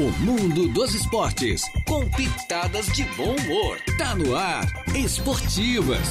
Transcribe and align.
O 0.00 0.10
mundo 0.24 0.66
dos 0.68 0.94
esportes, 0.94 1.60
com 1.86 2.08
pitadas 2.12 2.86
de 2.86 3.04
bom 3.18 3.36
humor. 3.36 3.76
Tá 3.98 4.14
no 4.14 4.34
ar, 4.34 4.64
Esportivas. 4.96 6.08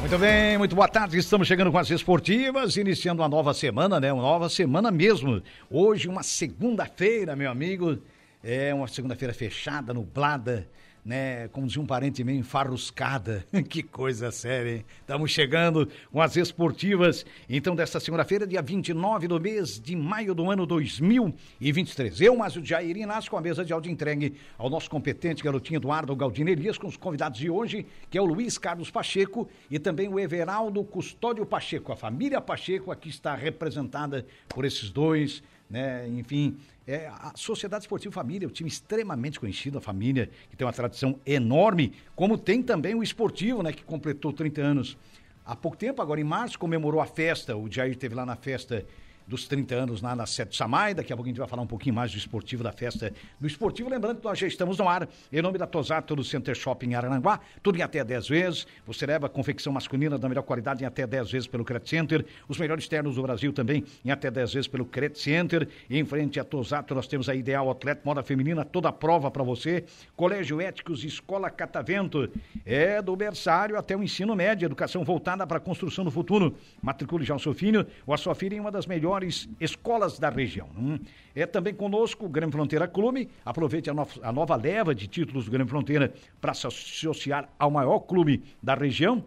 Muito 0.00 0.18
bem, 0.18 0.56
muito 0.56 0.74
boa 0.74 0.88
tarde. 0.88 1.18
Estamos 1.18 1.46
chegando 1.46 1.70
com 1.70 1.76
as 1.76 1.90
esportivas, 1.90 2.78
iniciando 2.78 3.20
uma 3.20 3.28
nova 3.28 3.52
semana, 3.52 4.00
né? 4.00 4.10
Uma 4.10 4.22
nova 4.22 4.48
semana 4.48 4.90
mesmo. 4.90 5.42
Hoje, 5.70 6.08
uma 6.08 6.22
segunda-feira, 6.22 7.36
meu 7.36 7.50
amigo. 7.50 7.98
É 8.42 8.72
uma 8.72 8.88
segunda-feira 8.88 9.34
fechada, 9.34 9.92
nublada 9.92 10.66
né? 11.06 11.46
Como 11.48 11.68
dizia 11.68 11.80
um 11.80 11.86
parente 11.86 12.24
meio 12.24 12.40
enfarruscada. 12.40 13.46
que 13.70 13.80
coisa 13.80 14.32
séria, 14.32 14.78
hein? 14.78 14.84
Estamos 15.00 15.30
chegando 15.30 15.88
com 16.10 16.20
as 16.20 16.36
esportivas, 16.36 17.24
então, 17.48 17.76
desta 17.76 18.00
segunda-feira, 18.00 18.44
dia 18.44 18.60
29 18.60 19.28
do 19.28 19.40
mês 19.40 19.80
de 19.80 19.94
maio 19.94 20.34
do 20.34 20.50
ano 20.50 20.66
2023. 20.66 22.20
Eu, 22.20 22.36
Márcio 22.36 22.64
Jair 22.64 22.96
Inácio, 22.96 23.30
com 23.30 23.36
a 23.36 23.40
mesa 23.40 23.64
de 23.64 23.72
áudio 23.72 23.92
entregue 23.92 24.34
ao 24.58 24.68
nosso 24.68 24.90
competente 24.90 25.44
garotinho 25.44 25.78
Eduardo 25.78 26.16
Galdino 26.16 26.50
Elias, 26.50 26.76
com 26.76 26.88
os 26.88 26.96
convidados 26.96 27.38
de 27.38 27.48
hoje, 27.48 27.86
que 28.10 28.18
é 28.18 28.20
o 28.20 28.24
Luiz 28.24 28.58
Carlos 28.58 28.90
Pacheco 28.90 29.48
e 29.70 29.78
também 29.78 30.08
o 30.08 30.18
Everaldo 30.18 30.82
Custódio 30.82 31.46
Pacheco. 31.46 31.92
A 31.92 31.96
família 31.96 32.40
Pacheco 32.40 32.90
aqui 32.90 33.10
está 33.10 33.36
representada 33.36 34.26
por 34.48 34.64
esses 34.64 34.90
dois, 34.90 35.40
né? 35.68 36.08
Enfim, 36.08 36.56
é, 36.86 37.08
a 37.08 37.32
Sociedade 37.34 37.84
Esportiva 37.84 38.12
Família, 38.12 38.46
é 38.46 38.48
um 38.48 38.52
time 38.52 38.68
extremamente 38.68 39.40
conhecido, 39.40 39.78
a 39.78 39.80
família, 39.80 40.30
que 40.50 40.56
tem 40.56 40.66
uma 40.66 40.72
tradição 40.72 41.18
enorme, 41.26 41.92
como 42.14 42.38
tem 42.38 42.62
também 42.62 42.94
o 42.94 43.02
esportivo, 43.02 43.62
né, 43.62 43.72
que 43.72 43.82
completou 43.84 44.32
30 44.32 44.60
anos. 44.60 44.96
Há 45.44 45.54
pouco 45.54 45.76
tempo, 45.76 46.02
agora 46.02 46.20
em 46.20 46.24
março, 46.24 46.58
comemorou 46.58 47.00
a 47.00 47.06
festa, 47.06 47.56
o 47.56 47.70
Jair 47.70 47.92
esteve 47.92 48.14
lá 48.14 48.26
na 48.26 48.36
festa 48.36 48.84
dos 49.26 49.48
30 49.48 49.74
anos 49.74 50.00
lá 50.00 50.14
na 50.14 50.26
Sete 50.26 50.56
Samai. 50.56 50.94
Daqui 50.94 51.12
a 51.12 51.16
pouco 51.16 51.26
a 51.26 51.30
gente 51.30 51.38
vai 51.38 51.48
falar 51.48 51.62
um 51.62 51.66
pouquinho 51.66 51.94
mais 51.94 52.12
do 52.12 52.18
esportivo, 52.18 52.62
da 52.62 52.72
festa 52.72 53.12
do 53.40 53.46
esportivo. 53.46 53.88
Lembrando 53.90 54.18
que 54.18 54.24
nós 54.24 54.38
já 54.38 54.46
estamos 54.46 54.78
no 54.78 54.88
ar, 54.88 55.08
em 55.32 55.42
nome 55.42 55.58
da 55.58 55.66
Tosato 55.66 56.14
do 56.14 56.22
Center 56.22 56.54
Shopping 56.54 56.94
Arananguá, 56.94 57.40
tudo 57.62 57.78
em 57.78 57.82
até 57.82 58.04
10 58.04 58.28
vezes. 58.28 58.66
Você 58.86 59.04
leva 59.06 59.28
confecção 59.28 59.72
masculina 59.72 60.16
da 60.16 60.28
melhor 60.28 60.42
qualidade 60.42 60.84
em 60.84 60.86
até 60.86 61.06
10 61.06 61.30
vezes 61.30 61.48
pelo 61.48 61.64
Credit 61.64 61.88
Center. 61.88 62.26
Os 62.48 62.58
melhores 62.58 62.86
ternos 62.86 63.16
do 63.16 63.22
Brasil 63.22 63.52
também 63.52 63.84
em 64.04 64.10
até 64.10 64.30
10 64.30 64.52
vezes 64.52 64.68
pelo 64.68 64.84
Credit 64.84 65.18
Center. 65.18 65.68
E 65.90 65.98
em 65.98 66.04
frente 66.04 66.38
à 66.38 66.44
Tosato 66.44 66.94
nós 66.94 67.06
temos 67.08 67.28
a 67.28 67.34
Ideal 67.34 67.70
Atleta, 67.70 68.02
moda 68.04 68.22
feminina, 68.22 68.64
toda 68.64 68.88
a 68.88 68.92
prova 68.92 69.30
para 69.30 69.42
você. 69.42 69.84
Colégio 70.14 70.60
Éticos, 70.60 71.04
Escola 71.04 71.50
Catavento. 71.50 72.30
É 72.64 73.02
do 73.02 73.14
berçário 73.16 73.76
até 73.76 73.96
o 73.96 74.02
ensino 74.02 74.34
médio, 74.36 74.66
educação 74.66 75.04
voltada 75.04 75.46
para 75.46 75.58
a 75.58 75.60
construção 75.60 76.04
do 76.04 76.10
futuro. 76.10 76.56
Matricule 76.82 77.24
já 77.24 77.34
o 77.34 77.38
seu 77.38 77.54
filho 77.54 77.86
ou 78.06 78.14
a 78.14 78.16
sua 78.16 78.34
filha 78.34 78.54
em 78.54 78.60
uma 78.60 78.70
das 78.70 78.86
melhores 78.86 79.15
melhores 79.16 79.48
escolas 79.60 80.18
da 80.18 80.28
região. 80.28 80.68
Hum. 80.76 80.98
É 81.34 81.46
também 81.46 81.74
conosco 81.74 82.26
o 82.26 82.28
Grande 82.28 82.52
Fronteira 82.52 82.86
Clube. 82.86 83.28
Aproveite 83.44 83.90
a, 83.90 83.94
no, 83.94 84.06
a 84.22 84.32
nova 84.32 84.56
leva 84.56 84.94
de 84.94 85.06
títulos 85.06 85.46
do 85.46 85.50
Grande 85.50 85.70
Fronteira 85.70 86.12
para 86.40 86.54
se 86.54 86.66
associar 86.66 87.48
ao 87.58 87.70
maior 87.70 88.00
clube 88.00 88.42
da 88.62 88.74
região. 88.74 89.24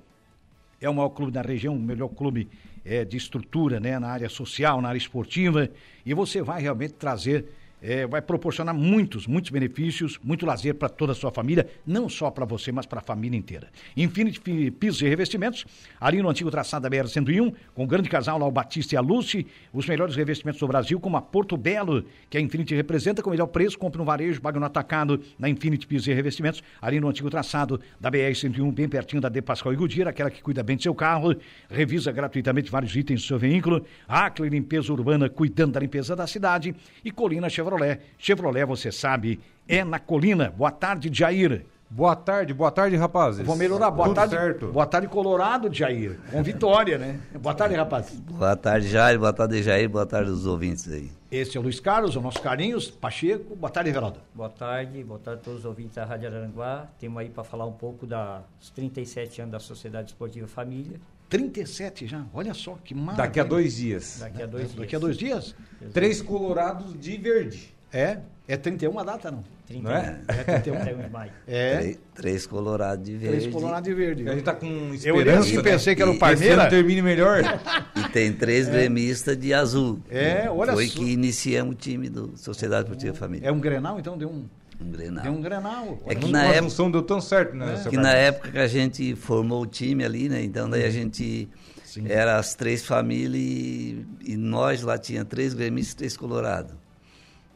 É 0.80 0.90
o 0.90 0.94
maior 0.94 1.10
clube 1.10 1.32
da 1.32 1.42
região, 1.42 1.76
o 1.76 1.80
melhor 1.80 2.10
clube 2.10 2.48
é, 2.86 3.04
de 3.04 3.18
estrutura 3.18 3.80
né, 3.80 4.00
na 4.00 4.08
área 4.08 4.30
social, 4.30 4.82
na 4.82 4.90
área 4.90 4.98
esportiva. 4.98 5.70
E 6.06 6.14
você 6.14 6.42
vai 6.42 6.62
realmente 6.62 6.94
trazer 6.94 7.46
é, 7.82 8.06
vai 8.06 8.22
proporcionar 8.22 8.74
muitos, 8.74 9.28
muitos 9.28 9.52
benefícios, 9.52 10.20
muito 10.24 10.46
lazer 10.46 10.76
para 10.76 10.90
toda 10.90 11.14
a 11.14 11.16
sua 11.16 11.32
família, 11.32 11.68
não 11.86 12.10
só 12.10 12.30
para 12.30 12.46
você, 12.46 12.72
mas 12.72 12.86
para 12.86 13.00
a 13.00 13.04
família 13.04 13.38
inteira. 13.38 13.68
Infinity 13.96 14.72
Pisos 14.72 15.02
e 15.02 15.08
Revestimentos, 15.08 15.66
ali 16.00 16.22
no 16.22 16.30
antigo 16.30 16.52
traçado 16.52 16.88
da 16.88 16.96
BR-101, 16.96 17.54
com 17.74 17.84
o 17.84 17.88
grande 17.88 18.10
casal 18.10 18.38
lá, 18.38 18.46
o 18.46 18.52
Batista 18.52 18.96
e 18.96 18.98
a 18.98 19.02
Lucy, 19.02 19.48
os 19.74 19.88
melhores 19.88 20.16
revestimentos 20.16 20.60
do 20.60 20.68
Brasil, 20.68 21.00
como 21.00 21.18
a 21.18 21.22
Porto 21.22 21.56
Belo, 21.56 22.06
que 22.30 22.38
a 22.38 22.42
Infinity 22.42 22.76
representa, 22.76 23.22
com 23.22 23.30
o 23.30 23.32
melhor 23.32 23.48
preço, 23.48 23.78
compre 23.78 23.98
no 23.98 24.06
varejo, 24.06 24.42
pague 24.42 24.60
no 24.60 24.66
atacado, 24.66 25.22
na 25.38 25.50
Infinity 25.50 25.88
Pisos 25.88 26.08
e 26.08 26.14
Revestimentos, 26.14 26.62
ali 26.82 27.00
no 27.00 27.08
antigo 27.08 27.30
traçado 27.30 27.80
da 28.00 28.12
BR-101, 28.12 28.74
bem 28.74 28.90
pertinho 28.90 29.22
da 29.22 29.30
De 29.30 29.42
Pascoal 29.42 29.74
e 29.74 29.78
Gudira, 29.78 30.10
aquela 30.10 30.30
que 30.30 30.42
cuida 30.42 30.64
bem 30.64 30.76
do 30.76 30.84
seu 30.84 30.94
carro, 30.94 31.36
revisa 31.70 32.12
gratuitamente 32.12 32.70
vários 32.70 32.96
itens 32.96 33.22
do 33.22 33.28
seu 33.28 33.40
veículo, 33.40 33.86
Acre 34.08 34.50
Limpeza 34.50 34.92
Urbana, 34.92 35.30
cuidando 35.30 35.74
da 35.74 35.80
limpeza 35.80 36.16
da 36.16 36.28
cidade, 36.28 36.76
e 37.04 37.12
Colina 37.12 37.50
Chevrolet 37.50 37.69
Chevrolet. 37.70 38.00
Chevrolet, 38.18 38.66
você 38.66 38.92
sabe, 38.92 39.40
é 39.68 39.84
na 39.84 40.00
colina. 40.00 40.50
Boa 40.50 40.72
tarde, 40.72 41.10
Jair. 41.14 41.66
Boa 41.92 42.16
tarde, 42.16 42.54
boa 42.54 42.70
tarde, 42.70 42.96
rapazes. 42.96 43.44
Vou 43.44 43.56
melhorar. 43.56 43.90
Boa 43.90 44.10
Tudo 44.10 44.16
tarde. 44.16 44.36
certo. 44.36 44.68
Boa 44.68 44.86
tarde, 44.86 45.08
Colorado, 45.08 45.74
Jair. 45.74 46.20
Com 46.32 46.44
vitória, 46.44 47.00
né? 47.00 47.20
Boa 47.42 47.56
tarde, 47.56 47.74
rapazes. 47.74 48.20
Boa 48.20 48.56
tarde, 48.56 48.88
Jair. 48.88 49.18
Boa 49.18 49.34
tarde, 49.34 49.64
Jair. 49.64 49.90
Boa 49.90 50.06
tarde 50.06 50.30
aos 50.30 50.46
ouvintes 50.46 50.88
aí. 50.88 51.10
Esse 51.32 51.58
é 51.58 51.60
o 51.60 51.64
Luiz 51.64 51.80
Carlos, 51.80 52.16
o 52.16 52.22
nosso 52.22 52.40
Carinhos, 52.42 52.92
Pacheco. 52.92 53.56
Boa 53.56 53.72
tarde, 53.72 53.90
Everaldo. 53.90 54.20
Boa 54.36 54.50
tarde, 54.50 55.04
boa 55.04 55.20
tarde 55.20 55.42
a 55.42 55.44
todos 55.44 55.60
os 55.62 55.66
ouvintes 55.66 55.96
da 55.96 56.06
Rádio 56.06 56.28
Aranguá. 56.28 56.88
Temos 57.00 57.18
aí 57.22 57.30
para 57.30 57.44
falar 57.44 57.66
um 57.66 57.74
pouco 57.74 58.06
dos 58.06 58.70
37 58.76 59.42
anos 59.42 59.52
da 59.54 59.60
Sociedade 59.60 60.10
Esportiva 60.10 60.48
Família. 60.48 61.00
37 61.28 62.06
já, 62.08 62.24
olha 62.34 62.54
só 62.54 62.78
que 62.84 62.94
maravilha. 62.94 63.28
Daqui 63.28 63.40
a 63.40 63.44
dois 63.44 63.76
dias. 63.76 64.18
Daqui 64.20 64.44
a 64.44 64.46
dois 64.46 64.68
dias. 64.68 64.80
Daqui 64.80 64.96
a 64.96 65.00
dois 65.00 65.18
dias? 65.18 65.56
Três 65.92 66.22
colorados 66.22 67.00
de 67.00 67.18
verde. 67.18 67.79
É? 67.92 68.20
É 68.48 68.58
31 68.58 68.98
a 69.00 69.04
data, 69.04 69.30
não? 69.32 69.44
31, 69.68 69.84
Não 69.84 69.92
é? 69.96 70.20
É 70.28 70.34
31. 70.44 70.76
31 70.82 70.98
de 71.06 71.10
maio. 71.12 71.32
É. 71.48 71.78
Três, 71.78 72.00
três 72.16 72.48
colorados 72.48 73.06
de 73.06 73.16
verde. 73.16 73.38
Três 73.38 73.54
colorados 73.54 73.88
de 73.88 73.94
verde. 73.94 74.28
A 74.28 74.34
gente 74.34 74.44
tá 74.44 74.54
com 74.54 74.66
Eu 74.66 74.94
esperança, 74.96 75.40
assim 75.42 75.54
e 75.54 75.58
né? 75.58 75.64
pensei 75.64 75.96
que 75.96 76.02
era 76.02 76.10
o 76.10 76.14
E- 76.14 76.16
Esse 76.18 76.20
Parmeira. 76.20 76.70
termine 76.70 77.02
melhor. 77.02 77.42
E 77.96 78.10
tem 78.12 78.34
três 78.34 78.68
gremistas 78.68 79.38
de 79.38 79.54
azul. 79.54 80.00
É, 80.10 80.50
olha 80.50 80.74
Foi 80.74 80.88
só. 80.88 80.98
que 81.00 81.12
iniciamos 81.12 81.76
o 81.76 81.78
time 81.78 82.10
do 82.10 82.36
Sociedade 82.36 82.84
Esportiva 82.84 83.14
Família. 83.16 83.48
É 83.48 83.52
um 83.52 83.60
Grenal, 83.60 84.00
então 84.00 84.18
deu 84.18 84.30
um, 84.30 84.46
Um 84.82 84.92
Grenal. 84.92 85.24
deu 85.24 85.32
um 85.34 85.42
Grenal. 85.42 86.00
É 86.08 86.16
que 86.16 86.32
na 86.32 86.46
época, 86.46 86.64
função 86.64 86.90
deu 86.90 87.04
tão 87.04 87.22
certo, 87.22 87.56
né? 87.56 87.76
seu 87.78 87.92
que 87.92 87.98
na 87.98 88.14
época 88.14 88.50
que 88.52 88.58
a 88.58 88.68
gente 88.68 89.16
formou 89.16 89.62
o 89.62 89.68
time 89.68 90.04
ali, 90.04 90.28
né? 90.30 90.42
Então 90.42 90.68
daí 90.68 90.86
a 90.86 90.90
gente 90.90 91.48
Sim. 91.84 92.06
era 92.10 92.38
as 92.38 92.56
três 92.56 92.84
famílias 92.84 93.36
e, 93.44 94.06
e 94.26 94.36
nós 94.38 94.82
lá 94.82 94.98
tinha 94.98 95.24
três 95.24 95.54
gremistas 95.54 95.94
e 95.94 95.98
três 95.98 96.18
colorados. 96.18 96.74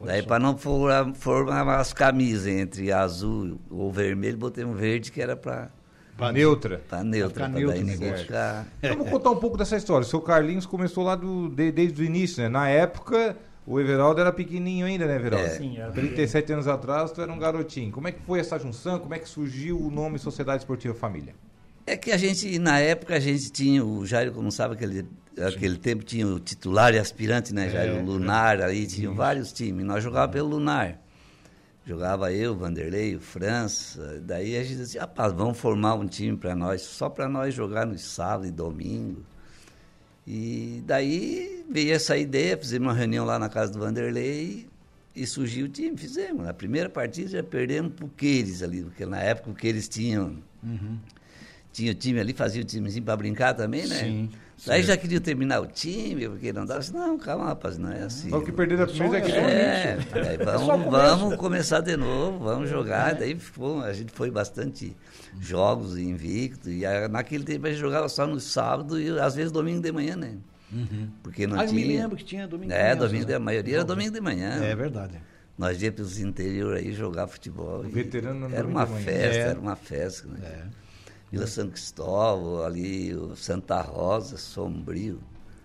Daí 0.02 0.22
para 0.22 0.38
não 0.38 0.56
formar, 0.56 1.78
as 1.78 1.92
camisas 1.92 2.46
entre 2.46 2.92
azul 2.92 3.58
ou 3.70 3.90
vermelho, 3.92 4.36
botei 4.36 4.64
um 4.64 4.74
verde 4.74 5.10
que 5.10 5.20
era 5.20 5.36
para 5.36 5.70
Pra 6.16 6.30
neutra. 6.30 6.80
Pra 6.88 7.02
neutra, 7.02 7.48
neutro 7.48 7.68
daí 7.76 7.82
ninguém 7.84 8.14
ficar... 8.16 8.66
Vou 8.96 9.06
contar 9.06 9.30
um 9.30 9.36
pouco 9.36 9.56
dessa 9.56 9.76
história. 9.76 10.06
O 10.06 10.08
seu 10.08 10.20
Carlinhos 10.20 10.64
começou 10.64 11.02
lá 11.02 11.16
do, 11.16 11.48
de- 11.48 11.72
desde 11.72 12.00
o 12.00 12.04
início, 12.04 12.40
né? 12.42 12.48
Na 12.48 12.68
época, 12.68 13.36
o 13.66 13.80
Everaldo 13.80 14.20
era 14.20 14.32
pequenininho 14.32 14.86
ainda, 14.86 15.06
né, 15.06 15.16
Everaldo? 15.16 15.46
É. 15.46 15.50
Sim, 15.50 15.76
era 15.78 15.90
37 15.90 16.52
anos 16.52 16.68
atrás, 16.68 17.10
tu 17.10 17.20
era 17.20 17.32
um 17.32 17.38
garotinho. 17.38 17.90
Como 17.90 18.06
é 18.06 18.12
que 18.12 18.20
foi 18.22 18.38
essa 18.38 18.56
junção? 18.60 19.00
Como 19.00 19.12
é 19.12 19.18
que 19.18 19.28
surgiu 19.28 19.76
o 19.80 19.90
nome 19.90 20.18
Sociedade 20.20 20.58
Esportiva 20.62 20.94
Família? 20.94 21.34
É 21.84 21.96
que 21.96 22.12
a 22.12 22.16
gente, 22.16 22.60
na 22.60 22.78
época, 22.78 23.16
a 23.16 23.20
gente 23.20 23.50
tinha, 23.50 23.84
o 23.84 24.06
Jairo, 24.06 24.30
como 24.32 24.52
sabe, 24.52 24.74
aquele, 24.74 25.06
aquele 25.40 25.76
tempo 25.76 26.04
tinha 26.04 26.26
o 26.26 26.38
titular 26.38 26.94
e 26.94 26.98
aspirante, 26.98 27.54
né, 27.54 27.68
Jairo? 27.68 27.96
É, 27.96 28.00
o 28.00 28.04
Lunar, 28.04 28.60
aí 28.60 28.86
tinha 28.86 29.10
vários 29.10 29.52
times. 29.52 29.84
Nós 29.84 30.02
jogávamos 30.02 30.34
pelo 30.34 30.48
Lunar. 30.48 30.98
Jogava 31.86 32.32
eu, 32.32 32.56
Vanderlei, 32.56 33.14
o 33.14 33.20
França. 33.20 34.20
Daí 34.24 34.56
a 34.56 34.62
gente 34.62 34.78
disse, 34.78 34.98
rapaz, 34.98 35.32
vamos 35.32 35.58
formar 35.58 35.94
um 35.94 36.06
time 36.06 36.36
para 36.36 36.54
nós, 36.54 36.80
só 36.82 37.10
para 37.10 37.28
nós 37.28 37.54
jogar 37.54 37.86
no 37.86 37.98
sábado 37.98 38.46
e 38.46 38.50
domingo. 38.50 39.22
E 40.26 40.82
daí 40.86 41.64
veio 41.70 41.92
essa 41.92 42.16
ideia, 42.16 42.56
fizemos 42.56 42.88
uma 42.88 42.94
reunião 42.94 43.26
lá 43.26 43.38
na 43.38 43.50
casa 43.50 43.70
do 43.72 43.78
Vanderlei 43.78 44.66
e 45.14 45.26
surgiu 45.26 45.66
o 45.66 45.68
time, 45.68 45.96
fizemos. 45.96 46.44
Na 46.44 46.54
primeira 46.54 46.88
partida 46.88 47.28
já 47.28 47.42
perdemos 47.42 47.92
pro 47.92 48.08
Queires 48.08 48.62
ali, 48.62 48.82
porque 48.82 49.04
na 49.04 49.20
época 49.20 49.50
o 49.50 49.54
Queires 49.54 49.86
tinha, 49.86 50.32
tinha 51.74 51.90
o 51.90 51.94
time 51.94 52.20
ali, 52.20 52.32
fazia 52.32 52.62
o 52.62 52.64
timezinho 52.64 53.04
para 53.04 53.16
brincar 53.16 53.52
também, 53.52 53.84
né? 53.86 53.96
Sim, 53.96 54.30
Daí 54.64 54.84
já 54.84 54.96
queria 54.96 55.20
terminar 55.20 55.60
o 55.60 55.66
time, 55.66 56.28
porque 56.28 56.52
não 56.52 56.64
dava. 56.64 56.80
Não, 56.92 57.18
calma, 57.18 57.46
rapaz, 57.46 57.76
não 57.76 57.90
é 57.90 58.04
assim. 58.04 58.30
Só 58.30 58.40
que 58.40 58.52
perder 58.52 58.78
da 58.78 58.86
primeira 58.86 59.18
é 59.18 59.20
que 59.20 59.32
É, 59.32 59.98
aí 60.30 60.38
só 60.46 60.58
vamos, 60.58 60.90
vamos 60.92 61.36
começar 61.36 61.80
de 61.80 61.96
novo, 61.96 62.44
vamos 62.44 62.70
jogar. 62.70 63.16
Daí 63.16 63.34
ficou- 63.34 63.80
a 63.82 63.92
gente 63.92 64.12
foi 64.12 64.30
bastante 64.30 64.96
jogos 65.40 65.98
invicto. 65.98 66.70
E 66.70 66.86
a- 66.86 67.08
naquele 67.08 67.42
tempo 67.42 67.66
a 67.66 67.70
gente 67.70 67.80
jogava 67.80 68.08
só 68.08 68.24
no 68.28 68.38
sábado 68.38 69.00
e 69.00 69.18
às 69.18 69.34
vezes 69.34 69.50
domingo 69.50 69.82
de 69.82 69.90
manhã, 69.90 70.14
né? 70.14 70.34
Porque 71.24 71.46
não 71.48 71.58
Ah, 71.58 71.64
eu 71.64 71.68
tinha. 71.70 71.86
me 71.86 71.96
lembro 71.98 72.16
que 72.16 72.24
tinha 72.24 72.46
domingo 72.46 72.70
de 72.72 72.76
É, 72.78 72.82
manhã, 72.94 72.96
domingo, 72.96 73.28
né? 73.28 73.34
a 73.34 73.38
maioria 73.40 73.74
era 73.76 73.84
domingo 73.84 74.12
de 74.12 74.20
manhã. 74.20 74.62
É 74.62 74.74
verdade. 74.76 75.14
Nós 75.58 75.82
íamos 75.82 75.96
para 75.96 76.04
os 76.04 76.18
interior 76.20 76.76
aí 76.76 76.92
jogar 76.92 77.26
futebol. 77.26 77.84
e 77.84 77.88
Veterano 77.88 78.48
no 78.48 78.54
Era 78.54 78.66
uma 78.66 78.86
festa, 78.86 79.36
É. 79.36 79.38
era 79.50 79.58
uma 79.60 79.76
festa. 79.76 80.28
Né? 80.28 80.38
É. 80.42 80.83
Vila 81.30 81.46
São 81.46 81.68
Cristóvão, 81.68 82.64
ali, 82.64 83.14
o 83.14 83.34
Santa 83.34 83.80
Rosa, 83.80 84.36
Sombrio. 84.36 85.20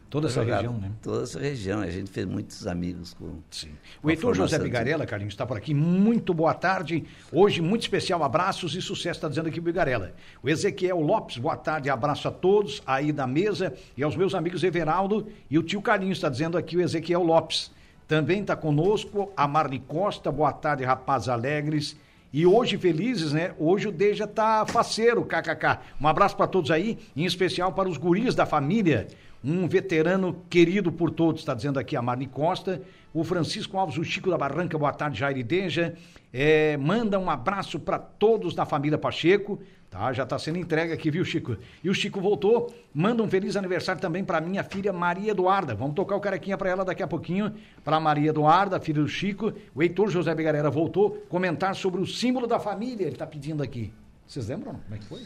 Toda 0.09 0.27
essa 0.27 0.41
Jogava 0.41 0.63
região, 0.63 0.79
né? 0.79 0.91
Toda 1.03 1.23
essa 1.23 1.39
região. 1.39 1.81
A 1.81 1.89
gente 1.89 2.09
fez 2.09 2.25
muitos 2.25 2.65
amigos 2.65 3.13
com. 3.13 3.39
Sim. 3.51 3.69
com 4.01 4.07
O 4.07 4.09
a 4.09 4.13
Heitor 4.13 4.33
José 4.33 4.57
Bigarella, 4.57 5.05
Carlinhos, 5.05 5.35
está 5.35 5.45
por 5.45 5.55
aqui. 5.55 5.71
Muito 5.71 6.33
boa 6.33 6.55
tarde. 6.55 7.05
Hoje, 7.31 7.61
muito 7.61 7.83
especial. 7.83 8.23
Abraços 8.23 8.73
e 8.73 8.81
sucesso, 8.81 9.17
está 9.17 9.29
dizendo 9.29 9.49
aqui 9.49 9.59
o 9.59 9.61
Bigarella. 9.61 10.13
O 10.41 10.49
Ezequiel 10.49 10.99
Lopes, 10.99 11.37
boa 11.37 11.55
tarde. 11.55 11.91
Abraço 11.91 12.27
a 12.27 12.31
todos 12.31 12.81
aí 12.87 13.11
da 13.11 13.27
mesa 13.27 13.71
e 13.95 14.01
aos 14.01 14.15
meus 14.15 14.33
amigos 14.33 14.63
Everaldo 14.63 15.27
e 15.47 15.59
o 15.59 15.63
tio 15.63 15.79
Carlinhos, 15.79 16.17
está 16.17 16.29
dizendo 16.29 16.57
aqui 16.57 16.75
o 16.75 16.81
Ezequiel 16.81 17.21
Lopes. 17.21 17.69
Também 18.07 18.41
está 18.41 18.55
conosco 18.55 19.31
a 19.37 19.47
Marli 19.47 19.77
Costa. 19.77 20.31
Boa 20.31 20.51
tarde, 20.51 20.83
rapazes 20.83 21.29
alegres. 21.29 21.95
E 22.31 22.45
hoje, 22.45 22.77
felizes, 22.77 23.33
né? 23.33 23.53
Hoje 23.57 23.87
o 23.87 23.91
Deja 23.91 24.27
tá 24.27 24.63
faceiro, 24.67 25.25
kkk. 25.25 25.79
Um 25.99 26.07
abraço 26.07 26.37
para 26.37 26.45
todos 26.45 26.69
aí, 26.69 26.99
em 27.15 27.25
especial 27.25 27.73
para 27.73 27.89
os 27.89 27.97
guris 27.97 28.35
da 28.35 28.45
família. 28.45 29.07
Um 29.43 29.67
veterano 29.67 30.45
querido 30.47 30.91
por 30.91 31.09
todos, 31.09 31.41
está 31.41 31.55
dizendo 31.55 31.79
aqui 31.79 31.95
a 31.95 32.01
Marli 32.01 32.27
Costa. 32.27 32.81
O 33.11 33.23
Francisco 33.23 33.77
Alves, 33.77 33.97
o 33.97 34.03
Chico 34.03 34.29
da 34.29 34.37
Barranca, 34.37 34.77
boa 34.77 34.93
tarde, 34.93 35.19
Jair 35.19 35.43
Deja. 35.43 35.95
É, 36.31 36.77
manda 36.77 37.17
um 37.17 37.31
abraço 37.31 37.79
para 37.79 37.97
todos 37.97 38.53
da 38.53 38.63
família 38.63 38.97
Pacheco. 38.97 39.59
Tá, 39.89 40.13
já 40.13 40.21
está 40.21 40.37
sendo 40.37 40.59
entregue 40.59 40.93
aqui, 40.93 41.09
viu, 41.09 41.25
Chico? 41.25 41.57
E 41.83 41.89
o 41.89 41.93
Chico 41.95 42.21
voltou. 42.21 42.71
Manda 42.93 43.23
um 43.23 43.27
feliz 43.27 43.55
aniversário 43.55 43.99
também 43.99 44.23
para 44.23 44.39
minha 44.39 44.63
filha 44.63 44.93
Maria 44.93 45.31
Eduarda. 45.31 45.73
Vamos 45.73 45.95
tocar 45.95 46.15
o 46.15 46.19
carequinha 46.19 46.55
para 46.57 46.69
ela 46.69 46.85
daqui 46.85 47.01
a 47.01 47.07
pouquinho. 47.07 47.51
Para 47.83 47.99
Maria 47.99 48.29
Eduarda, 48.29 48.79
filha 48.79 49.01
do 49.01 49.07
Chico. 49.07 49.51
O 49.73 49.81
Heitor 49.81 50.09
José 50.09 50.35
Bigarera 50.35 50.69
voltou. 50.69 51.25
Comentar 51.27 51.75
sobre 51.75 51.99
o 51.99 52.05
símbolo 52.05 52.45
da 52.45 52.59
família. 52.59 53.05
Ele 53.05 53.13
está 53.13 53.25
pedindo 53.25 53.63
aqui. 53.63 53.91
Vocês 54.27 54.47
lembram? 54.47 54.73
Como 54.73 54.95
é 54.95 54.97
que 54.99 55.05
foi? 55.05 55.21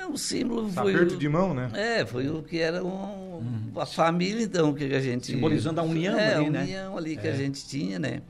É 0.00 0.06
um 0.06 0.16
símbolo. 0.16 0.68
Foi 0.70 0.94
Aperto 0.94 1.14
o- 1.14 1.18
de 1.18 1.28
mão, 1.28 1.52
né? 1.54 1.70
É, 1.74 2.04
foi 2.06 2.28
o 2.28 2.42
que 2.42 2.58
era 2.58 2.82
um, 2.82 3.70
a 3.76 3.84
família, 3.86 4.42
então, 4.44 4.72
que 4.72 4.84
a 4.84 5.00
gente. 5.00 5.26
Simbolizando 5.26 5.78
a 5.80 5.82
união 5.84 6.18
é, 6.18 6.34
ali, 6.36 6.46
a 6.46 6.50
né? 6.50 6.62
união 6.62 6.96
ali 6.98 7.16
que 7.16 7.28
a 7.28 7.34
gente 7.34 7.66
tinha, 7.66 7.98
né? 7.98 8.22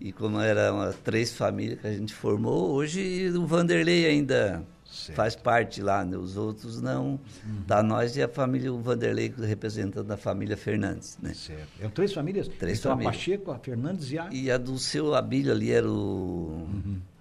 E 0.00 0.12
como 0.12 0.40
eram 0.40 0.92
três 1.04 1.32
famílias 1.34 1.78
que 1.80 1.86
a 1.86 1.92
gente 1.92 2.14
formou, 2.14 2.70
hoje 2.70 3.30
o 3.36 3.44
Vanderlei 3.46 4.06
ainda 4.06 4.62
Certo. 4.90 5.14
faz 5.16 5.36
parte 5.36 5.80
lá, 5.82 6.04
né? 6.04 6.16
Os 6.16 6.36
outros 6.38 6.80
não. 6.80 7.20
Tá 7.66 7.82
nós 7.82 8.16
e 8.16 8.22
a 8.22 8.28
família, 8.28 8.72
o 8.72 8.80
Vanderlei 8.80 9.32
representando 9.38 10.10
a 10.10 10.16
família 10.16 10.56
Fernandes, 10.56 11.18
né? 11.22 11.32
Certo. 11.34 11.68
É 11.80 11.88
três 11.88 12.12
famílias? 12.14 12.48
Três 12.48 12.78
então, 12.78 12.92
famílias. 12.92 13.14
a 13.14 13.18
Pacheco, 13.18 13.50
a 13.52 13.58
Fernandes 13.58 14.10
e 14.10 14.18
a... 14.18 14.28
E 14.32 14.50
a 14.50 14.56
do 14.58 14.78
seu 14.78 15.14
Abílio 15.14 15.52
ali 15.52 15.70
era 15.70 15.88
o 15.88 16.66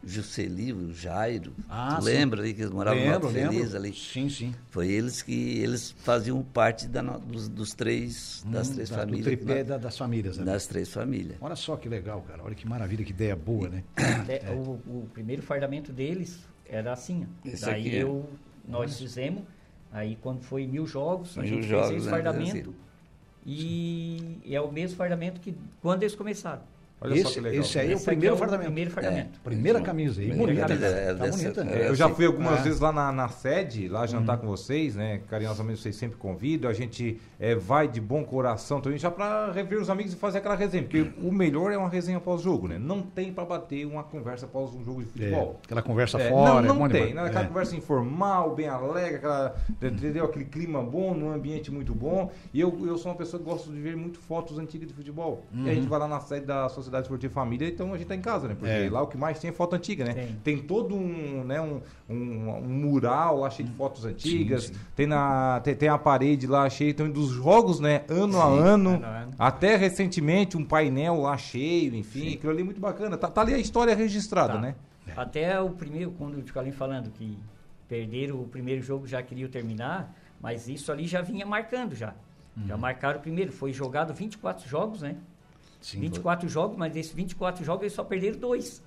Juscelio, 0.03 0.75
o 0.77 0.93
Jairo. 0.93 1.53
Ah, 1.69 1.99
lembra 2.01 2.41
ali 2.41 2.53
que 2.53 2.61
eles 2.61 2.71
moravam 2.71 2.99
no 2.99 3.05
lembro, 3.11 3.27
Alto 3.27 3.33
Feliz 3.37 3.59
lembro. 3.59 3.77
ali? 3.77 3.93
Sim, 3.93 4.29
sim. 4.29 4.55
Foi 4.69 4.87
eles 4.87 5.21
que 5.21 5.59
eles 5.59 5.91
faziam 5.91 6.41
parte 6.41 6.87
da 6.87 7.01
no- 7.03 7.19
dos, 7.19 7.47
dos 7.49 7.73
três 7.73 8.43
das 8.47 8.69
Hum, 8.69 8.73
três 8.75 8.89
da- 8.89 8.95
famílias. 8.97 9.25
Do 9.25 9.37
tripé 9.37 9.63
da- 9.63 9.77
das 9.77 9.97
famílias. 9.97 10.37
né? 10.37 10.45
das 10.45 10.65
três 10.67 10.91
famílias. 10.93 11.37
Olha 11.41 11.55
só 11.55 11.75
que 11.75 11.89
legal, 11.89 12.21
cara. 12.21 12.43
Olha 12.43 12.55
que 12.55 12.67
maravilha, 12.67 13.03
que 13.03 13.11
ideia 13.11 13.35
boa, 13.35 13.67
né? 13.69 13.83
É, 14.27 14.49
O, 14.51 14.79
o 14.87 15.09
primeiro 15.13 15.41
fardamento 15.41 15.91
deles 15.91 16.39
era 16.65 16.93
assim. 16.93 17.27
ó. 17.45 17.47
Esse 17.49 17.65
Daí 17.65 17.81
aqui, 17.87 17.95
é. 17.97 18.03
eu, 18.03 18.29
nós 18.67 18.97
fizemos, 18.97 19.43
aí 19.91 20.17
quando 20.21 20.41
foi 20.43 20.65
mil 20.65 20.87
jogos, 20.87 21.37
a 21.37 21.41
Mil 21.41 21.55
gente 21.55 21.67
jogos, 21.67 21.87
fez 21.89 21.97
esse 22.03 22.05
né, 22.05 22.11
fardamento. 22.11 22.73
E 23.45 24.39
é 24.45 24.61
o 24.61 24.71
mesmo 24.71 24.95
fardamento 24.97 25.41
que 25.41 25.55
quando 25.81 26.03
eles 26.03 26.15
começaram. 26.15 26.61
Olha 27.01 27.15
só 27.15 27.21
esse, 27.21 27.33
que 27.35 27.39
legal. 27.39 27.61
esse 27.61 27.79
aí 27.79 27.91
é 27.93 27.95
o 27.95 27.99
primeiro 27.99 28.33
é 28.33 28.35
o 28.35 28.37
fardamento. 28.37 28.65
primeiro 28.65 28.91
fardamento. 28.91 29.39
Primeira 29.41 29.81
camisa. 29.81 30.21
E 30.23 30.31
bonita, 30.33 30.67
camisa, 30.67 30.89
né? 30.89 31.03
é 31.03 31.13
Tá 31.13 31.27
bonita, 31.27 31.61
é 31.61 31.63
né? 31.63 31.87
Eu 31.89 31.95
já 31.95 32.09
fui 32.09 32.25
algumas 32.25 32.59
Ah. 32.59 32.63
vezes 32.63 32.79
lá 32.79 32.91
na, 32.91 33.11
na 33.11 33.29
sede, 33.29 33.87
lá 33.87 34.05
jantar 34.05 34.37
com 34.37 34.47
vocês, 34.47 34.95
né? 34.95 35.21
Carinhosamente 35.29 35.79
vocês 35.81 35.95
sempre 35.95 36.17
convidam. 36.17 36.69
A 36.69 36.73
gente 36.73 37.19
é, 37.39 37.55
vai 37.55 37.87
de 37.87 38.01
bom 38.01 38.23
coração 38.23 38.81
também, 38.81 38.97
já 38.99 39.09
para 39.09 39.51
rever 39.51 39.79
os 39.79 39.89
amigos 39.89 40.11
e 40.13 40.15
fazer 40.17 40.39
aquela 40.39 40.55
resenha. 40.55 40.83
Porque 40.83 41.09
o 41.21 41.31
melhor 41.31 41.71
é 41.71 41.77
uma 41.77 41.87
resenha 41.89 42.19
pós-jogo, 42.19 42.67
né? 42.67 42.77
Não 42.77 43.01
tem 43.01 43.31
para 43.31 43.45
bater 43.45 43.85
uma 43.85 44.03
conversa 44.03 44.45
após 44.45 44.73
um 44.75 44.83
jogo 44.83 45.01
de 45.03 45.07
É, 45.09 45.11
futebol. 45.11 45.59
aquela 45.63 45.81
conversa 45.81 46.19
É, 46.19 46.29
fora. 46.29 46.61
não, 46.61 46.75
é 46.75 46.79
não 46.79 46.89
tem, 46.89 47.13
né? 47.13 47.21
Aquela 47.23 47.45
É. 47.45 47.47
conversa 47.47 47.75
informal, 47.77 48.53
bem 48.55 48.67
alegre, 48.67 49.15
aquela, 49.17 49.55
entendeu? 49.81 50.25
aquele 50.25 50.45
clima 50.45 50.83
bom, 50.83 51.13
num 51.13 51.31
ambiente 51.31 51.71
muito 51.71 51.95
bom. 51.95 52.29
E 52.53 52.59
eu, 52.59 52.77
eu 52.85 52.97
sou 52.97 53.11
uma 53.11 53.17
pessoa 53.17 53.41
que 53.41 53.49
gosto 53.49 53.71
de 53.71 53.79
ver 53.79 53.95
muito 53.95 54.19
fotos 54.19 54.59
antigas 54.59 54.87
de 54.89 54.93
futebol. 54.93 55.45
E 55.53 55.69
a 55.69 55.73
gente 55.73 55.87
vai 55.87 55.97
lá 55.99 56.07
na 56.07 56.19
sede 56.19 56.45
da 56.45 56.67
Sociedade 56.89 57.05
Esportiva 57.05 57.33
Família, 57.33 57.67
então 57.67 57.93
a 57.93 57.97
gente 57.97 58.07
tá 58.07 58.15
em 58.15 58.21
casa, 58.21 58.47
né? 58.47 58.55
Porque. 58.57 58.71
É. 58.73 58.89
lá 58.89 59.01
o 59.01 59.07
que 59.07 59.17
mais 59.17 59.39
tem 59.39 59.49
é 59.49 59.53
foto 59.53 59.75
antiga, 59.75 60.03
né? 60.03 60.13
Tem. 60.13 60.35
Tem 60.43 60.57
todo 60.63 60.95
um, 60.95 61.43
né, 61.45 61.61
um, 61.61 61.81
um, 62.09 62.49
um 62.57 62.61
mural 62.67 63.39
lá 63.39 63.49
cheio 63.49 63.69
de 63.69 63.75
fotos 63.75 64.05
antigas. 64.05 64.65
sim. 64.65 64.73
Tem, 64.95 65.05
na, 65.07 65.59
tem, 65.63 65.75
tem 65.75 65.89
a 65.89 65.97
parede 65.97 66.47
lá 66.47 66.69
cheia 66.69 66.93
também 66.93 67.11
dos 67.13 67.29
jogos, 67.29 67.79
né? 67.79 68.03
Ano 68.09 68.41
a 68.41 68.45
ano. 68.45 68.89
ano 68.89 69.05
ano. 69.05 69.31
Até 69.37 69.75
recentemente 69.75 70.57
um 70.57 70.65
painel 70.65 71.21
lá 71.21 71.37
cheio, 71.37 71.95
enfim. 71.95 72.33
Aquilo 72.33 72.51
ali 72.51 72.61
é 72.61 72.65
muito 72.65 72.81
bacana. 72.81 73.17
Tá, 73.17 73.27
tá 73.29 73.41
ali 73.41 73.53
a 73.53 73.57
história 73.59 73.95
registrada, 73.95 74.53
Tá. 74.53 74.59
né? 74.59 74.75
Até 75.15 75.59
o 75.59 75.69
primeiro, 75.71 76.11
quando 76.11 76.37
o 76.37 76.41
Ticolim 76.41 76.71
falando 76.71 77.09
que 77.11 77.37
perderam 77.87 78.39
o 78.41 78.47
primeiro 78.47 78.81
jogo, 78.81 79.07
já 79.07 79.21
queriam 79.23 79.49
terminar, 79.49 80.13
mas 80.39 80.67
isso 80.69 80.91
ali 80.91 81.07
já 81.07 81.21
vinha 81.21 81.45
marcando 81.45 81.95
já. 81.95 82.13
Já 82.67 82.75
Uhum. 82.75 82.81
marcaram 82.81 83.19
o 83.19 83.21
primeiro. 83.21 83.51
Foi 83.51 83.71
jogado 83.71 84.13
24 84.13 84.67
jogos, 84.67 85.01
né? 85.01 85.15
Sim. 85.81 86.01
24 86.01 86.47
jogos, 86.49 86.77
mas 86.77 86.91
desses 86.91 87.13
24 87.13 87.63
jogos 87.63 87.83
eles 87.83 87.93
só 87.93 88.03
perderam 88.03 88.37
dois. 88.37 88.83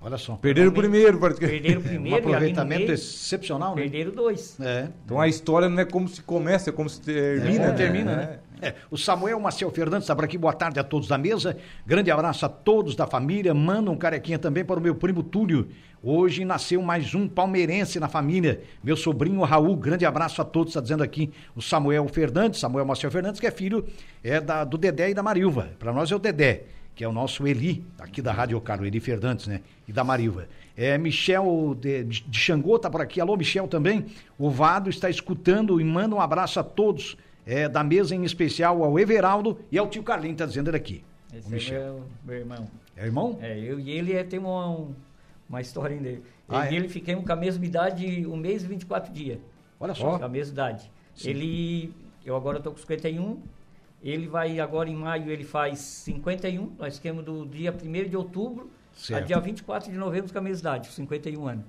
Olha 0.00 0.18
só. 0.18 0.36
Perderam 0.36 0.70
o 0.70 0.72
primeiro, 0.72 1.18
que- 1.34 1.46
Perderam 1.46 1.80
o 1.80 1.80
Um 1.84 1.88
primeiro 1.88 2.06
e 2.06 2.10
no 2.10 2.16
aproveitamento 2.16 2.80
meio, 2.82 2.92
excepcional, 2.92 3.74
né? 3.74 3.82
perderam 3.82 4.12
dois. 4.12 4.58
É. 4.60 4.88
Então 5.04 5.20
a 5.20 5.26
história 5.26 5.68
não 5.68 5.80
é 5.80 5.84
como 5.84 6.06
se 6.08 6.22
começa, 6.22 6.70
é 6.70 6.72
como 6.72 6.88
se 6.88 7.00
termina. 7.00 7.64
É, 7.64 7.68
né? 7.68 7.72
termina, 7.72 8.16
né? 8.16 8.38
É, 8.60 8.74
o 8.90 8.96
Samuel 8.96 9.38
Maciel 9.38 9.70
Fernandes 9.70 10.04
está 10.04 10.14
por 10.16 10.24
aqui. 10.24 10.38
Boa 10.38 10.52
tarde 10.52 10.80
a 10.80 10.84
todos 10.84 11.08
da 11.08 11.18
mesa. 11.18 11.56
Grande 11.86 12.10
abraço 12.10 12.46
a 12.46 12.48
todos 12.48 12.96
da 12.96 13.06
família. 13.06 13.52
Manda 13.52 13.90
um 13.90 13.96
carequinha 13.96 14.38
também 14.38 14.64
para 14.64 14.78
o 14.78 14.82
meu 14.82 14.94
primo 14.94 15.22
Túlio. 15.22 15.68
Hoje 16.02 16.44
nasceu 16.44 16.80
mais 16.80 17.14
um 17.14 17.28
palmeirense 17.28 17.98
na 18.00 18.08
família. 18.08 18.62
Meu 18.82 18.96
sobrinho 18.96 19.42
Raul. 19.42 19.76
Grande 19.76 20.06
abraço 20.06 20.40
a 20.40 20.44
todos. 20.44 20.70
Está 20.70 20.80
dizendo 20.80 21.02
aqui 21.02 21.30
o 21.54 21.60
Samuel 21.60 22.06
Fernandes, 22.08 22.60
Samuel 22.60 22.86
Maciel 22.86 23.10
Fernandes, 23.10 23.40
que 23.40 23.46
é 23.46 23.50
filho 23.50 23.84
é 24.22 24.40
da, 24.40 24.64
do 24.64 24.78
Dedé 24.78 25.10
e 25.10 25.14
da 25.14 25.22
Marilva. 25.22 25.70
Para 25.78 25.92
nós 25.92 26.10
é 26.10 26.16
o 26.16 26.18
Dedé, 26.18 26.64
que 26.96 27.04
é 27.04 27.08
o 27.08 27.12
nosso 27.12 27.46
Eli, 27.46 27.84
aqui 27.98 28.22
da 28.22 28.32
Rádio 28.32 28.58
Caro, 28.60 28.86
Eli 28.86 28.98
Fernandes, 29.00 29.46
né? 29.46 29.60
E 29.86 29.92
da 29.92 30.02
Marilva. 30.02 30.48
É, 30.74 30.96
Michel 30.96 31.76
de, 31.78 32.02
de 32.04 32.38
Xangô 32.38 32.76
está 32.76 32.88
por 32.90 33.02
aqui. 33.02 33.20
Alô, 33.20 33.36
Michel 33.36 33.68
também. 33.68 34.06
O 34.38 34.50
Vado 34.50 34.88
está 34.88 35.08
escutando 35.10 35.78
e 35.80 35.84
manda 35.84 36.14
um 36.14 36.20
abraço 36.20 36.58
a 36.58 36.64
todos 36.64 37.16
é, 37.46 37.68
da 37.68 37.84
mesa, 37.84 38.14
em 38.14 38.24
especial 38.24 38.82
ao 38.82 38.98
Everaldo 38.98 39.58
e 39.70 39.76
ao 39.78 39.86
tio 39.88 40.02
Carlinhos, 40.02 40.34
está 40.36 40.46
dizendo 40.46 40.70
ele 40.70 40.76
aqui. 40.78 41.04
O 41.32 41.36
Esse 41.36 41.48
é 41.48 41.50
Michel. 41.50 41.80
meu, 41.94 42.02
meu 42.24 42.36
irmão. 42.38 42.68
É 42.96 43.04
irmão? 43.04 43.38
É, 43.42 43.58
eu 43.58 43.78
e 43.78 43.90
ele 43.90 44.14
é, 44.14 44.24
tem 44.24 44.38
uma, 44.38 44.66
um- 44.70 44.94
uma 45.48 45.60
historinha 45.60 46.00
dele. 46.00 46.22
Ah, 46.48 46.64
eu 46.66 46.72
e 46.72 46.74
é? 46.76 46.78
ele 46.78 46.88
ficamos 46.88 47.26
com 47.26 47.32
a 47.32 47.36
mesma 47.36 47.64
idade 47.64 48.26
um 48.26 48.36
mês 48.38 48.64
e 48.64 48.66
24 48.66 49.12
dias. 49.12 49.38
Olha 49.78 49.94
só. 49.94 50.18
Com 50.18 50.24
a 50.24 50.28
mesma 50.30 50.52
idade. 50.54 50.90
Ele, 51.22 51.92
eu 52.24 52.34
agora 52.34 52.56
estou 52.56 52.72
com 52.72 52.78
51. 52.78 53.38
Ele 54.08 54.28
vai 54.28 54.60
agora 54.60 54.88
em 54.88 54.94
maio, 54.94 55.30
ele 55.30 55.42
faz 55.44 55.78
51. 55.80 56.72
Nós 56.78 56.96
ficamos 56.96 57.24
do 57.24 57.44
dia 57.44 57.72
1 57.72 58.08
de 58.08 58.16
outubro 58.16 58.70
Certo. 58.96 59.22
a 59.22 59.26
dia 59.26 59.40
24 59.40 59.90
de 59.90 59.98
novembro 59.98 60.32
com 60.32 60.38
a 60.38 60.42
mesma 60.42 60.60
idade, 60.60 60.88
51 60.92 61.46
anos. 61.48 61.64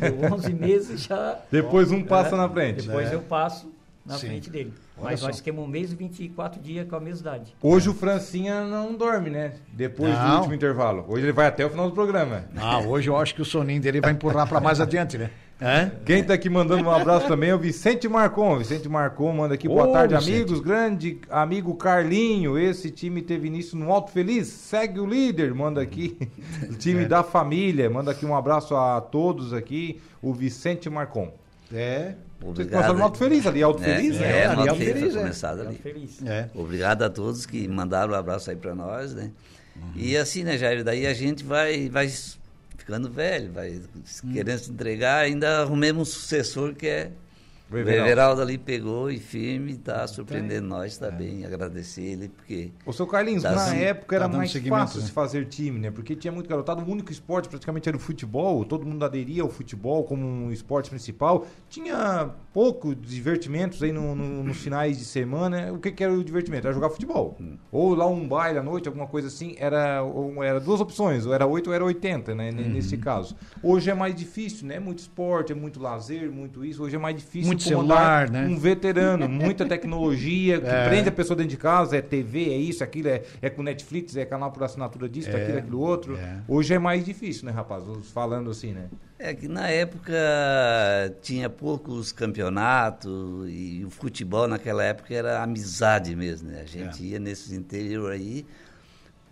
Deu 0.00 0.32
11 0.32 0.52
meses 0.54 1.02
já. 1.02 1.38
Depois 1.50 1.90
um 1.90 2.02
passa 2.04 2.34
É, 2.34 2.38
na 2.38 2.48
frente. 2.48 2.86
Depois 2.86 3.10
É. 3.10 3.14
eu 3.14 3.20
passo 3.22 3.70
na 4.06 4.14
Sim. 4.16 4.28
frente 4.28 4.48
dele. 4.50 4.72
Olha 4.96 5.10
Mas 5.10 5.20
só. 5.20 5.26
nós 5.26 5.36
ficamos 5.38 5.64
um 5.64 5.66
mês 5.66 5.92
e 5.92 5.96
24 5.96 6.60
dias 6.62 6.88
com 6.88 6.96
a 6.96 7.00
mesma 7.00 7.20
idade. 7.20 7.54
Hoje 7.60 7.88
o 7.88 7.94
Francinha 7.94 8.64
não 8.64 8.94
dorme, 8.96 9.30
né? 9.30 9.54
Depois 9.72 10.12
do 10.16 10.24
Não. 10.24 10.36
último 10.38 10.54
intervalo. 10.54 11.04
Hoje 11.08 11.24
ele 11.24 11.32
vai 11.32 11.46
até 11.46 11.64
o 11.66 11.70
final 11.70 11.88
do 11.88 11.94
programa. 11.94 12.44
Ah, 12.56 12.78
hoje 12.80 13.08
eu 13.08 13.16
acho 13.16 13.34
que 13.34 13.42
o 13.42 13.44
soninho 13.44 13.80
dele 13.80 14.00
vai 14.00 14.12
empurrar 14.12 14.48
para 14.48 14.60
mais 14.60 14.78
adiante, 14.80 15.18
né? 15.18 15.30
Hã? 15.62 15.92
Quem 16.04 16.24
tá 16.24 16.34
aqui 16.34 16.50
mandando 16.50 16.82
um 16.82 16.90
abraço 16.90 17.28
também 17.28 17.50
é 17.50 17.54
o 17.54 17.58
Vicente 17.58 18.08
Marcon. 18.08 18.58
Vicente 18.58 18.88
Marcon 18.88 19.32
manda 19.32 19.54
aqui, 19.54 19.68
boa 19.68 19.86
Ô, 19.86 19.92
tarde, 19.92 20.16
Vicente. 20.16 20.34
amigos. 20.34 20.60
Grande 20.60 21.20
amigo 21.30 21.76
Carlinho. 21.76 22.58
Esse 22.58 22.90
time 22.90 23.22
teve 23.22 23.46
início 23.46 23.78
no 23.78 23.92
Alto 23.92 24.10
Feliz. 24.10 24.48
Segue 24.48 24.98
o 24.98 25.06
líder, 25.06 25.54
manda 25.54 25.80
aqui. 25.80 26.18
O 26.68 26.74
time 26.76 27.04
da 27.04 27.22
família. 27.22 27.88
Manda 27.88 28.10
aqui 28.10 28.26
um 28.26 28.34
abraço 28.34 28.74
a 28.74 29.00
todos 29.00 29.52
aqui. 29.52 30.00
O 30.20 30.34
Vicente 30.34 30.90
Marcon. 30.90 31.32
É. 31.72 32.14
Vocês 32.40 32.68
começaram 32.68 32.98
no 32.98 33.04
Alto 33.04 33.18
Feliz, 33.18 33.46
ali, 33.46 33.62
Alto 33.62 33.84
É, 33.84 33.94
Feliz, 33.94 34.16
é, 34.16 34.18
né? 34.18 34.38
É, 34.40 34.46
ali 34.46 34.68
Alto 34.68 34.74
Feliz, 34.82 35.14
é. 35.14 35.46
ali. 35.46 35.76
feliz. 35.76 36.22
É. 36.26 36.50
Obrigado 36.56 37.02
a 37.02 37.08
todos 37.08 37.46
que 37.46 37.68
mandaram 37.68 38.14
um 38.14 38.16
abraço 38.16 38.50
aí 38.50 38.56
para 38.56 38.74
nós, 38.74 39.14
né? 39.14 39.30
E 39.94 40.16
assim, 40.16 40.42
né, 40.42 40.58
Jair, 40.58 40.84
daí 40.84 41.06
a 41.06 41.14
gente 41.14 41.44
vai, 41.44 41.88
vai 41.88 42.08
ficando 42.82 43.08
velho, 43.08 43.52
vai 43.52 43.80
querendo 44.32 44.58
se 44.58 44.70
entregar, 44.70 45.22
ainda 45.22 45.60
arrumemos 45.60 46.08
um 46.08 46.12
sucessor 46.12 46.74
que 46.74 46.88
é 46.88 47.12
O 47.72 47.78
Everaldo 47.78 48.42
ali 48.42 48.58
pegou 48.58 49.10
e 49.10 49.18
firme, 49.18 49.72
está 49.72 50.06
surpreendendo 50.06 50.66
nós 50.68 50.98
também. 50.98 51.44
Agradecer 51.44 52.02
ele, 52.02 52.28
porque. 52.28 52.70
O 52.84 52.92
seu 52.92 53.06
Carlinhos, 53.06 53.42
Tá 53.42 53.52
na 53.52 53.64
dando- 53.66 53.76
época 53.76 54.16
era 54.16 54.28
tá 54.28 54.36
mais 54.36 54.52
fácil 54.52 55.00
né? 55.00 55.06
se 55.06 55.12
fazer 55.12 55.46
time, 55.46 55.78
né? 55.78 55.90
Porque 55.90 56.14
tinha 56.14 56.32
muito 56.32 56.48
garotado. 56.48 56.82
O 56.82 56.90
único 56.90 57.10
esporte 57.10 57.48
praticamente 57.48 57.88
era 57.88 57.96
o 57.96 58.00
futebol. 58.00 58.64
Todo 58.64 58.86
mundo 58.86 59.04
aderia 59.04 59.42
ao 59.42 59.48
futebol 59.50 60.04
como 60.04 60.26
um 60.26 60.52
esporte 60.52 60.90
principal. 60.90 61.46
Tinha 61.68 62.30
pouco 62.52 62.94
divertimentos 62.94 63.82
aí 63.82 63.92
no- 63.92 64.14
no- 64.14 64.42
nos 64.44 64.58
finais 64.58 64.98
de 64.98 65.04
semana. 65.04 65.72
O 65.72 65.78
que, 65.78 65.90
que 65.90 66.02
era 66.04 66.12
o 66.12 66.22
divertimento? 66.22 66.66
Era 66.66 66.74
jogar 66.74 66.90
futebol. 66.90 67.36
Ou 67.70 67.94
lá 67.94 68.06
um 68.06 68.26
baile 68.26 68.58
à 68.58 68.62
noite, 68.62 68.88
alguma 68.88 69.06
coisa 69.06 69.28
assim. 69.28 69.54
Era, 69.58 70.02
ou 70.02 70.42
era 70.42 70.60
duas 70.60 70.80
opções, 70.80 71.24
ou 71.26 71.32
era 71.32 71.46
8 71.46 71.68
ou 71.68 71.74
era 71.74 71.84
80, 71.84 72.34
né? 72.34 72.50
Nesse 72.52 72.96
caso. 72.96 73.36
Hoje 73.62 73.90
é 73.90 73.94
mais 73.94 74.14
difícil, 74.14 74.66
né? 74.66 74.78
Muito 74.78 74.98
esporte, 74.98 75.52
é 75.52 75.54
muito 75.54 75.80
lazer, 75.80 76.30
muito 76.30 76.64
isso. 76.64 76.82
Hoje 76.82 76.96
é 76.96 76.98
mais 76.98 77.16
difícil 77.16 77.46
Muito 77.46 77.61
celular, 77.68 78.30
né? 78.30 78.46
um 78.46 78.56
veterano, 78.58 79.28
muita 79.28 79.64
tecnologia 79.66 80.60
que 80.60 80.66
É. 80.72 80.88
prende 80.88 81.08
a 81.08 81.12
pessoa 81.12 81.36
dentro 81.36 81.50
de 81.50 81.56
casa, 81.56 81.96
é 81.96 82.02
TV, 82.02 82.50
é 82.50 82.56
isso, 82.56 82.82
aquilo, 82.82 83.08
é, 83.08 83.22
é 83.40 83.48
com 83.50 83.62
Netflix, 83.62 84.16
é 84.16 84.24
canal 84.24 84.50
por 84.50 84.62
assinatura 84.64 85.08
disso, 85.08 85.28
É, 85.28 85.32
daquilo, 85.32 85.58
aquilo 85.58 85.80
outro. 85.80 86.16
é. 86.16 86.38
Hoje 86.48 86.74
é 86.74 86.78
mais 86.78 87.04
difícil, 87.04 87.46
né, 87.46 87.52
rapaz? 87.52 87.84
Falando 88.12 88.50
assim, 88.50 88.72
né? 88.72 88.86
É 89.18 89.32
que 89.34 89.46
na 89.46 89.68
época 89.68 90.12
tinha 91.22 91.48
poucos 91.48 92.10
campeonatos 92.12 93.48
e 93.48 93.84
o 93.86 93.90
futebol 93.90 94.48
naquela 94.48 94.82
época 94.82 95.14
era 95.14 95.42
amizade 95.42 96.14
mesmo, 96.16 96.50
né? 96.50 96.60
A 96.62 96.66
gente 96.66 97.02
É. 97.02 97.06
ia 97.12 97.18
nesses 97.18 97.52
interior 97.52 98.10
aí, 98.12 98.44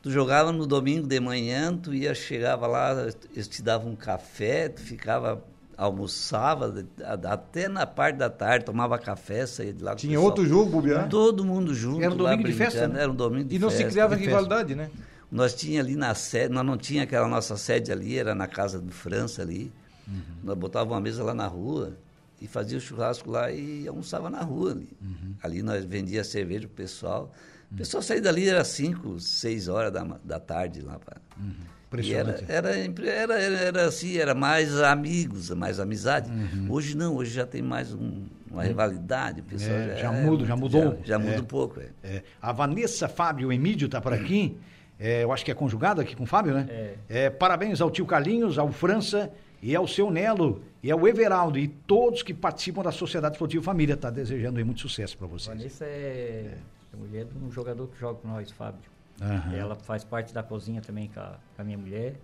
tu 0.03 0.11
jogava 0.11 0.53
no 0.53 0.67
domingo 0.67 1.07
de 1.07 1.19
manhã, 1.21 1.77
tu 1.77 1.93
ia, 1.93 2.15
chegava 2.15 2.67
lá, 2.67 3.09
eles 3.35 3.49
te 3.49 3.63
davam 3.63 3.93
um 3.93 3.97
café, 3.97 4.69
tu 4.69 4.81
ficava, 4.81 5.43
almoçava 5.81 6.85
até 7.31 7.69
na 7.69 7.87
parte 7.87 8.17
da 8.17 8.29
tarde, 8.29 8.67
tomava 8.67 8.99
café, 8.99 9.47
saía 9.47 9.73
de 9.73 9.83
lá 9.83 9.95
Tinha 9.95 10.13
pessoal. 10.13 10.27
outro 10.27 10.47
jogo, 10.47 10.71
bobear. 10.71 11.09
Todo 11.09 11.45
mundo 11.45 11.75
junto 11.75 12.03
Era 12.03 12.13
um 12.15 12.19
lá 12.23 12.31
domingo 12.33 12.49
de 12.49 12.55
festa, 12.55 12.87
né? 12.87 13.03
Era 13.03 13.11
um 13.11 13.15
domingo 13.15 13.49
de 13.49 13.57
E 13.57 13.59
não 13.59 13.71
se 13.71 13.77
festa. 13.79 13.91
criava 13.91 14.15
de 14.17 14.25
festa. 14.25 14.39
rivalidade, 14.39 14.75
né? 14.75 14.91
Nós 15.33 15.55
tinha 15.55 15.81
ali 15.81 15.97
na 15.97 16.15
sede, 16.15 16.53
nós 16.53 16.67
não 16.67 16.77
tinha 16.77 17.05
aquela 17.05 17.27
nossa 17.29 17.57
sede 17.57 17.91
ali, 17.91 18.19
era 18.19 18.35
na 18.35 18.47
casa 18.47 18.79
do 18.79 18.93
França 18.93 19.41
ali. 19.43 19.73
Uhum. 20.07 20.21
Nós 20.45 20.59
botávamos 20.59 20.95
uma 20.95 21.01
mesa 21.01 21.23
lá 21.25 21.33
na 21.33 21.47
rua 21.47 21.97
e 22.41 22.47
fazia 22.47 22.77
o 22.77 22.81
churrasco 22.81 23.31
lá 23.31 23.51
e 23.51 23.89
almoçava 23.89 24.29
na 24.29 24.43
rua 24.43 24.73
ali. 24.73 24.91
Uhum. 25.01 25.35
Ali 25.43 25.63
nós 25.63 25.85
vendia 25.85 26.25
cerveja 26.25 26.67
pro 26.67 26.77
pessoal. 26.77 27.33
O 27.73 27.77
pessoal 27.77 28.03
saía 28.03 28.21
dali 28.21 28.49
era 28.49 28.65
5, 28.65 29.19
6 29.21 29.69
horas 29.69 29.93
da, 29.93 30.05
da 30.25 30.41
tarde 30.41 30.83
lá. 30.83 30.99
Pra... 30.99 31.17
E 31.39 31.45
era, 31.93 32.31
Impressionante. 32.31 32.45
era, 32.49 32.77
era, 32.77 33.41
era, 33.41 33.57
era 33.59 33.85
assim, 33.87 34.17
era 34.17 34.35
mais 34.35 34.81
amigos, 34.81 35.51
mais 35.51 35.81
amizade. 35.81 36.31
Uhum. 36.31 36.67
Hoje 36.71 36.97
não, 36.97 37.17
hoje 37.17 37.33
já 37.33 37.45
tem 37.47 37.63
mais 37.63 37.93
um- 37.93 38.27
uma 38.51 38.63
rivalidade. 38.63 39.41
O 39.41 39.45
pessoal 39.45 39.77
É, 39.77 39.89
já, 39.89 39.95
já 39.97 40.13
muda, 40.13 40.45
já 40.45 40.57
mudou. 40.57 40.83
Já, 41.01 41.05
já 41.05 41.19
muda 41.19 41.37
É. 41.37 41.41
um 41.41 41.45
pouco. 41.45 41.81
É. 41.81 41.89
É, 42.05 42.23
a 42.41 42.53
Vanessa 42.53 43.09
Fábio 43.09 43.53
Emídio 43.53 43.87
está 43.87 44.01
por 44.01 44.13
aqui. 44.13 44.57
É, 44.99 45.25
eu 45.25 45.33
acho 45.33 45.45
que 45.45 45.51
é 45.51 45.55
conjugada 45.55 46.03
aqui 46.03 46.15
com 46.15 46.25
o 46.25 46.27
Fábio, 46.27 46.53
né? 46.55 46.95
É, 47.09 47.31
parabéns 47.31 47.81
ao 47.81 47.91
tio 47.91 48.05
Carlinhos, 48.07 48.59
ao 48.59 48.71
França 48.71 49.31
e 49.63 49.75
ao 49.75 49.89
seu 49.89 50.11
Nelo 50.11 50.63
e 50.83 50.91
ao 50.91 51.09
Everaldo 51.09 51.59
e 51.59 51.69
todos 51.69 52.23
que 52.23 52.35
participam 52.35 52.83
da 52.83 52.93
Sociedade 52.93 53.35
Esportiva 53.35 53.65
Família. 53.65 53.95
Está 53.95 54.11
desejando 54.11 54.59
aí 54.59 54.65
muito 54.65 54.81
sucesso 54.81 55.17
para 55.17 55.27
vocês. 55.27 55.57
Vanessa 55.57 55.85
é, 55.87 56.55
a 56.93 56.97
mulher 56.97 57.25
de 57.25 57.39
um 57.45 57.51
jogador 57.51 57.87
que 57.89 57.99
joga 57.99 58.19
com 58.21 58.29
nós, 58.29 58.51
Fábio. 58.51 58.81
Aham. 59.21 59.55
Ela 59.55 59.75
faz 59.75 60.03
parte 60.05 60.33
da 60.33 60.43
cozinha 60.43 60.81
também 60.81 61.09
com 61.13 61.21
a, 61.21 61.35
com 61.55 61.63
a 61.63 61.65
minha 61.65 61.77
mulher. 61.79 62.15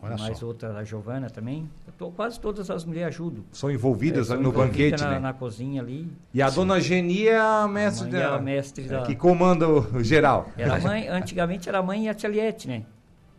Olha 0.00 0.16
mais 0.18 0.38
só. 0.38 0.46
outra, 0.46 0.76
a 0.76 0.84
Giovana 0.84 1.30
também. 1.30 1.68
Eu 1.86 1.92
tô- 1.94 2.10
quase 2.10 2.38
todas 2.38 2.70
as 2.70 2.84
mulheres 2.84 3.14
ajudam. 3.16 3.44
São 3.50 3.70
envolvidas 3.70 4.26
É, 4.30 4.34
são 4.34 4.42
no 4.42 4.52
banquete, 4.52 5.02
na, 5.02 5.10
né? 5.12 5.18
na 5.18 5.32
cozinha 5.32 5.80
ali. 5.80 6.06
E 6.34 6.42
a 6.42 6.50
dona 6.50 6.78
Geni 6.80 7.26
é 7.28 7.38
a 7.38 7.66
mestre, 7.66 8.08
A 8.08 8.10
mãe 8.12 8.20
é 8.20 8.24
da- 8.28 8.36
a 8.36 8.40
mestre 8.40 8.84
da- 8.88 9.02
que 9.02 9.16
comanda 9.16 9.66
o 9.68 9.80
geral. 10.04 10.50
Era 10.56 10.76
a 10.76 10.80
mãe, 10.80 11.08
antigamente 11.08 11.68
era 11.68 11.78
a 11.78 11.82
mãe 11.82 12.04
e 12.04 12.08
a 12.10 12.14
tia 12.14 12.28
Liette, 12.28 12.68
né? 12.68 12.84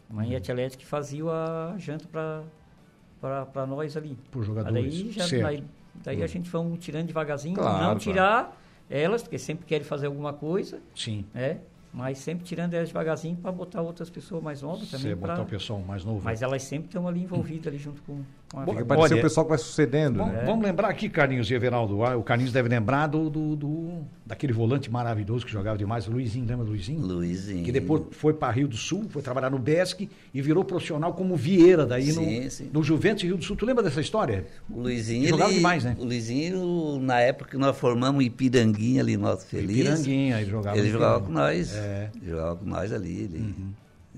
A 0.09 0.13
mãe 0.13 0.31
e 0.31 0.36
a 0.36 0.39
tia 0.41 0.55
Liette 0.55 0.77
que 0.77 0.86
faziam 0.86 1.29
a 1.29 1.75
janta 1.77 2.07
para 2.12 3.65
nós 3.67 3.95
ali. 3.95 4.17
Por 4.31 4.43
jogadores, 4.43 4.83
Daí, 4.83 5.12
já, 5.12 5.27
daí, 5.43 5.63
daí 6.03 6.24
a 6.24 6.27
gente 6.27 6.50
foi 6.50 6.77
tirando 6.77 7.07
devagarzinho, 7.07 7.55
Claro, 7.55 7.74
não 7.74 7.83
claro. 7.83 8.00
tirar 8.00 8.57
elas, 8.89 9.21
porque 9.21 9.38
sempre 9.38 9.65
querem 9.65 9.86
fazer 9.86 10.07
alguma 10.07 10.33
coisa, 10.33 10.79
Sim. 10.95 11.25
né? 11.33 11.59
Mas 11.94 12.20
sempre 12.20 12.46
tirando 12.46 12.74
elas 12.74 12.89
devagarzinho 12.89 13.36
para 13.38 13.51
botar 13.51 13.82
outras 13.82 14.10
pessoas 14.10 14.44
mais 14.44 14.62
novas 14.62 14.88
Você 14.88 14.98
também. 14.98 15.15
botar 15.15 15.34
pra- 15.36 15.44
o 15.44 15.48
pessoal 15.48 15.79
mais 15.79 16.03
novo. 16.03 16.22
Mas 16.24 16.41
elas 16.41 16.62
sempre 16.63 16.88
estão 16.88 17.08
ali 17.08 17.22
envolvidas 17.24 17.67
ali 17.67 17.77
junto 17.77 18.01
com, 18.03 18.22
parecer 18.50 18.96
Olha, 18.98 19.16
o 19.18 19.22
pessoal 19.22 19.46
que 19.46 19.50
vai 19.50 19.58
sucedendo, 19.58 20.18
Vamos, 20.20 20.34
né? 20.34 20.44
vamos 20.46 20.66
lembrar 20.66 20.88
aqui, 20.89 21.10
Carlinhos 21.10 21.50
e 21.51 21.54
Everaldo. 21.54 22.04
ah, 22.04 22.16
O 22.16 22.24
Carlinhos 22.24 22.54
deve 22.54 22.70
lembrar 22.70 23.08
do, 23.08 23.30
do- 23.30 23.56
do- 23.56 24.00
daquele 24.25 24.54
volante 24.54 24.89
maravilhoso 24.89 25.46
que 25.46 25.51
jogava 25.51 25.77
demais, 25.77 26.08
o 26.08 26.12
Luizinho. 26.12 26.46
Lembra 26.46 26.63
do 26.66 26.72
Luizinho? 26.72 27.01
Luizinho. 27.06 27.63
Que 27.63 27.72
depois 27.72 28.04
foi 28.12 28.34
para 28.34 28.51
Rio 28.54 28.68
do 28.68 28.77
Sul, 28.77 29.06
foi 29.10 29.22
trabalhar 29.22 29.50
no 29.50 29.60
Besc 29.60 30.10
e 30.34 30.42
virou 30.42 30.63
profissional 30.63 31.13
como 31.13 31.36
Vieira 31.36 31.86
daí 31.86 32.12
Sim, 32.12 32.44
no, 32.44 32.50
sim. 32.51 32.70
no 32.72 32.84
Juventus 32.84 33.24
Rio 33.24 33.38
do 33.38 33.44
Sul. 33.44 33.56
Tu 33.56 33.66
lembra 33.66 33.84
dessa 33.84 34.00
história? 34.01 34.46
O 34.70 34.80
Luizinho. 34.80 35.27
Jogava 35.27 35.50
ele- 35.50 35.58
demais, 35.58 35.84
né? 35.84 35.96
O 36.00 36.06
Luizinho, 36.06 37.00
na 37.01 37.20
época 37.20 37.51
que 37.51 37.58
nós 37.58 37.77
formamos 37.77 38.24
Ipiranguinha 38.24 39.01
ali, 39.01 39.18
nosso 39.18 39.46
feliz. 39.46 39.75
Piranguinha, 39.77 40.39
ele 40.42 40.50
jogava. 40.50 40.77
Ele 40.77 40.89
jogava 40.89 41.20
com 41.22 41.32
nós. 41.32 41.75
É. 41.75 42.10
Ele 42.22 42.32
jogava 42.32 42.56
com 42.56 42.66
nós 42.66 42.94
ali. 42.94 43.24
Ele... 43.24 43.56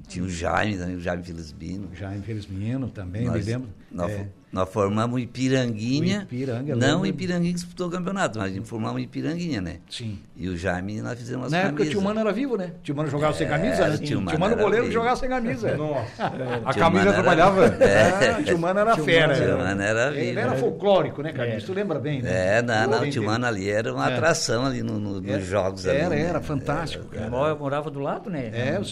Tinha 0.08 0.26
o 0.26 0.30
Jaime 0.30 0.78
também, 0.78 0.96
o 0.96 1.00
Jaime 1.02 1.24
Felizbino. 1.24 1.90
Já 1.94 2.16
infelizmente 2.16 2.92
também, 2.92 3.26
nós, 3.26 3.46
me 3.46 3.52
lembro. 3.52 3.70
Nós, 3.92 4.12
É, 4.12 4.28
nós 4.52 4.70
formamos 4.70 5.16
o 5.16 5.20
Ipiranguinha. 5.20 6.20
O 6.20 6.24
Ipiranga, 6.24 6.72
eu 6.72 6.78
não 6.78 7.02
o 7.02 7.06
Ipiranguinha 7.06 7.50
que 7.52 7.56
disputou 7.60 7.88
o 7.88 7.92
campeonato, 7.92 8.38
mas 8.40 8.56
formamos 8.68 8.98
o 8.98 9.00
Ipiranguinha, 9.00 9.62
né? 9.62 9.78
sim. 9.90 10.20
E 10.36 10.48
o 10.48 10.56
Jaime 10.56 11.02
nós 11.02 11.18
fizemos 11.20 11.48
as 11.48 11.52
Na 11.52 11.58
época 11.58 11.74
o 11.74 11.78
camisas. 11.78 11.92
tio 11.94 12.02
Mano 12.02 12.20
era 12.22 12.32
vivo, 12.32 12.56
né? 12.56 12.72
Tio 12.84 12.96
Mano 12.96 13.10
jogava 13.10 13.34
sem 13.34 13.46
É, 13.46 13.50
camisa, 13.50 13.88
né? 13.90 13.98
tio 13.98 14.06
Tio 14.06 14.22
Mano 14.22 14.40
Mano 14.40 14.54
era 14.54 14.62
goleiro 14.64 14.86
que 14.86 14.90
vivo. 14.90 15.00
jogava 15.02 15.20
sem 15.20 15.28
camisa. 15.30 15.76
Nossa. 15.78 16.24
a 16.66 16.72
Tio 16.74 16.82
camisa 16.82 16.90
Mano 16.90 17.00
era- 17.00 17.14
trabalhava. 17.14 17.66
É, 17.84 18.44
tio 18.44 18.58
Mano 18.60 18.80
era 18.80 18.94
Tio 18.94 19.04
fera. 19.04 19.28
Mano- 19.28 19.40
né? 19.40 19.46
Tio 19.48 19.58
Mano 19.58 19.82
era 19.82 20.08
Ele 20.16 20.26
vivo. 20.28 20.40
era 20.40 20.56
folclórico, 20.56 21.22
né, 21.22 21.34
Carlinhos? 21.34 21.64
É. 21.64 21.66
Tu 21.66 21.74
lembra 21.74 22.00
bem, 22.00 22.22
né? 22.22 22.58
É, 22.58 22.62
não, 22.62 22.88
não, 22.90 23.02
o 23.04 23.10
tio. 23.10 23.24
Mano 23.24 23.46
ali 23.46 23.70
era 23.70 23.94
uma 23.94 24.10
É. 24.10 24.14
atração 24.14 24.66
ali 24.66 24.82
no, 24.84 24.98
no- 25.00 25.20
nos 25.20 25.46
jogos 25.46 25.86
Era, 25.86 26.06
ali. 26.08 26.16
né? 26.16 26.22
era, 26.22 26.42
fantástico, 26.42 27.04
Eu 27.12 27.20
cara. 27.20 27.30
mora- 27.30 27.56
morava 27.56 27.90
do 27.92 28.00
lado, 28.00 28.30
né? 28.30 28.50
É, 28.54 28.80
No 28.80 28.86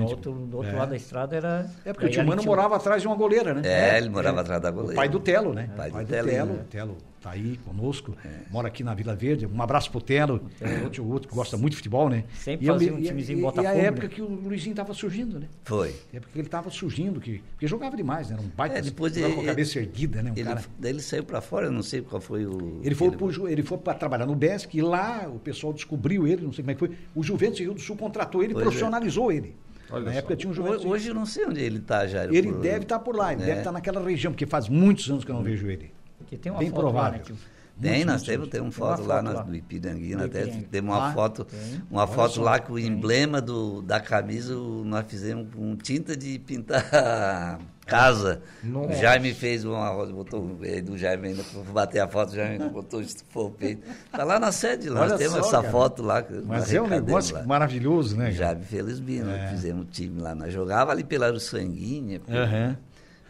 gente, 0.00 0.10
outro, 0.10 0.32
do 0.32 0.56
outro 0.58 0.72
é. 0.72 0.76
lado 0.76 0.90
da 0.90 0.96
estrada 0.96 1.36
era. 1.36 1.70
É 1.84 1.92
porque 1.92 2.06
o 2.06 2.08
daí 2.08 2.10
tio 2.12 2.20
ali 2.20 2.28
Mano 2.30 2.42
tinha- 2.42 2.50
morava 2.50 2.76
atrás 2.76 3.02
de 3.02 3.08
uma 3.08 3.16
goleira, 3.16 3.54
né? 3.54 3.62
É, 3.64 3.98
ele 3.98 4.08
morava 4.08 4.40
atrás 4.40 4.60
da 4.60 4.70
goleira. 4.70 4.92
O 4.92 4.96
pai 4.96 5.08
do 5.08 5.20
Telo, 5.20 5.52
né? 5.54 5.70
Pai 5.76 5.90
do 5.90 5.98
do 5.98 6.04
Telinho, 6.06 6.32
Telo. 6.34 6.52
né? 6.54 6.60
O 6.60 6.64
Telo 6.64 6.96
tá 7.22 7.30
aí 7.30 7.56
conosco, 7.64 8.14
mora 8.50 8.68
aqui 8.68 8.84
na 8.84 8.92
Vila 8.92 9.14
Verde. 9.16 9.46
Um 9.46 9.62
abraço 9.62 9.90
pro 9.90 9.98
Telo, 9.98 10.42
outro, 10.84 11.08
outro 11.10 11.28
que 11.30 11.34
gosta 11.34 11.56
muito 11.56 11.70
de 11.70 11.78
futebol, 11.78 12.10
né? 12.10 12.24
Sempre 12.34 12.66
E 12.66 12.68
eu 12.68 12.74
fazia 12.74 12.90
me- 12.92 12.98
um 12.98 13.00
e- 13.00 13.06
timezinho 13.06 13.36
e, 13.38 13.40
e 13.40 13.42
Botafogo, 13.42 13.68
a 13.68 13.72
época 13.80 14.08
né? 14.08 14.12
que 14.14 14.20
o 14.20 14.26
Luizinho 14.28 14.76
tava 14.76 14.92
surgindo, 14.92 15.40
né? 15.40 15.46
Foi. 15.64 15.94
É 16.12 16.20
porque 16.20 16.38
ele 16.38 16.48
tava 16.50 16.68
surgindo, 16.70 17.18
que, 17.22 17.38
porque 17.52 17.66
jogava 17.66 17.96
demais, 17.96 18.28
né? 18.28 18.34
Era 18.38 18.42
um 18.44 18.50
baita 18.54 18.76
É, 18.78 18.82
depois 18.82 19.14
jogava 19.14 19.32
com 19.32 19.40
a 19.40 19.42
ele- 19.42 19.50
cabeça 19.52 19.78
erguida, 19.78 20.22
né? 20.22 20.32
Um 20.32 20.34
Ele, 20.34 20.44
cara. 20.44 20.62
daí 20.78 20.90
ele 20.92 21.00
saiu 21.00 21.24
pra 21.24 21.40
fora, 21.40 21.64
eu 21.66 21.72
não 21.72 21.82
sei 21.82 22.02
qual 22.02 22.20
foi 22.20 22.44
o. 22.44 22.80
Ele 22.84 22.94
foi, 22.94 23.06
ele- 23.08 23.16
pro 23.16 23.48
ele 23.48 23.62
foi 23.62 23.78
para 23.78 23.94
trabalhar 23.94 24.26
no 24.26 24.34
Besc 24.34 24.76
e 24.76 24.82
lá 24.82 25.26
o 25.26 25.38
pessoal 25.38 25.72
descobriu 25.72 26.26
ele, 26.28 26.42
não 26.42 26.52
sei 26.52 26.62
como 26.62 26.72
é 26.72 26.74
que 26.74 26.80
foi. 26.80 26.90
O 27.14 27.22
Juventus 27.22 27.58
Rio 27.58 27.72
do 27.72 27.80
Sul 27.80 27.96
contratou 27.96 28.42
ele 28.44 28.52
e 28.52 28.56
é. 28.58 28.60
profissionalizou 28.60 29.32
ele. 29.32 29.56
Olha 29.90 30.04
Na 30.06 30.12
só. 30.12 30.18
época 30.18 30.36
tinha 30.36 30.50
um 30.50 30.54
Juventus. 30.54 30.84
Hoje, 30.84 31.08
eu 31.08 31.14
não 31.14 31.26
sei 31.26 31.44
onde 31.46 31.60
ele 31.60 31.78
tá 31.80 32.06
já. 32.06 32.24
ele 32.24 32.50
por- 32.52 32.60
deve 32.60 32.82
estar 32.84 32.98
por 32.98 33.14
lá, 33.16 33.32
ele 33.32 33.42
É. 33.42 33.46
deve 33.46 33.58
estar 33.58 33.72
naquela 33.72 34.02
região, 34.02 34.32
porque 34.32 34.46
faz 34.46 34.68
muitos 34.68 35.08
anos 35.10 35.24
que 35.24 35.30
eu 35.30 35.34
não 35.34 35.42
vejo 35.42 35.68
ele. 35.68 35.92
Porque 36.18 36.36
tem 36.36 36.50
uma 36.50 36.58
Bem 36.58 36.70
foto 36.70 36.80
provável. 36.80 37.12
lá, 37.12 37.18
né, 37.18 37.22
tio? 37.24 37.36
Tem, 37.80 38.04
nós 38.04 38.22
temos, 38.22 38.48
tem 38.48 38.60
uma 38.60 38.70
foto 38.70 39.02
lá 39.04 39.16
foto 39.22 39.34
lá. 39.34 39.42
do 39.42 39.54
Ipiranguinha, 39.54 40.16
Do 40.18 40.24
até 40.24 40.46
temos 40.46 40.94
uma 40.94 41.12
foto, 41.12 41.46
uma 41.90 42.06
foto 42.06 42.40
lá 42.40 42.58
com 42.60 42.74
o 42.74 42.78
emblema 42.78 43.40
do, 43.40 43.82
da 43.82 43.98
camisa, 43.98 44.54
nós 44.54 45.04
fizemos 45.08 45.52
com 45.52 45.74
tinta 45.76 46.16
de 46.16 46.38
pintar 46.38 46.88
casa. 47.84 48.40
Nossa. 48.62 48.92
O 48.92 48.94
Jaime 48.96 49.34
fez 49.34 49.64
uma 49.64 49.88
rosa, 49.88 50.12
botou 50.12 50.56
ele 50.62 50.82
do 50.82 50.96
Jaime 50.96 51.28
ainda, 51.28 51.42
bater 51.72 51.98
a 52.00 52.08
foto, 52.08 52.30
o 52.32 52.34
Jaime 52.36 52.52
ainda 52.52 52.68
botou, 52.68 53.00
estufou 53.00 53.48
o 53.48 53.50
peito. 53.50 53.82
Tá 54.10 54.22
lá 54.22 54.38
na 54.38 54.52
sede, 54.52 54.88
lá, 54.88 55.08
nós 55.08 55.18
temos 55.18 55.36
essa 55.38 55.58
cara. 55.60 55.70
foto 55.70 56.02
lá. 56.02 56.24
Mas 56.46 56.72
é 56.72 56.80
um 56.80 56.86
negócio 56.86 57.34
lá. 57.34 57.42
maravilhoso, 57.42 58.16
né? 58.16 58.26
cara? 58.26 58.34
Jaime 58.36 58.64
Felizbino, 58.64 59.30
É. 59.30 59.48
fizemos 59.48 59.86
time 59.90 60.20
lá. 60.20 60.32
Nós 60.34 60.52
jogava 60.52 60.92
ali 60.92 61.02
pela 61.02 61.38
Sanguinha, 61.40 62.20
Aham. 62.28 62.76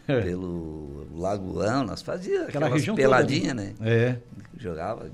Pelo 0.05 1.07
Lagoão, 1.15 1.83
nós 1.83 2.01
fazíamos 2.01 2.49
Aquela 2.49 2.65
aquelas 2.65 2.79
região 2.81 2.95
peladinhas, 2.95 3.55
né? 3.55 3.73
É, 3.81 4.17
Jogava, 4.57 5.09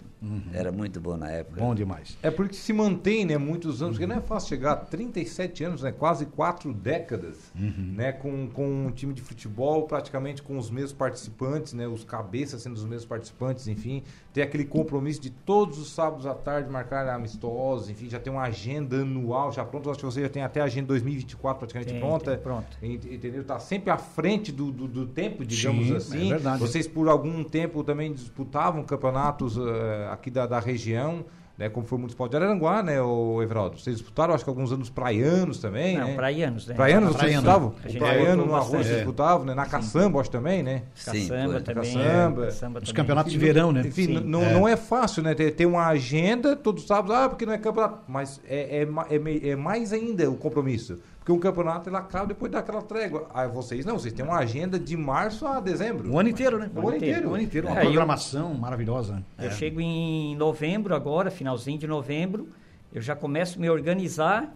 era 0.53 0.71
muito 0.71 0.99
bom 0.99 1.17
na 1.17 1.29
época. 1.31 1.59
bom 1.59 1.73
demais. 1.73 2.17
É 2.21 2.29
porque 2.29 2.53
se 2.53 2.71
mantém, 2.73 3.25
né, 3.25 3.37
muitos 3.37 3.81
anos, 3.81 3.95
porque 3.97 4.05
não 4.07 4.17
é 4.17 4.21
fácil 4.21 4.49
chegar 4.49 4.73
a 4.73 4.75
37 4.75 5.63
anos, 5.63 5.81
né, 5.81 5.91
quase 5.91 6.25
quatro 6.27 6.71
décadas, 6.73 7.51
né, 7.55 8.11
com, 8.11 8.47
com 8.49 8.85
um 8.87 8.91
time 8.91 9.13
de 9.13 9.21
futebol 9.21 9.83
praticamente 9.87 10.41
com 10.43 10.57
os 10.57 10.69
mesmos 10.69 10.93
participantes, 10.93 11.73
né, 11.73 11.87
os 11.87 12.03
cabeças 12.03 12.61
sendo 12.61 12.75
os 12.75 12.83
mesmos 12.85 13.05
participantes, 13.05 13.67
enfim, 13.67 14.03
ter 14.33 14.43
aquele 14.43 14.65
compromisso 14.65 15.19
de 15.19 15.29
todos 15.29 15.77
os 15.79 15.91
sábados 15.91 16.25
à 16.25 16.33
tarde 16.33 16.69
marcar 16.69 17.07
amistosos, 17.09 17.89
enfim, 17.89 18.09
já 18.09 18.19
tem 18.19 18.31
uma 18.31 18.43
agenda 18.43 18.97
anual 18.97 19.51
já 19.51 19.65
pronta, 19.65 19.89
acho 19.89 19.99
que 19.99 20.05
você 20.05 20.21
já 20.21 20.29
tem 20.29 20.43
até 20.43 20.61
a 20.61 20.65
agenda 20.65 20.87
2024 20.87 21.59
praticamente 21.59 21.91
Tem, 21.93 21.99
pronta, 21.99 22.31
tem, 22.31 22.39
pronto. 22.39 22.77
Ent- 22.81 23.05
entendeu? 23.05 23.43
Tá 23.43 23.59
sempre 23.59 23.89
à 23.89 23.97
frente 23.97 24.51
do, 24.51 24.71
do, 24.71 24.87
do 24.87 25.05
tempo, 25.07 25.43
digamos 25.45 25.87
Sim, 25.87 25.95
assim. 25.95 26.25
é 26.27 26.29
verdade. 26.35 26.59
Vocês 26.59 26.87
por 26.87 27.09
algum 27.09 27.43
tempo 27.43 27.83
também 27.83 28.13
disputavam 28.13 28.83
campeonatos 28.83 29.57
eh, 29.57 30.09
aqui 30.11 30.29
da, 30.29 30.45
da 30.45 30.59
região, 30.59 31.23
né? 31.57 31.69
Como 31.69 31.85
foi 31.85 31.97
o 31.97 31.99
Municipal 31.99 32.27
de 32.27 32.35
Araranguá, 32.35 32.81
né, 32.81 32.99
o 33.01 33.41
Everaldo? 33.41 33.77
Vocês 33.79 33.97
disputaram, 33.97 34.33
acho 34.33 34.43
que 34.43 34.49
alguns 34.49 34.71
anos 34.71 34.89
praianos 34.89 35.59
também, 35.59 35.97
Não, 35.97 36.07
né? 36.07 36.15
praianos, 36.15 36.65
né? 36.65 36.73
Praianos, 36.73 37.15
vocês 37.15 37.31
disputavam? 37.31 37.75
Gente 37.85 37.99
Praiano 37.99 38.45
no 38.45 38.55
arroz 38.55 38.69
vocês 38.85 38.95
disputavam, 38.95 39.45
né? 39.45 39.53
Na 39.53 39.65
caçamba, 39.65 40.19
acho 40.21 40.31
também, 40.31 40.63
né? 40.63 40.83
Sim, 40.95 41.27
Caçamba 41.27 41.51
foi. 41.53 41.61
também. 41.61 41.93
Caçamba. 41.93 42.45
caçamba 42.45 42.79
Os 42.79 42.85
também. 42.85 42.95
campeonatos 42.95 43.31
de 43.31 43.37
verão, 43.37 43.71
né? 43.71 43.81
Enfim, 43.85 44.05
Sim. 44.05 44.11
n- 44.15 44.21
não, 44.21 44.41
não 44.53 44.67
é 44.67 44.75
fácil, 44.75 45.21
né? 45.21 45.35
Ter, 45.35 45.51
ter 45.51 45.65
uma 45.65 45.85
agenda 45.87 46.55
todos 46.55 46.81
os 46.83 46.87
sábados, 46.87 47.15
ah, 47.15 47.29
porque 47.29 47.45
não 47.45 47.53
é 47.53 47.57
campeonato. 47.57 47.99
Mas 48.07 48.41
é, 48.47 48.83
é, 48.83 49.15
é, 49.15 49.49
é 49.49 49.55
mais 49.55 49.93
ainda 49.93 50.29
o 50.31 50.35
compromisso. 50.37 50.99
Porque 51.21 51.31
um 51.31 51.39
campeonato 51.39 51.87
ele 51.87 51.95
acaba 51.95 52.25
depois 52.25 52.51
daquela 52.51 52.81
trégua. 52.81 53.27
Aí 53.31 53.47
vocês 53.47 53.85
não, 53.85 53.93
vocês 53.99 54.11
têm 54.11 54.25
uma 54.25 54.39
agenda 54.39 54.79
de 54.79 54.97
março 54.97 55.45
a 55.45 55.59
dezembro. 55.59 56.11
O 56.11 56.17
ano 56.17 56.29
inteiro, 56.29 56.57
né? 56.57 56.67
O 56.75 56.79
ano 56.87 56.97
inteiro. 56.97 57.29
O 57.29 57.33
ano 57.35 57.43
inteiro. 57.43 57.67
Uma 57.67 57.75
É, 57.77 57.79
eu- 57.81 57.85
programação 57.85 58.55
maravilhosa. 58.55 59.13
né? 59.17 59.23
Eu 59.37 59.51
chego 59.51 59.79
em 59.79 60.35
novembro 60.35 60.95
agora, 60.95 61.29
finalzinho 61.29 61.77
de 61.77 61.85
novembro, 61.85 62.49
eu 62.91 63.03
já 63.03 63.15
começo 63.15 63.59
a 63.59 63.61
me 63.61 63.69
organizar 63.69 64.51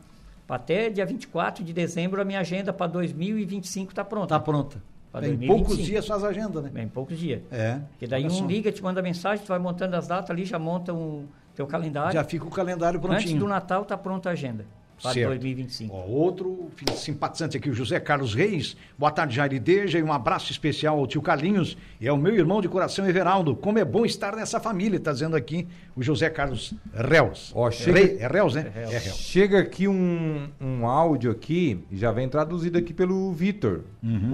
para 0.47 0.55
até 0.55 0.89
dia 0.89 1.05
24 1.05 1.63
de 1.63 1.71
dezembro 1.71 2.19
a 2.19 2.25
minha 2.25 2.39
agenda 2.39 2.73
para 2.73 2.87
2025 2.87 3.91
está 3.91 4.03
pronta. 4.03 4.29
Tá 4.29 4.39
pronta. 4.39 4.77
Em 4.77 5.19
2025. 5.21 5.55
poucos 5.55 5.77
dias 5.85 6.07
faz 6.07 6.23
a 6.23 6.29
agenda, 6.29 6.61
né? 6.61 6.71
Em 6.81 6.87
poucos 6.87 7.17
dias. 7.19 7.43
É. 7.51 7.79
Porque 7.91 8.07
daí 8.07 8.25
um 8.27 8.47
liga, 8.47 8.71
te 8.71 8.81
manda 8.81 9.03
mensagem, 9.03 9.45
tu 9.45 9.49
vai 9.49 9.59
montando 9.59 9.95
as 9.95 10.07
datas 10.07 10.31
ali, 10.31 10.43
já 10.45 10.57
monta 10.57 10.91
um 10.91 11.25
teu 11.55 11.67
calendário. 11.67 12.13
Já 12.13 12.23
fica 12.23 12.43
o 12.43 12.49
calendário 12.49 12.97
Antes 12.99 13.07
prontinho. 13.09 13.39
do 13.39 13.47
Natal 13.47 13.85
tá 13.85 13.95
pronta 13.95 14.29
a 14.29 14.31
agenda 14.31 14.65
para 15.01 15.11
Certo. 15.13 15.27
2025. 15.29 15.93
Ó, 15.93 16.05
outro 16.07 16.69
filho 16.75 16.95
simpatizante 16.97 17.57
aqui, 17.57 17.69
o 17.69 17.73
José 17.73 17.99
Carlos 17.99 18.33
Reis. 18.33 18.77
Boa 18.97 19.11
tarde, 19.11 19.35
Jair 19.35 19.61
Deja, 19.61 19.99
e 19.99 20.03
um 20.03 20.11
abraço 20.13 20.51
especial 20.51 20.97
ao 20.97 21.05
tio 21.05 21.21
Carlinhos 21.21 21.77
e 21.99 22.07
ao 22.07 22.17
meu 22.17 22.33
irmão 22.33 22.61
de 22.61 22.69
coração, 22.69 23.07
Everaldo. 23.07 23.55
Como 23.55 23.77
é 23.77 23.83
bom 23.85 24.05
estar 24.05 24.35
nessa 24.35 24.59
família, 24.59 24.99
tá 24.99 25.11
dizendo 25.11 25.35
aqui 25.35 25.67
o 25.95 26.01
José 26.01 26.29
Carlos 26.29 26.73
Reus. 26.93 27.51
Ó, 27.55 27.69
chega- 27.69 27.99
Rei- 27.99 28.17
é 28.19 28.27
Reus, 28.27 28.55
né? 28.55 28.71
É 28.73 28.79
Reus. 28.79 28.93
É 28.93 28.97
Reus. 28.99 29.17
Chega 29.17 29.59
aqui 29.59 29.87
um, 29.87 30.47
um 30.61 30.87
áudio 30.87 31.29
aqui, 31.31 31.83
e 31.91 31.97
já 31.97 32.11
vem 32.11 32.29
traduzido 32.29 32.77
aqui 32.77 32.93
pelo 32.93 33.31
Vitor. 33.33 33.81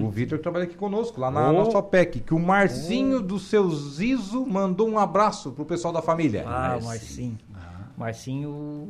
O 0.00 0.10
Vitor 0.10 0.38
trabalha 0.38 0.64
aqui 0.64 0.76
conosco, 0.76 1.20
lá 1.20 1.30
na 1.30 1.48
Oh. 1.50 1.52
nossa 1.52 1.78
OPEC, 1.78 2.20
que 2.20 2.34
o 2.34 2.38
Marcinho 2.38 3.20
do 3.20 3.38
seu 3.38 3.68
Zizo 3.70 4.46
mandou 4.46 4.88
um 4.88 4.98
abraço 4.98 5.50
pro 5.52 5.64
pessoal 5.64 5.92
da 5.92 6.02
família. 6.02 6.44
Ah, 6.46 6.78
o 6.80 6.84
Marcinho. 6.84 7.38
Marcinho. 7.50 7.92
Marcinho, 7.96 8.88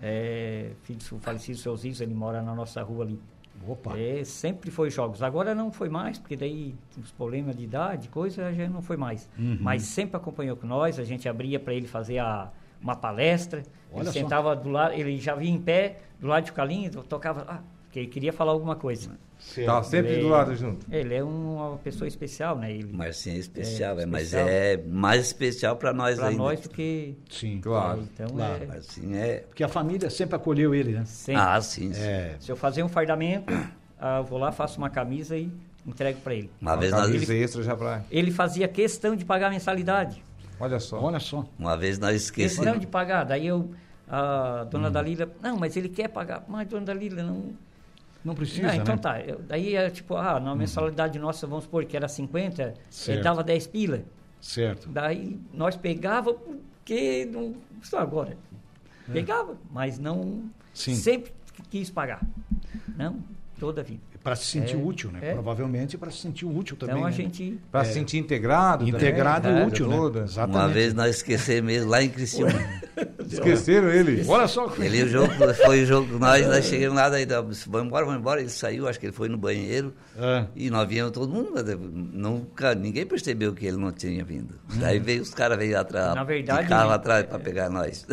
é, 0.00 0.70
filho 0.82 0.98
do 0.98 1.18
falecido 1.18 1.58
seu 1.58 1.76
Zizo, 1.76 2.02
ele 2.02 2.14
mora 2.14 2.42
na 2.42 2.54
nossa 2.54 2.82
rua 2.82 3.04
ali. 3.04 3.20
Opa. 3.66 3.98
É, 3.98 4.22
sempre 4.24 4.70
foi 4.70 4.88
jogos. 4.90 5.22
Agora 5.22 5.54
não 5.54 5.72
foi 5.72 5.88
mais, 5.88 6.18
porque 6.18 6.36
daí 6.36 6.74
os 6.96 7.10
problemas 7.10 7.56
de 7.56 7.64
idade, 7.64 8.08
coisa, 8.08 8.46
a 8.46 8.52
gente 8.52 8.70
não 8.70 8.82
foi 8.82 8.96
mais. 8.96 9.28
Uhum. 9.36 9.58
Mas 9.60 9.82
sempre 9.82 10.16
acompanhou 10.16 10.56
com 10.56 10.66
nós, 10.66 10.98
a 10.98 11.04
gente 11.04 11.28
abria 11.28 11.58
para 11.58 11.74
ele 11.74 11.88
fazer 11.88 12.18
a, 12.18 12.50
uma 12.80 12.94
palestra. 12.94 13.62
Olha 13.92 14.02
ele 14.02 14.06
só. 14.06 14.12
sentava 14.12 14.54
do 14.54 14.68
lado, 14.68 14.94
ele 14.94 15.18
já 15.18 15.34
vinha 15.34 15.54
em 15.54 15.60
pé, 15.60 16.00
do 16.20 16.28
lado 16.28 16.44
de 16.44 16.52
Calinho, 16.52 16.90
tocava, 17.02 17.44
ah, 17.48 17.60
porque 17.88 17.98
ele 18.00 18.08
queria 18.08 18.32
falar 18.32 18.52
alguma 18.52 18.76
coisa. 18.76 19.10
Tá 19.64 19.82
sempre 19.84 20.12
Ele- 20.12 20.22
do 20.22 20.28
lado 20.28 20.54
junto. 20.54 20.84
Ele 20.92 21.14
é 21.14 21.22
uma 21.22 21.78
pessoa 21.78 22.06
especial, 22.08 22.58
né? 22.58 22.72
Ele, 22.72 22.92
Marcinho 22.92 23.36
é 23.36 23.38
especial, 23.38 23.98
É, 23.98 24.02
é, 24.02 24.06
mas 24.06 24.22
especial. 24.24 24.48
é 24.48 24.76
mais 24.76 25.26
especial 25.26 25.76
para 25.76 25.92
nós 25.92 26.16
para 26.18 26.26
ainda. 26.28 26.42
nós 26.42 26.60
do 26.60 26.68
que. 26.68 27.14
Sim. 27.30 27.60
Claro. 27.60 28.02
Então 28.12 28.28
claro. 28.30 28.62
é. 28.64 28.66
Marcinho 28.66 29.16
é. 29.16 29.36
Porque 29.40 29.62
a 29.64 29.68
família 29.68 30.10
sempre 30.10 30.34
acolheu 30.36 30.74
ele, 30.74 30.92
né? 30.92 31.04
Sempre. 31.06 31.40
Ah, 31.40 31.60
sim. 31.60 31.92
sim. 31.94 32.02
É. 32.02 32.34
Se 32.40 32.50
eu 32.50 32.56
fazer 32.56 32.82
um 32.82 32.88
fardamento, 32.88 33.52
ah, 33.98 34.18
eu 34.18 34.24
vou 34.24 34.38
lá, 34.38 34.50
faço 34.52 34.76
uma 34.78 34.90
camisa 34.90 35.36
e 35.36 35.50
entrego 35.86 36.20
para 36.20 36.34
ele. 36.34 36.50
Uma 36.60 36.72
Uma 36.72 36.80
vez, 36.80 36.92
nós, 36.92 37.06
camisa 37.06 37.34
extra 37.34 37.62
já 37.62 37.76
pra... 37.76 38.02
Ele 38.10 38.30
fazia 38.32 38.66
questão 38.68 39.14
de 39.16 39.24
pagar 39.24 39.46
a 39.46 39.50
mensalidade. 39.50 40.22
Olha 40.60 40.80
só. 40.80 41.00
Olha 41.00 41.20
só. 41.20 41.46
uma 41.58 41.76
vez 41.76 41.98
nós 41.98 42.22
esquecemos. 42.22 42.56
Questão 42.64 42.78
de 42.78 42.86
pagar. 42.88 43.22
Daí 43.24 43.46
eu, 43.46 43.70
a 44.08 44.64
Hum. 44.66 44.68
dona 44.68 44.90
Dalila, 44.90 45.30
não, 45.40 45.56
mas 45.56 45.76
ele 45.76 45.88
quer 45.88 46.08
pagar. 46.08 46.44
Mas 46.48 46.66
dona 46.68 46.86
Dalila, 46.86 47.22
não. 47.22 47.52
Não 48.24 48.34
precisa, 48.34 48.70
Ah, 48.70 48.76
então 48.76 48.96
né? 48.96 49.00
tá. 49.00 49.20
Eu- 49.20 49.40
daí 49.40 49.74
é 49.76 49.88
tipo, 49.90 50.16
ah, 50.16 50.38
na 50.40 50.54
mensalidade 50.54 51.18
nossa, 51.18 51.46
vamos 51.46 51.64
supor 51.64 51.84
que 51.84 51.96
era 51.96 52.08
50, 52.08 52.74
Certo. 52.90 53.16
ele 53.16 53.22
dava 53.22 53.42
10 53.44 53.66
pila. 53.66 54.02
Certo. 54.40 54.88
Daí 54.90 55.38
nós 55.52 55.76
pegava 55.76 56.34
porque 56.34 57.28
não. 57.32 57.54
Só 57.82 57.98
agora. 57.98 58.36
Pegava, 59.12 59.56
mas 59.70 59.98
não. 59.98 60.42
É. 60.44 60.58
Sim. 60.74 60.94
Sempre 60.94 61.32
quis 61.70 61.90
pagar. 61.90 62.20
Não, 62.96 63.16
toda 63.58 63.80
a 63.80 63.84
vida. 63.84 64.00
Para 64.22 64.36
se 64.36 64.46
sentir 64.46 64.74
É, 64.74 64.78
útil, 64.78 65.10
né? 65.10 65.20
é. 65.22 65.32
Provavelmente 65.32 65.96
para 65.98 66.10
se 66.10 66.18
sentir 66.18 66.46
útil 66.46 66.76
também. 66.76 66.96
Então 66.96 67.06
a 67.06 67.10
né? 67.10 67.16
gente. 67.16 67.58
Pra 67.70 67.84
se 67.84 67.92
sentir 67.94 68.18
integrado 68.18 68.88
Integrado 68.88 69.48
né? 69.48 69.62
e 69.62 69.66
útil, 69.66 69.88
né? 69.88 69.96
Toda. 69.96 70.20
Exatamente. 70.24 70.56
Uma 70.56 70.68
vez 70.68 70.94
nós 70.94 71.16
esquecemos 71.16 71.64
mesmo 71.72 71.90
lá 71.90 72.02
em 72.02 72.08
Criciúma. 72.08 72.52
Esqueceram 73.30 73.90
ele? 73.90 74.24
Olha 74.26 74.48
só. 74.48 74.72
Ele 74.78 75.02
o 75.02 75.08
jogo 75.08 75.32
foi 75.64 75.82
o 75.82 75.86
jogo 75.86 76.18
nós, 76.18 76.46
nós 76.46 76.64
chegamos 76.64 76.96
lá, 76.96 77.08
daí 77.08 77.26
disse, 77.26 77.68
vamos 77.68 77.86
embora, 77.86 78.04
vamos 78.04 78.20
embora. 78.20 78.40
Ele 78.40 78.48
saiu, 78.48 78.88
acho 78.88 78.98
que 78.98 79.06
ele 79.06 79.12
foi 79.12 79.28
no 79.28 79.36
banheiro. 79.36 79.92
Ah. 80.18 80.46
E 80.56 80.70
nós 80.70 80.88
viemos 80.88 81.12
todo 81.12 81.32
mundo, 81.32 81.52
nunca, 82.12 82.74
ninguém 82.74 83.06
percebeu 83.06 83.52
que 83.54 83.66
ele 83.66 83.76
não 83.76 83.92
tinha 83.92 84.24
vindo. 84.24 84.54
Daí 84.74 84.98
veio 84.98 85.22
os 85.22 85.32
caras 85.34 85.58
veio 85.58 85.78
atrás, 85.78 86.14
Na 86.14 86.24
verdade, 86.24 86.62
de 86.62 86.68
carro 86.68 86.90
atrás 86.90 87.26
para 87.26 87.38
pegar 87.38 87.68
nós. 87.68 88.06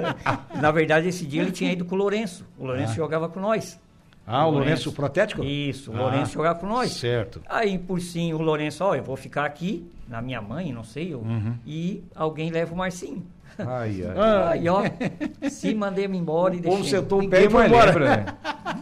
Na 0.60 0.70
verdade, 0.70 1.08
esse 1.08 1.24
dia 1.24 1.42
ele 1.42 1.52
tinha 1.52 1.72
ido 1.72 1.84
com 1.84 1.94
o 1.94 1.98
Lourenço. 1.98 2.44
O 2.58 2.66
Lourenço 2.66 2.94
jogava 2.94 3.28
com 3.28 3.40
nós. 3.40 3.78
Ah, 4.26 4.46
o 4.46 4.50
Lourenço 4.50 4.90
Protético? 4.92 5.44
Isso, 5.44 5.92
o 5.92 5.96
Ah, 5.96 6.00
Lourenço 6.00 6.32
jogava 6.32 6.58
com 6.58 6.66
nós. 6.66 6.92
Certo. 6.92 7.40
Aí, 7.48 7.78
por 7.78 8.00
sim, 8.00 8.32
o 8.34 8.38
Lourenço, 8.38 8.82
ó, 8.84 8.94
eu 8.94 9.02
vou 9.02 9.16
ficar 9.16 9.44
aqui, 9.44 9.88
na 10.08 10.20
minha 10.20 10.42
mãe, 10.42 10.72
não 10.72 10.82
sei, 10.82 11.14
eu, 11.14 11.20
Uhum. 11.20 11.54
e 11.64 12.02
alguém 12.14 12.50
leva 12.50 12.74
o 12.74 12.76
Marcinho. 12.76 13.24
Ai, 13.58 14.02
ai. 14.04 14.58
Aí, 14.58 14.68
ó, 14.68 14.82
se 15.48 15.72
mandei-me 15.74 16.18
embora 16.18 16.54
e 16.54 16.58
O 16.58 16.62
deixei. 16.62 16.84
sentou 16.84 17.18
o 17.18 17.22
Ninguém 17.22 17.40
pé 17.40 17.46
e 17.46 17.50
foi 17.50 17.66
embora. 17.66 17.86
lembra, 17.86 18.16
né? 18.16 18.26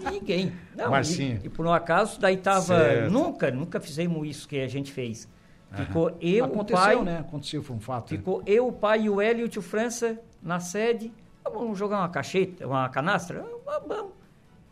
Ninguém. 0.10 0.52
Não, 0.74 0.90
Marcinho. 0.90 1.40
E, 1.42 1.46
e 1.46 1.48
por 1.50 1.66
um 1.66 1.72
acaso, 1.72 2.18
daí 2.18 2.36
tava. 2.38 2.62
Certo. 2.78 3.12
Nunca, 3.12 3.50
nunca 3.50 3.78
fizemos 3.80 4.26
isso 4.26 4.48
que 4.48 4.58
a 4.60 4.66
gente 4.68 4.90
fez. 4.92 5.28
Ficou 5.72 6.16
eu, 6.20 6.44
o 6.44 6.46
Aconteceu, 6.48 6.82
pai. 6.82 7.02
né? 7.02 7.18
Aconteceu, 7.18 7.62
foi 7.62 7.76
um 7.76 7.80
fato. 7.80 8.12
né? 8.12 8.18
Ficou 8.18 8.42
eu, 8.46 8.68
o 8.68 8.72
pai 8.72 9.02
e 9.02 9.10
o 9.10 9.20
Hélio 9.20 9.42
e 9.42 9.44
o 9.44 9.48
tio 9.48 9.60
França 9.62 10.18
na 10.42 10.58
sede. 10.60 11.12
Ah, 11.44 11.50
Vamos 11.50 11.76
jogar 11.78 11.98
uma 11.98 12.08
cacheta, 12.08 12.66
uma 12.66 12.88
canastra? 12.88 13.44
Ah, 13.66 13.80
vamos. 13.86 14.12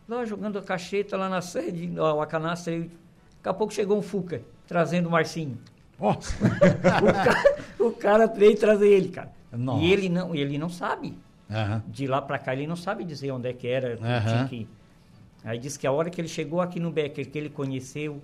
Lá 0.07 0.25
jogando 0.25 0.57
a 0.59 0.61
cacheta 0.61 1.15
lá 1.17 1.29
na 1.29 1.41
sede, 1.41 1.93
ó, 1.97 2.21
a 2.21 2.25
canastra. 2.27 2.73
E 2.73 2.81
daqui 2.81 2.91
a 3.45 3.53
pouco 3.53 3.73
chegou 3.73 3.97
um 3.97 4.01
Fuca, 4.01 4.41
trazendo 4.67 5.07
o 5.07 5.11
Marcinho. 5.11 5.57
Ó, 5.99 6.11
O 6.19 7.13
cara, 7.13 7.55
o 7.79 7.91
cara 7.91 8.27
veio 8.27 8.57
trazer 8.57 8.87
ele, 8.89 9.09
cara. 9.09 9.31
Nossa. 9.51 9.83
E 9.83 9.91
ele 9.93 10.09
não, 10.09 10.33
ele 10.35 10.57
não 10.57 10.69
sabe. 10.69 11.17
aham. 11.49 11.83
De 11.87 12.07
lá 12.07 12.21
pra 12.21 12.37
cá, 12.39 12.53
ele 12.53 12.67
não 12.67 12.75
sabe 12.75 13.03
dizer 13.03 13.31
onde 13.31 13.47
é 13.49 13.53
que 13.53 13.67
era. 13.67 13.95
tinha 13.97 14.47
que. 14.49 14.67
Aí 15.43 15.57
disse 15.59 15.77
que 15.77 15.85
a 15.85 15.91
hora 15.91 16.09
que 16.09 16.19
ele 16.19 16.27
chegou 16.27 16.59
aqui 16.61 16.79
no 16.79 16.89
Becker, 16.91 17.29
que 17.29 17.37
ele 17.37 17.49
conheceu, 17.49 18.21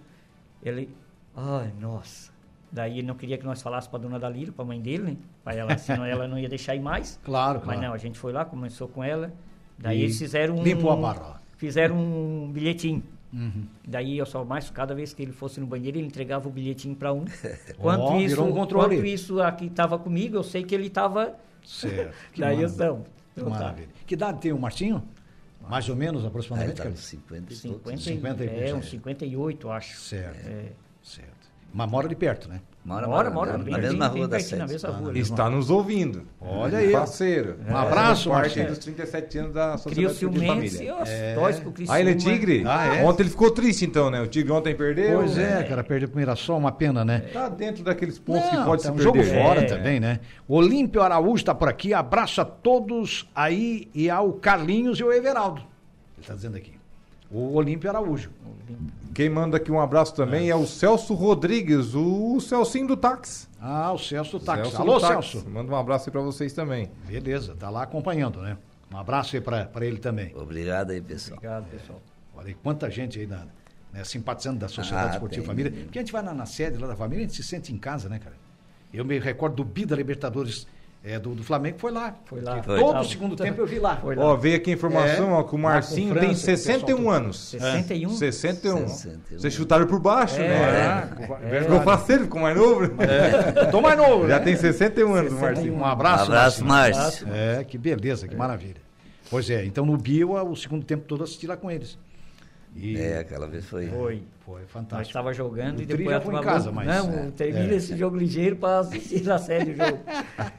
ele. 0.64 0.90
Ai, 1.36 1.72
nossa. 1.80 2.32
Daí 2.72 3.00
ele 3.00 3.08
não 3.08 3.16
queria 3.16 3.38
que 3.38 3.46
nós 3.46 3.62
falássemos 3.62 3.90
pra 3.90 4.00
dona 4.00 4.20
Dalila, 4.20 4.52
pra 4.52 4.64
mãe 4.66 4.80
dele, 4.82 5.04
né? 5.04 5.18
Pra 5.44 5.56
ela, 5.56 5.78
senão 5.78 6.06
ela 6.06 6.28
não 6.28 6.38
ia 6.38 6.48
deixar 6.50 6.76
ir 6.76 6.80
mais. 6.82 7.20
Claro, 7.24 7.60
Mas 7.60 7.76
claro. 7.76 7.82
não, 7.82 7.94
a 7.94 7.98
gente 7.98 8.18
foi 8.18 8.32
lá, 8.32 8.46
começou 8.46 8.88
com 8.88 9.04
ela. 9.04 9.32
Daí 9.78 10.00
E 10.00 10.04
eles 10.04 10.18
fizeram 10.20 10.56
um. 10.56 10.64
limpou 10.64 10.92
a 10.92 10.96
barra. 10.96 11.39
Fizeram 11.60 11.98
um 11.98 12.50
bilhetinho. 12.50 13.04
Uhum. 13.34 13.66
Daí 13.86 14.18
eu 14.18 14.26
só 14.26 14.46
mais, 14.46 14.70
cada 14.70 14.96
vez 14.96 15.14
que 15.14 15.22
ele 15.22 15.34
fosse 15.34 15.60
no 15.60 15.68
banheiro, 15.68 15.98
ele 15.98 16.08
entregava 16.08 16.48
o 16.48 16.52
bilhetinho 16.52 16.96
para 16.96 17.12
um. 17.12 17.26
Quanto 17.78 18.02
Ó, 18.02 18.18
isso, 18.18 18.42
um 18.42 18.54
controle. 18.54 18.96
quanto 18.96 19.06
isso 19.06 19.42
aqui 19.42 19.66
estava 19.66 20.00
comigo, 20.00 20.38
eu 20.38 20.44
sei 20.44 20.64
que 20.64 20.74
ele 20.74 20.88
estava. 20.88 21.36
Certo. 21.66 22.16
Daí 22.40 22.62
eu 22.62 22.70
não. 22.70 23.04
Então 23.34 23.50
tá. 23.52 23.60
maravilha. 23.60 23.90
Que 24.08 24.14
idade 24.14 24.40
tem 24.40 24.54
o 24.54 24.58
Marcinho? 24.58 25.04
Mais 25.70 25.90
ou 25.90 25.98
menos, 25.98 26.26
aproximadamente? 26.26 26.78
tá 26.78 26.84
cara? 26.84 26.92
nos 26.92 27.02
50 27.02 27.52
e 27.52 27.56
50, 27.58 27.84
poucos. 27.84 28.04
50 28.06 28.46
e 28.46 28.48
é, 28.48 28.74
uns 28.74 28.86
é. 28.86 28.90
58, 28.90 29.70
acho. 29.70 30.00
Certo. 30.00 30.48
É. 30.48 30.72
Certo. 31.04 31.52
Mas 31.74 31.92
mora 31.92 32.08
de 32.08 32.16
perto, 32.16 32.48
né? 32.48 32.62
Mora, 32.90 33.08
Mora, 33.08 33.30
mora, 33.30 33.52
na 33.56 33.64
bem, 33.64 33.78
mesma 33.80 34.10
bem, 34.10 34.18
rua 34.18 34.28
da 34.28 34.38
na 34.38 34.44
sede. 34.44 34.86
rua. 34.88 35.12
Está 35.20 35.48
nos 35.48 35.70
ouvindo. 35.70 36.24
Olha 36.42 36.80
aí. 36.80 36.92
Parceiro. 36.92 37.58
Um 37.70 37.78
abraço, 37.78 38.30
parte 38.32 38.58
Marcinho. 38.58 38.68
dos 38.70 38.78
37 38.80 39.38
anos 39.38 39.54
da 39.54 39.78
Sociedade 39.78 40.16
Ciumense, 40.16 40.48
Família. 40.88 40.96
com 41.62 41.70
o 41.70 41.72
Criciúma. 41.72 41.96
Ah, 41.96 42.00
ele 42.02 42.10
é 42.10 42.16
tigre? 42.16 42.64
Ah, 42.66 42.96
é? 42.96 43.04
Ontem 43.06 43.22
ele 43.24 43.30
ficou 43.30 43.52
triste 43.52 43.86
então, 43.86 44.10
né? 44.10 44.20
O 44.22 44.26
tigre 44.28 44.52
ontem 44.52 44.74
perdeu. 44.76 45.20
Pois 45.20 45.38
é, 45.38 45.62
cara, 45.64 45.84
perdeu 45.84 46.08
o 46.08 46.12
primeiro 46.12 46.36
só, 46.36 46.58
uma 46.58 46.72
pena, 46.72 47.06
né? 47.06 47.20
Tá 47.32 47.48
dentro 47.48 47.84
daqueles 47.84 48.18
pontos 48.18 48.50
que 48.50 48.58
pode 48.64 48.82
tá 48.82 48.90
se 48.90 48.92
um 48.92 48.98
perder. 48.98 49.24
jogo 49.24 49.40
fora 49.44 49.62
É. 49.62 49.66
também, 49.66 50.00
né? 50.00 50.20
O 50.48 50.56
Olímpio 50.56 51.04
Araújo 51.04 51.36
está 51.36 51.54
por 51.54 51.70
aqui. 51.70 51.94
Abraço 51.94 52.42
a 52.42 52.46
todos 52.46 53.30
aí 53.36 53.88
e 53.94 54.10
ao 54.10 54.34
Carlinhos 54.34 55.00
e 55.00 55.04
ao 55.04 55.14
Everaldo. 55.14 55.62
Ele 55.62 56.22
está 56.22 56.34
dizendo 56.34 56.58
aqui. 56.58 56.74
O 57.32 57.54
Olímpio 57.56 57.88
Araújo. 57.88 58.32
Quem 59.14 59.30
manda 59.30 59.58
aqui 59.58 59.72
um 59.72 59.80
abraço 59.82 60.14
também 60.14 60.50
é, 60.50 60.56
o 60.56 60.66
Celso 60.66 61.14
Rodrigues, 61.14 61.94
o 61.96 62.40
Celcinho 62.40 62.88
do 62.88 62.98
táxi. 62.98 63.48
Ah, 63.60 63.92
o 63.92 63.98
Celso 63.98 64.40
Táxi. 64.40 64.64
Celso 64.72 64.82
Alô, 64.82 64.94
do 64.96 65.02
táxi. 65.02 65.32
Celso. 65.32 65.50
Manda 65.50 65.72
um 65.72 65.76
abraço 65.76 66.10
aí 66.10 66.12
pra 66.12 66.22
vocês 66.22 66.54
também. 66.54 66.90
Beleza, 67.06 67.56
tá 67.56 67.70
lá 67.70 67.84
acompanhando, 67.84 68.40
né? 68.42 68.58
Um 68.94 68.98
abraço 68.98 69.36
aí 69.36 69.42
para 69.42 69.86
ele 69.86 69.98
também. 69.98 70.34
Obrigado 70.36 70.92
aí, 70.92 71.02
pessoal. 71.02 71.38
Obrigado, 71.38 71.66
pessoal. 71.70 72.02
Olha 72.36 72.48
aí, 72.48 72.54
quanta 72.54 72.90
gente 72.90 73.20
aí 73.20 73.28
na, 73.28 73.46
né, 73.92 74.04
simpatizando 74.04 74.60
da 74.60 74.68
Sociedade 74.68 75.10
Ah, 75.10 75.14
Esportiva 75.14 75.42
tem. 75.42 75.48
Família. 75.48 75.72
Porque 75.84 76.00
a 76.00 76.02
gente 76.02 76.12
vai 76.12 76.22
na, 76.22 76.34
na 76.34 76.46
sede 76.46 76.78
lá 76.78 76.88
da 76.88 76.96
família, 76.96 77.26
a 77.26 77.28
gente 77.28 77.36
se 77.36 77.44
sente 77.44 77.74
em 77.74 77.78
casa, 77.78 78.08
né, 78.08 78.20
cara? 78.20 78.36
Eu 78.94 79.04
me 79.04 79.20
recordo 79.20 79.58
do 79.58 79.64
Bi 79.66 79.86
da 79.86 79.96
Libertadores 79.96 80.66
é, 81.04 81.18
do, 81.18 81.34
do 81.34 81.44
Flamengo 81.44 81.78
foi 81.80 81.92
lá. 81.92 82.14
Foi 82.26 82.42
lá. 82.42 82.62
Foi. 82.62 82.78
Todo 82.80 83.00
o 83.00 83.04
segundo 83.06 83.36
tempo 83.36 83.62
eu 83.62 83.66
vi 83.66 83.80
lá. 83.80 83.96
Foi 83.98 84.16
lá. 84.16 84.26
Ó, 84.26 84.36
veio 84.36 84.58
aqui 84.58 84.72
a 84.72 84.74
informação, 84.74 85.30
É, 85.30 85.34
ó, 85.34 85.44
que 85.44 85.56
o 85.56 85.58
Marcinho 85.58 86.10
França, 86.14 86.20
tem 86.26 86.30
o 86.30 86.36
pessoal 86.36 86.58
61 86.58 86.98
todo. 86.98 87.10
anos. 87.10 87.38
61? 87.50 88.10
61. 88.10 88.88
61. 88.88 89.40
Vocês 89.40 89.54
chutaram 89.54 89.88
por 89.88 90.00
baixo, 90.00 90.36
É, 90.42 90.48
né? 90.48 91.10
É, 91.52 91.62
Ficou 91.62 91.82
faceiro, 91.82 92.24
ficou 92.24 92.42
mais 92.42 92.58
novo. 92.58 92.82
né? 92.82 93.54
Eu 93.56 93.72
tô 93.72 93.82
mais 93.82 93.98
novo, 93.98 94.28
Já 94.28 94.40
né? 94.40 94.44
tem 94.46 94.56
61 94.58 95.14
anos, 95.14 95.32
o 95.34 95.36
Marcinho. 95.40 95.74
Um 95.74 95.86
abraço, 95.86 96.24
Abraço, 96.26 96.66
Marcinho. 96.66 97.02
Márcio. 97.04 97.28
É, 97.34 97.64
que 97.64 97.78
beleza, 97.78 98.28
que 98.28 98.36
maravilha. 98.36 98.82
Pois 99.30 99.50
é, 99.50 99.64
então 99.64 99.86
no 99.86 99.96
Bio, 99.96 100.34
o 100.34 100.56
segundo 100.56 100.84
tempo 100.84 101.06
todo 101.06 101.22
eu 101.22 101.24
assisti 101.26 101.48
lá 101.48 101.56
com 101.56 101.70
eles. 101.72 101.98
E 102.76 102.98
É, 102.98 103.20
aquela 103.20 103.48
vez 103.48 103.66
foi. 103.66 103.88
Foi. 103.88 104.24
foi 104.46 104.62
Nós 104.62 104.70
fantástico. 104.72 105.08
estava 105.10 105.34
jogando 105.34 105.80
O 105.80 105.82
e 105.82 105.86
depois 105.86 106.10
já 106.10 106.18
a 106.18 106.22
foi 106.22 106.36
em 106.36 106.42
casa, 106.42 106.72
mas- 106.72 106.88
Não, 106.88 107.14
é, 107.14 107.32
termina 107.32 107.74
é. 107.74 107.76
esse 107.78 107.98
jogo 107.98 108.16
ligeiro 108.16 108.56
para 108.58 108.80
assistir 108.80 109.24
na 109.24 109.38
série 109.40 109.72
o 109.72 109.76
jogo. 109.76 110.00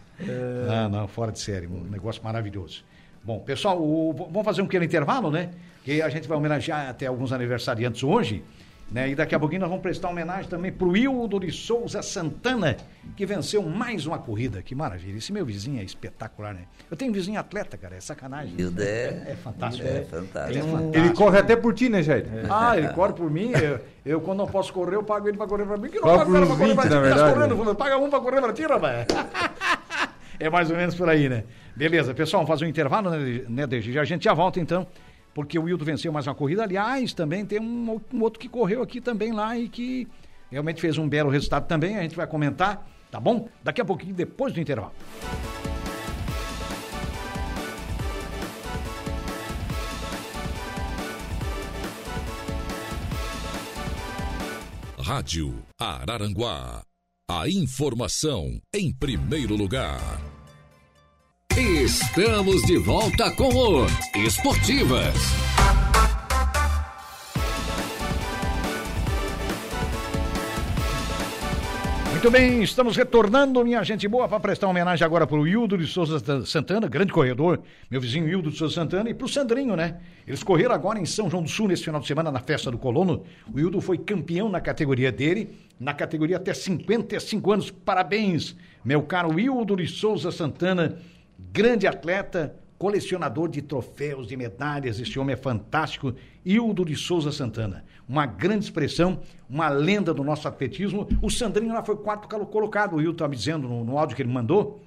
Ah, 0.70 0.88
não, 0.88 1.06
fora 1.08 1.32
de 1.32 1.38
série, 1.40 1.66
um 1.66 1.84
negócio 1.90 2.22
maravilhoso. 2.22 2.84
Bom, 3.22 3.38
pessoal, 3.40 3.80
o- 3.80 4.12
vamos 4.30 4.44
fazer 4.44 4.62
um 4.62 4.66
pequeno 4.66 4.84
intervalo, 4.84 5.30
né? 5.30 5.50
Que 5.84 6.00
a 6.02 6.08
gente 6.08 6.26
vai 6.28 6.36
homenagear 6.38 6.88
até 6.88 7.06
alguns 7.06 7.32
aniversariantes 7.32 8.02
hoje, 8.02 8.42
né? 8.90 9.10
E 9.10 9.14
daqui 9.14 9.34
a 9.34 9.38
pouquinho 9.38 9.60
nós 9.60 9.68
vamos 9.68 9.82
prestar 9.82 10.08
homenagem 10.08 10.48
também 10.48 10.72
pro 10.72 10.96
Hildo 10.96 11.38
de 11.38 11.52
Souza 11.52 12.02
Santana, 12.02 12.76
que 13.16 13.24
venceu 13.26 13.62
mais 13.62 14.06
uma 14.06 14.18
corrida. 14.18 14.62
Que 14.62 14.74
maravilha. 14.74 15.18
Esse 15.18 15.32
meu 15.32 15.44
vizinho 15.44 15.80
é 15.80 15.84
espetacular, 15.84 16.54
né? 16.54 16.62
Eu 16.90 16.96
tenho 16.96 17.10
um 17.10 17.14
vizinho 17.14 17.38
atleta, 17.38 17.76
cara, 17.76 17.94
é 17.96 18.00
sacanagem. 18.00 18.54
E 18.58 18.64
o 18.64 18.70
Dé 18.70 19.22
É 19.28 19.36
fantástico. 19.36 19.86
é 19.86 19.92
né? 19.92 20.04
fantástico. 20.10 20.64
Tem 20.66 20.74
um- 20.74 20.94
Ele 20.94 21.10
corre 21.14 21.38
até 21.38 21.54
por 21.56 21.74
ti, 21.74 21.88
né, 21.90 22.02
Jair? 22.02 22.26
Ah, 22.50 22.76
ele 22.76 22.88
corre 22.88 23.12
por 23.12 23.30
mim. 23.30 23.52
Eu, 23.52 23.80
eu, 24.04 24.20
quando 24.22 24.38
não 24.38 24.46
posso 24.46 24.72
correr, 24.72 24.96
eu 24.96 25.02
pago 25.04 25.28
ele 25.28 25.36
pra 25.36 25.46
correr 25.46 25.64
pra 25.66 25.76
mim. 25.76 25.88
Que 25.90 26.00
não 26.00 26.08
pago 26.16 26.34
ele 26.36 26.44
uns 26.44 26.48
pra 26.48 26.56
correr 26.56 26.68
20, 26.68 26.76
pra 26.76 26.84
ti. 26.84 27.18
tá 27.18 27.32
correndo, 27.34 27.56
fulano. 27.56 27.74
paga 27.76 27.98
um 27.98 28.10
pra 28.10 28.20
correr 28.20 28.40
pra 28.40 28.52
ti, 28.54 28.62
rapaz. 28.62 29.06
É 30.40 30.48
mais 30.48 30.70
ou 30.70 30.76
menos 30.76 30.94
por 30.94 31.06
aí, 31.06 31.28
né? 31.28 31.44
Beleza, 31.76 32.14
pessoal, 32.14 32.46
fazer 32.46 32.64
um 32.64 32.68
intervalo, 32.68 33.10
né, 33.10 33.44
né 33.46 33.66
DG? 33.66 33.98
A 33.98 34.04
gente 34.04 34.24
já 34.24 34.32
volta 34.32 34.58
então, 34.58 34.86
porque 35.34 35.58
o 35.58 35.64
Wildo 35.64 35.84
venceu 35.84 36.10
mais 36.10 36.26
uma 36.26 36.34
corrida. 36.34 36.62
Aliás, 36.62 37.12
também 37.12 37.44
tem 37.44 37.60
um, 37.60 38.00
um 38.12 38.22
outro 38.22 38.40
que 38.40 38.48
correu 38.48 38.82
aqui 38.82 39.02
também 39.02 39.32
lá 39.32 39.56
e 39.58 39.68
que 39.68 40.08
realmente 40.50 40.80
fez 40.80 40.96
um 40.96 41.06
belo 41.06 41.28
resultado 41.28 41.66
também. 41.66 41.98
A 41.98 42.02
gente 42.02 42.16
vai 42.16 42.26
comentar, 42.26 42.88
tá 43.10 43.20
bom? 43.20 43.50
Daqui 43.62 43.82
a 43.82 43.84
pouquinho, 43.84 44.14
depois 44.14 44.54
do 44.54 44.60
intervalo. 44.60 44.94
Rádio 54.98 55.62
Araranguá. 55.78 56.89
A 57.32 57.48
informação 57.48 58.60
em 58.74 58.92
primeiro 58.92 59.54
lugar. 59.54 60.20
Estamos 61.56 62.60
de 62.62 62.76
volta 62.76 63.30
com 63.36 63.54
o 63.54 63.86
Esportivas. 64.16 65.14
Muito 72.20 72.32
bem, 72.32 72.62
estamos 72.62 72.98
retornando, 72.98 73.64
minha 73.64 73.82
gente 73.82 74.06
boa, 74.06 74.28
para 74.28 74.38
prestar 74.38 74.68
homenagem 74.68 75.02
agora 75.06 75.26
para 75.26 75.38
o 75.38 75.48
Hildo 75.48 75.78
de 75.78 75.86
Souza 75.86 76.44
Santana, 76.44 76.86
grande 76.86 77.14
corredor, 77.14 77.62
meu 77.90 77.98
vizinho 77.98 78.28
Hildo 78.28 78.50
de 78.50 78.58
Souza 78.58 78.74
Santana, 78.74 79.08
e 79.08 79.14
para 79.14 79.24
o 79.24 79.28
Sandrinho, 79.28 79.74
né? 79.74 79.98
Eles 80.26 80.42
correram 80.42 80.74
agora 80.74 80.98
em 81.00 81.06
São 81.06 81.30
João 81.30 81.42
do 81.42 81.48
Sul, 81.48 81.68
nesse 81.68 81.82
final 81.82 81.98
de 81.98 82.06
semana, 82.06 82.30
na 82.30 82.38
festa 82.38 82.70
do 82.70 82.76
colono. 82.76 83.24
O 83.50 83.58
Hildo 83.58 83.80
foi 83.80 83.96
campeão 83.96 84.50
na 84.50 84.60
categoria 84.60 85.10
dele, 85.10 85.48
na 85.80 85.94
categoria 85.94 86.36
até 86.36 86.52
55 86.52 87.52
anos. 87.52 87.70
Parabéns, 87.70 88.54
meu 88.84 89.02
caro 89.02 89.40
Hildo 89.40 89.74
de 89.74 89.88
Souza 89.88 90.30
Santana, 90.30 90.98
grande 91.38 91.86
atleta, 91.86 92.54
colecionador 92.80 93.48
de 93.48 93.62
troféus, 93.62 94.26
de 94.26 94.36
medalhas. 94.36 95.00
Este 95.00 95.18
homem 95.18 95.32
é 95.32 95.36
fantástico. 95.38 96.14
Hildo 96.44 96.84
de 96.84 96.96
Souza 96.96 97.32
Santana. 97.32 97.84
Uma 98.10 98.26
grande 98.26 98.64
expressão, 98.64 99.20
uma 99.48 99.68
lenda 99.68 100.12
do 100.12 100.24
nosso 100.24 100.48
atletismo. 100.48 101.06
O 101.22 101.30
Sandrinho 101.30 101.72
lá 101.72 101.80
foi 101.84 101.94
quarto 101.96 102.28
colo- 102.28 102.44
colocado. 102.44 102.96
O 102.96 103.00
Hildo 103.00 103.12
estava 103.12 103.28
me 103.30 103.36
dizendo 103.36 103.68
no, 103.68 103.84
no 103.84 103.96
áudio 103.96 104.16
que 104.16 104.22
ele 104.22 104.32
mandou 104.32 104.80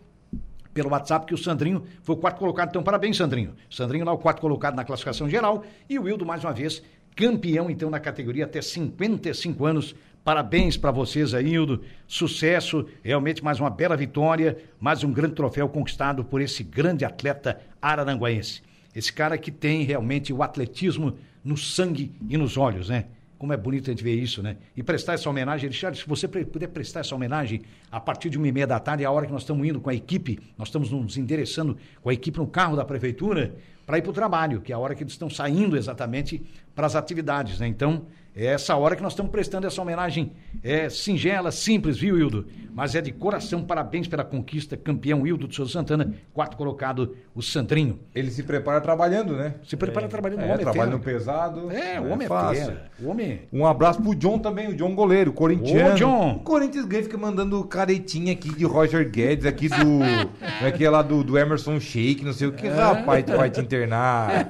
pelo 0.73 0.89
WhatsApp 0.89 1.25
que 1.25 1.33
o 1.33 1.37
Sandrinho 1.37 1.85
foi 2.01 2.15
o 2.15 2.17
quarto 2.17 2.37
colocado. 2.37 2.67
Então, 2.67 2.83
parabéns, 2.83 3.15
Sandrinho. 3.15 3.53
Sandrinho 3.69 4.03
lá, 4.03 4.11
o 4.11 4.17
quarto 4.17 4.41
colocado 4.41 4.75
na 4.75 4.83
classificação 4.83 5.29
geral. 5.29 5.63
E 5.89 5.97
o 5.97 6.05
Hildo, 6.05 6.25
mais 6.25 6.43
uma 6.43 6.51
vez, 6.51 6.83
campeão, 7.15 7.69
então, 7.69 7.89
na 7.89 7.97
categoria 7.97 8.43
até 8.43 8.61
55 8.61 9.65
anos. 9.65 9.95
Parabéns 10.21 10.75
para 10.75 10.91
vocês 10.91 11.33
aí, 11.33 11.53
Hildo. 11.53 11.81
Sucesso. 12.05 12.85
Realmente, 13.01 13.41
mais 13.41 13.57
uma 13.57 13.69
bela 13.69 13.95
vitória. 13.95 14.57
Mais 14.81 15.01
um 15.01 15.13
grande 15.13 15.35
troféu 15.35 15.69
conquistado 15.69 16.25
por 16.25 16.41
esse 16.41 16.61
grande 16.61 17.05
atleta 17.05 17.57
araranguaense. 17.81 18.61
Esse 18.93 19.13
cara 19.13 19.37
que 19.37 19.49
tem 19.49 19.83
realmente 19.83 20.33
o 20.33 20.43
atletismo 20.43 21.15
no 21.43 21.57
sangue 21.57 22.11
e 22.29 22.37
nos 22.37 22.57
olhos, 22.57 22.89
né? 22.89 23.05
Como 23.37 23.51
é 23.51 23.57
bonito 23.57 23.89
a 23.89 23.93
gente 23.93 24.03
ver 24.03 24.15
isso, 24.15 24.41
né? 24.41 24.55
E 24.75 24.81
prestar 24.81 25.13
essa 25.13 25.29
homenagem, 25.29 25.69
Richard, 25.69 25.97
se 25.97 26.07
você 26.07 26.27
puder 26.27 26.67
prestar 26.67 27.01
essa 27.01 27.13
homenagem 27.13 27.61
a 27.91 27.99
partir 27.99 28.29
de 28.29 28.37
uma 28.37 28.47
e 28.47 28.51
meia 28.53 28.65
da 28.65 28.79
tarde, 28.79 29.03
é 29.03 29.05
a 29.05 29.11
hora 29.11 29.25
que 29.25 29.33
nós 29.33 29.41
estamos 29.41 29.67
indo 29.67 29.81
com 29.81 29.89
a 29.89 29.93
equipe, 29.93 30.39
nós 30.57 30.69
estamos 30.69 30.91
nos 30.91 31.17
endereçando 31.17 31.77
com 32.01 32.09
a 32.09 32.13
equipe 32.13 32.37
no 32.37 32.47
carro 32.47 32.77
da 32.77 32.85
prefeitura 32.85 33.53
para 33.85 33.97
ir 33.97 34.01
para 34.01 34.11
o 34.11 34.13
trabalho, 34.13 34.61
que 34.61 34.71
é 34.71 34.75
a 34.75 34.79
hora 34.79 34.95
que 34.95 35.03
eles 35.03 35.11
estão 35.11 35.29
saindo 35.29 35.75
exatamente 35.75 36.41
para 36.73 36.87
as 36.87 36.95
atividades, 36.95 37.59
né? 37.59 37.67
Então, 37.67 38.05
é 38.35 38.45
essa 38.47 38.75
hora 38.75 38.95
que 38.95 39.01
nós 39.03 39.13
estamos 39.13 39.31
prestando 39.31 39.67
essa 39.67 39.81
homenagem 39.81 40.31
é 40.63 40.89
singela, 40.89 41.51
simples, 41.51 41.97
viu, 41.97 42.17
Hildo? 42.17 42.47
Mas 42.73 42.95
é 42.95 43.01
de 43.01 43.11
coração, 43.11 43.61
parabéns 43.63 44.07
pela 44.07 44.23
conquista, 44.23 44.75
campeão 44.75 45.27
Hildo 45.27 45.47
de 45.47 45.55
Souza 45.55 45.71
Santana, 45.73 46.13
quarto 46.33 46.57
colocado, 46.57 47.15
o 47.35 47.41
Sandrinho. 47.41 47.99
Ele 48.15 48.31
se 48.31 48.41
prepara 48.41 48.81
trabalhando, 48.81 49.33
né? 49.35 49.53
Se 49.63 49.77
prepara 49.77 50.07
trabalhando, 50.07 50.39
o 50.39 50.43
É, 50.43 50.53
homem 50.53 50.65
é 50.67 50.73
fera, 50.73 50.85
no 50.87 50.99
cara. 50.99 51.03
pesado. 51.03 51.71
É, 51.71 51.99
o 52.01 52.09
homem 52.09 52.25
é 52.25 52.27
fácil. 52.27 52.73
O 52.99 53.09
homem 53.09 53.41
Um 53.53 53.65
abraço 53.67 54.01
pro 54.01 54.15
John 54.15 54.39
também, 54.39 54.69
o 54.69 54.75
John 54.75 54.95
goleiro, 54.95 55.31
corintiano. 55.31 55.91
Ô, 55.93 55.95
John. 55.95 56.31
O 56.37 56.39
Corinthians 56.39 56.85
ganha 56.85 57.03
fica 57.03 57.17
mandando 57.17 57.63
caretinha 57.65 58.33
aqui 58.33 58.49
de 58.55 58.65
Roger 58.65 59.07
Guedes, 59.07 59.45
aqui 59.45 59.69
do. 59.69 59.75
como 59.75 60.65
é 60.67 60.71
que 60.71 60.83
é 60.83 60.89
lá 60.89 61.03
do, 61.03 61.23
do 61.23 61.37
Emerson 61.37 61.79
Sheik, 61.79 62.25
não 62.25 62.33
sei 62.33 62.47
o 62.47 62.53
que. 62.53 62.67
Rapaz, 62.67 63.23
tu 63.23 63.35
vai 63.37 63.51
te 63.51 63.59
internar. 63.61 64.49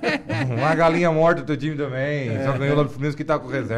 Uma 0.58 0.74
galinha 0.76 1.12
morta 1.12 1.42
do 1.42 1.48
teu 1.48 1.58
time 1.58 1.76
também. 1.76 2.30
Só 2.46 2.54
ganhou 2.58 2.78
lá 2.78 2.84
do 2.84 2.90
Fluminense 2.90 3.18
que 3.18 3.24
tá 3.26 3.38
com 3.38 3.48
reserva. 3.48 3.73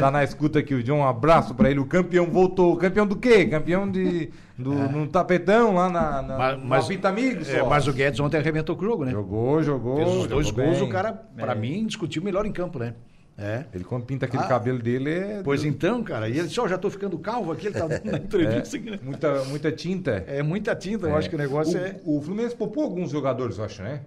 Tá 0.00 0.10
na 0.10 0.24
escuta 0.24 0.58
aqui 0.58 0.74
o 0.74 0.82
John, 0.82 0.98
um 0.98 1.06
abraço 1.06 1.54
pra 1.54 1.70
ele. 1.70 1.80
O 1.80 1.86
campeão 1.86 2.26
voltou. 2.26 2.76
Campeão 2.76 3.06
do 3.06 3.16
quê? 3.16 3.46
Campeão 3.46 3.90
de. 3.90 4.30
Do, 4.58 4.72
no 4.74 5.06
tapetão 5.08 5.74
lá 5.74 5.88
na. 5.88 6.22
na 6.22 6.38
Mas- 6.38 6.88
mas- 6.88 7.04
Amigos. 7.04 7.48
É, 7.48 7.60
só. 7.60 7.68
mas 7.68 7.88
o 7.88 7.92
Guedes 7.92 8.20
ontem 8.20 8.36
arrebentou 8.36 8.76
o 8.76 8.80
jogo, 8.84 9.04
né? 9.04 9.10
Jogou, 9.10 9.62
jogou. 9.62 9.96
Fez 9.96 10.08
os 10.08 10.26
dois 10.26 10.50
gols, 10.50 10.78
bem. 10.78 10.82
o 10.82 10.88
cara, 10.88 11.12
pra 11.36 11.54
mim, 11.54 11.86
discutiu 11.86 12.22
melhor 12.22 12.46
em 12.46 12.52
campo, 12.52 12.78
né? 12.78 12.94
É. 13.36 13.64
Ele 13.74 13.82
quando 13.82 14.04
pinta 14.04 14.26
aquele 14.26 14.42
Ah. 14.42 14.46
cabelo 14.46 14.78
dele 14.78 15.10
é. 15.10 15.40
Pois 15.42 15.64
então, 15.64 16.02
cara, 16.04 16.28
e 16.28 16.32
ele 16.38 16.46
disse, 16.48 16.60
ó, 16.60 16.68
já 16.68 16.76
tô 16.76 16.90
ficando 16.90 17.18
calvo 17.18 17.50
aqui, 17.50 17.68
ele 17.68 17.74
tá 17.78 17.86
dando 17.86 18.04
na 18.04 18.18
entrevista 18.18 18.76
aqui, 18.76 18.90
né? 18.90 18.98
Muita, 19.02 19.44
muita 19.44 19.72
tinta. 19.72 20.22
É 20.28 20.42
muita 20.42 20.76
tinta, 20.76 21.08
eu 21.08 21.16
acho 21.16 21.30
que 21.30 21.34
o 21.34 21.38
negócio 21.38 21.80
o, 21.80 21.82
é. 21.82 21.96
O 22.04 22.20
Fluminense 22.20 22.54
poupou 22.54 22.84
alguns 22.84 23.10
jogadores, 23.10 23.56
eu 23.58 23.64
acho, 23.64 23.82
né? 23.82 24.02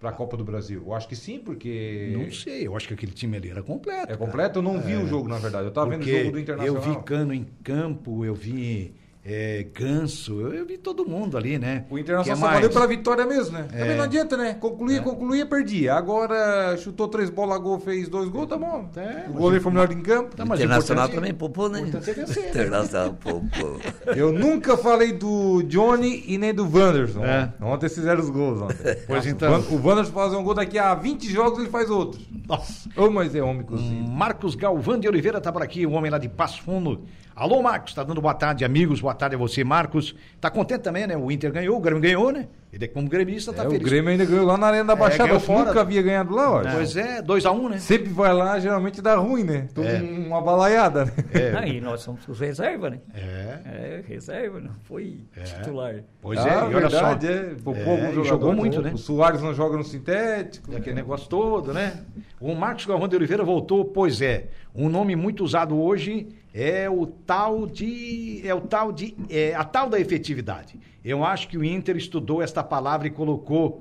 Pra 0.00 0.10
Copa 0.12 0.34
do 0.34 0.42
Brasil. 0.42 0.82
Eu 0.86 0.94
acho 0.94 1.06
que 1.06 1.14
sim, 1.14 1.38
porque. 1.38 2.10
Não 2.16 2.32
sei, 2.32 2.66
eu 2.66 2.74
acho 2.74 2.88
que 2.88 2.94
aquele 2.94 3.12
time 3.12 3.36
ali 3.36 3.50
era 3.50 3.62
completo. 3.62 4.04
É 4.04 4.06
cara. 4.06 4.16
completo? 4.16 4.58
Eu 4.60 4.62
não 4.62 4.80
vi 4.80 4.96
o 4.96 5.06
jogo, 5.06 5.28
na 5.28 5.36
verdade. 5.36 5.66
Eu 5.66 5.70
tava 5.70 5.90
vendo 5.90 6.02
o 6.02 6.08
jogo 6.08 6.32
do 6.32 6.38
Internacional. 6.40 6.82
eu 6.82 6.94
vi 6.94 7.02
Cano 7.04 7.34
em 7.34 7.46
campo, 7.62 8.24
eu 8.24 8.34
vi 8.34 8.94
é, 9.22 9.66
Ganso, 9.74 10.40
eu, 10.40 10.54
eu 10.54 10.66
vi 10.66 10.78
todo 10.78 11.04
mundo 11.04 11.36
ali, 11.36 11.58
né? 11.58 11.84
O 11.90 11.98
Internacional 11.98 12.36
Que 12.38 12.40
só 12.40 12.52
valeu 12.54 12.70
pela 12.70 12.86
vitória 12.86 13.26
mesmo, 13.26 13.52
né? 13.58 13.66
É. 13.70 13.78
Também 13.80 13.96
não 13.96 14.04
adianta, 14.04 14.34
né? 14.34 14.54
Concluía, 14.54 15.02
concluía, 15.02 15.44
perdia. 15.44 15.94
Agora 15.94 16.74
chutou 16.78 17.06
três 17.06 17.28
bolas, 17.28 17.60
gol, 17.60 17.78
fez 17.78 18.08
dois 18.08 18.30
gols, 18.30 18.48
tá 18.48 18.56
bom. 18.56 18.88
É, 18.96 19.28
o 19.28 19.34
goleiro 19.34 19.62
foi 19.62 19.72
melhor 19.72 19.92
em 19.92 20.00
campo. 20.00 20.34
Tá, 20.34 20.44
Internacional 20.44 21.04
importante- 21.04 21.14
também 21.14 21.34
poupou, 21.34 21.68
né? 21.68 21.80
é 21.80 22.12
vencer, 22.12 22.44
né? 22.44 22.48
Internacional 22.50 23.12
poupou. 23.12 23.78
Eu 24.16 24.32
nunca 24.32 24.74
falei 24.78 25.12
do 25.12 25.62
Johnny 25.64 26.24
e 26.26 26.38
nem 26.38 26.54
do 26.54 26.64
Wanderson. 26.64 27.22
É. 27.22 27.52
Ontem 27.60 27.90
fizeram 27.90 28.22
os 28.22 28.30
gols. 28.30 28.62
Ontem. 28.62 28.96
Pois 29.06 29.26
então. 29.26 29.60
O 29.70 29.86
Wanderson 29.86 30.12
faz 30.12 30.32
um 30.32 30.42
gol 30.42 30.54
daqui 30.54 30.78
a 30.78 30.94
20 30.94 31.30
jogos, 31.30 31.58
ele 31.58 31.68
faz 31.68 31.90
outro. 31.90 32.20
Nossa. 32.48 32.88
Ô, 32.96 33.10
mas 33.10 33.34
é 33.34 33.42
homem 33.42 33.62
cozido. 33.64 33.92
Marcos 34.10 34.54
Galvão 34.54 34.98
de 34.98 35.06
Oliveira 35.08 35.40
tá 35.40 35.52
por 35.52 35.62
aqui, 35.62 35.84
o 35.84 35.92
homem 35.92 36.10
lá 36.10 36.18
de 36.18 36.28
Passo 36.28 36.62
Fundo. 36.62 37.02
Alô, 37.40 37.62
Marcos, 37.62 37.94
tá 37.94 38.04
dando 38.04 38.20
boa 38.20 38.34
tarde, 38.34 38.66
amigos. 38.66 39.00
Boa 39.00 39.14
tarde 39.14 39.34
a 39.34 39.38
você, 39.38 39.64
Marcos. 39.64 40.14
Tá 40.38 40.50
contente 40.50 40.82
também, 40.82 41.06
né? 41.06 41.16
O 41.16 41.32
Inter 41.32 41.50
ganhou, 41.50 41.74
o 41.78 41.80
Grêmio 41.80 42.02
ganhou, 42.02 42.30
né? 42.30 42.46
Ele, 42.70 42.86
como 42.86 43.08
gremista, 43.08 43.50
tá 43.50 43.64
É, 43.64 43.66
o 43.66 43.70
feliz. 43.70 43.88
Grêmio 43.88 44.10
ainda 44.10 44.26
ganhou 44.26 44.44
lá 44.44 44.58
na 44.58 44.66
Arena 44.66 44.84
da 44.84 44.94
Baixada. 44.94 45.22
ganhou 45.24 45.36
eu 45.36 45.40
fora. 45.40 45.64
nunca 45.68 45.80
havia 45.80 46.02
ganhado 46.02 46.34
lá, 46.34 46.50
ó. 46.50 46.62
Pois 46.62 46.94
é, 46.98 47.22
2x1, 47.22 47.52
um, 47.58 47.68
né? 47.70 47.78
Sempre 47.78 48.10
vai 48.10 48.34
lá, 48.34 48.60
geralmente 48.60 49.00
dá 49.00 49.14
ruim, 49.16 49.42
né? 49.44 49.68
Tô 49.74 49.82
É. 49.82 50.02
uma 50.02 50.42
balaiada, 50.42 51.06
né? 51.06 51.12
É. 51.32 51.56
Aí 51.56 51.80
nós 51.80 52.02
somos 52.02 52.28
os 52.28 52.38
reserva, 52.38 52.90
né? 52.90 52.98
É. 53.14 53.58
É, 53.64 54.04
reserva, 54.06 54.60
não 54.60 54.72
foi 54.84 55.20
titular. 55.42 55.94
Pois 56.20 56.38
Ah, 56.40 56.46
é, 56.46 56.52
e 56.52 56.74
olha 56.74 56.90
só. 56.90 57.14
verdade, 57.14 57.26
é. 57.26 57.54
Poupou 57.64 57.82
É, 57.94 57.96
jogadores. 58.00 58.28
jogou 58.28 58.52
muito, 58.52 58.82
né? 58.82 58.92
O 58.92 58.98
Soares 58.98 59.40
não 59.40 59.54
joga 59.54 59.78
no 59.78 59.82
sintético. 59.84 60.76
Aquele 60.76 60.94
negócio 60.96 61.26
todo, 61.26 61.72
né? 61.72 62.04
O 62.38 62.54
Marcos 62.54 62.84
Galvão 62.84 63.08
de 63.08 63.16
Oliveira 63.16 63.42
voltou, 63.42 63.82
pois 63.86 64.20
é. 64.20 64.48
Um 64.74 64.90
nome 64.90 65.16
muito 65.16 65.42
usado 65.42 65.76
hoje 65.80 66.28
é 66.54 66.88
o 66.90 67.06
tal 67.06 67.66
de. 67.66 68.42
É 68.44 68.54
o 68.54 68.60
tal 68.60 68.92
de. 68.92 69.14
É 69.28 69.54
a 69.54 69.64
tal 69.64 69.88
da 69.88 69.98
efetividade. 70.00 70.78
Eu 71.04 71.24
acho 71.24 71.48
que 71.48 71.56
o 71.56 71.64
Inter 71.64 71.96
estudou 71.96 72.42
esta 72.42 72.62
palavra 72.62 73.06
e 73.06 73.10
colocou 73.10 73.80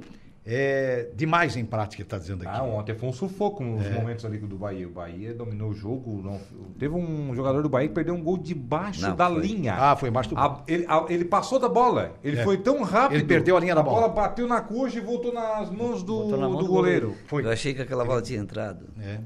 é, 0.51 1.10
demais 1.15 1.55
em 1.58 1.65
prática, 1.65 2.01
está 2.01 2.17
dizendo 2.17 2.41
aqui. 2.47 2.58
Ah, 2.58 2.63
ontem 2.63 2.95
foi 2.95 3.08
um 3.10 3.13
sufoco 3.13 3.62
nos 3.63 3.86
É. 3.86 3.89
momentos 3.91 4.25
ali 4.25 4.38
do 4.39 4.58
Bahia. 4.58 4.88
O 4.88 4.91
Bahia 4.91 5.32
dominou 5.34 5.69
o 5.69 5.73
jogo. 5.73 6.21
não- 6.23 6.39
teve 6.79 6.95
um 6.95 7.36
jogador 7.36 7.62
do 7.62 7.69
Bahia 7.69 7.88
que 7.89 7.93
perdeu 7.93 8.15
um 8.15 8.23
gol 8.23 8.38
debaixo 8.38 9.01
Não, 9.01 9.15
da 9.15 9.29
foi. 9.29 9.41
linha. 9.41 9.75
Ah, 9.77 9.95
foi 9.95 10.10
embaixo 10.10 10.29
do. 10.29 10.38
A- 10.39 10.63
ele, 10.67 10.86
a- 10.88 11.05
ele 11.10 11.25
passou 11.25 11.60
da 11.60 11.69
bola. 11.69 12.13
Ele 12.23 12.39
É. 12.39 12.43
foi 12.43 12.58
tão 12.58 12.82
rápido. 12.84 13.17
Ele 13.17 13.25
perdeu 13.25 13.58
a 13.58 13.60
linha 13.60 13.75
da 13.75 13.84
bola. 13.84 13.97
A 13.97 14.01
bola 14.08 14.13
bateu 14.13 14.47
na 14.47 14.62
coxa 14.62 14.97
e 14.97 15.01
voltou 15.01 15.32
nas 15.34 15.69
mãos 15.69 16.01
do, 16.01 16.29
na 16.29 16.38
mão 16.49 16.53
do 16.58 16.63
do 16.63 16.67
goleiro. 16.67 17.13
Foi. 17.27 17.43
Eu 17.45 17.51
achei 17.51 17.73
que 17.73 17.82
aquela 17.82 18.03
bola 18.05 18.21
tinha 18.21 18.39
entrado. 18.39 18.88
É. 18.99 19.19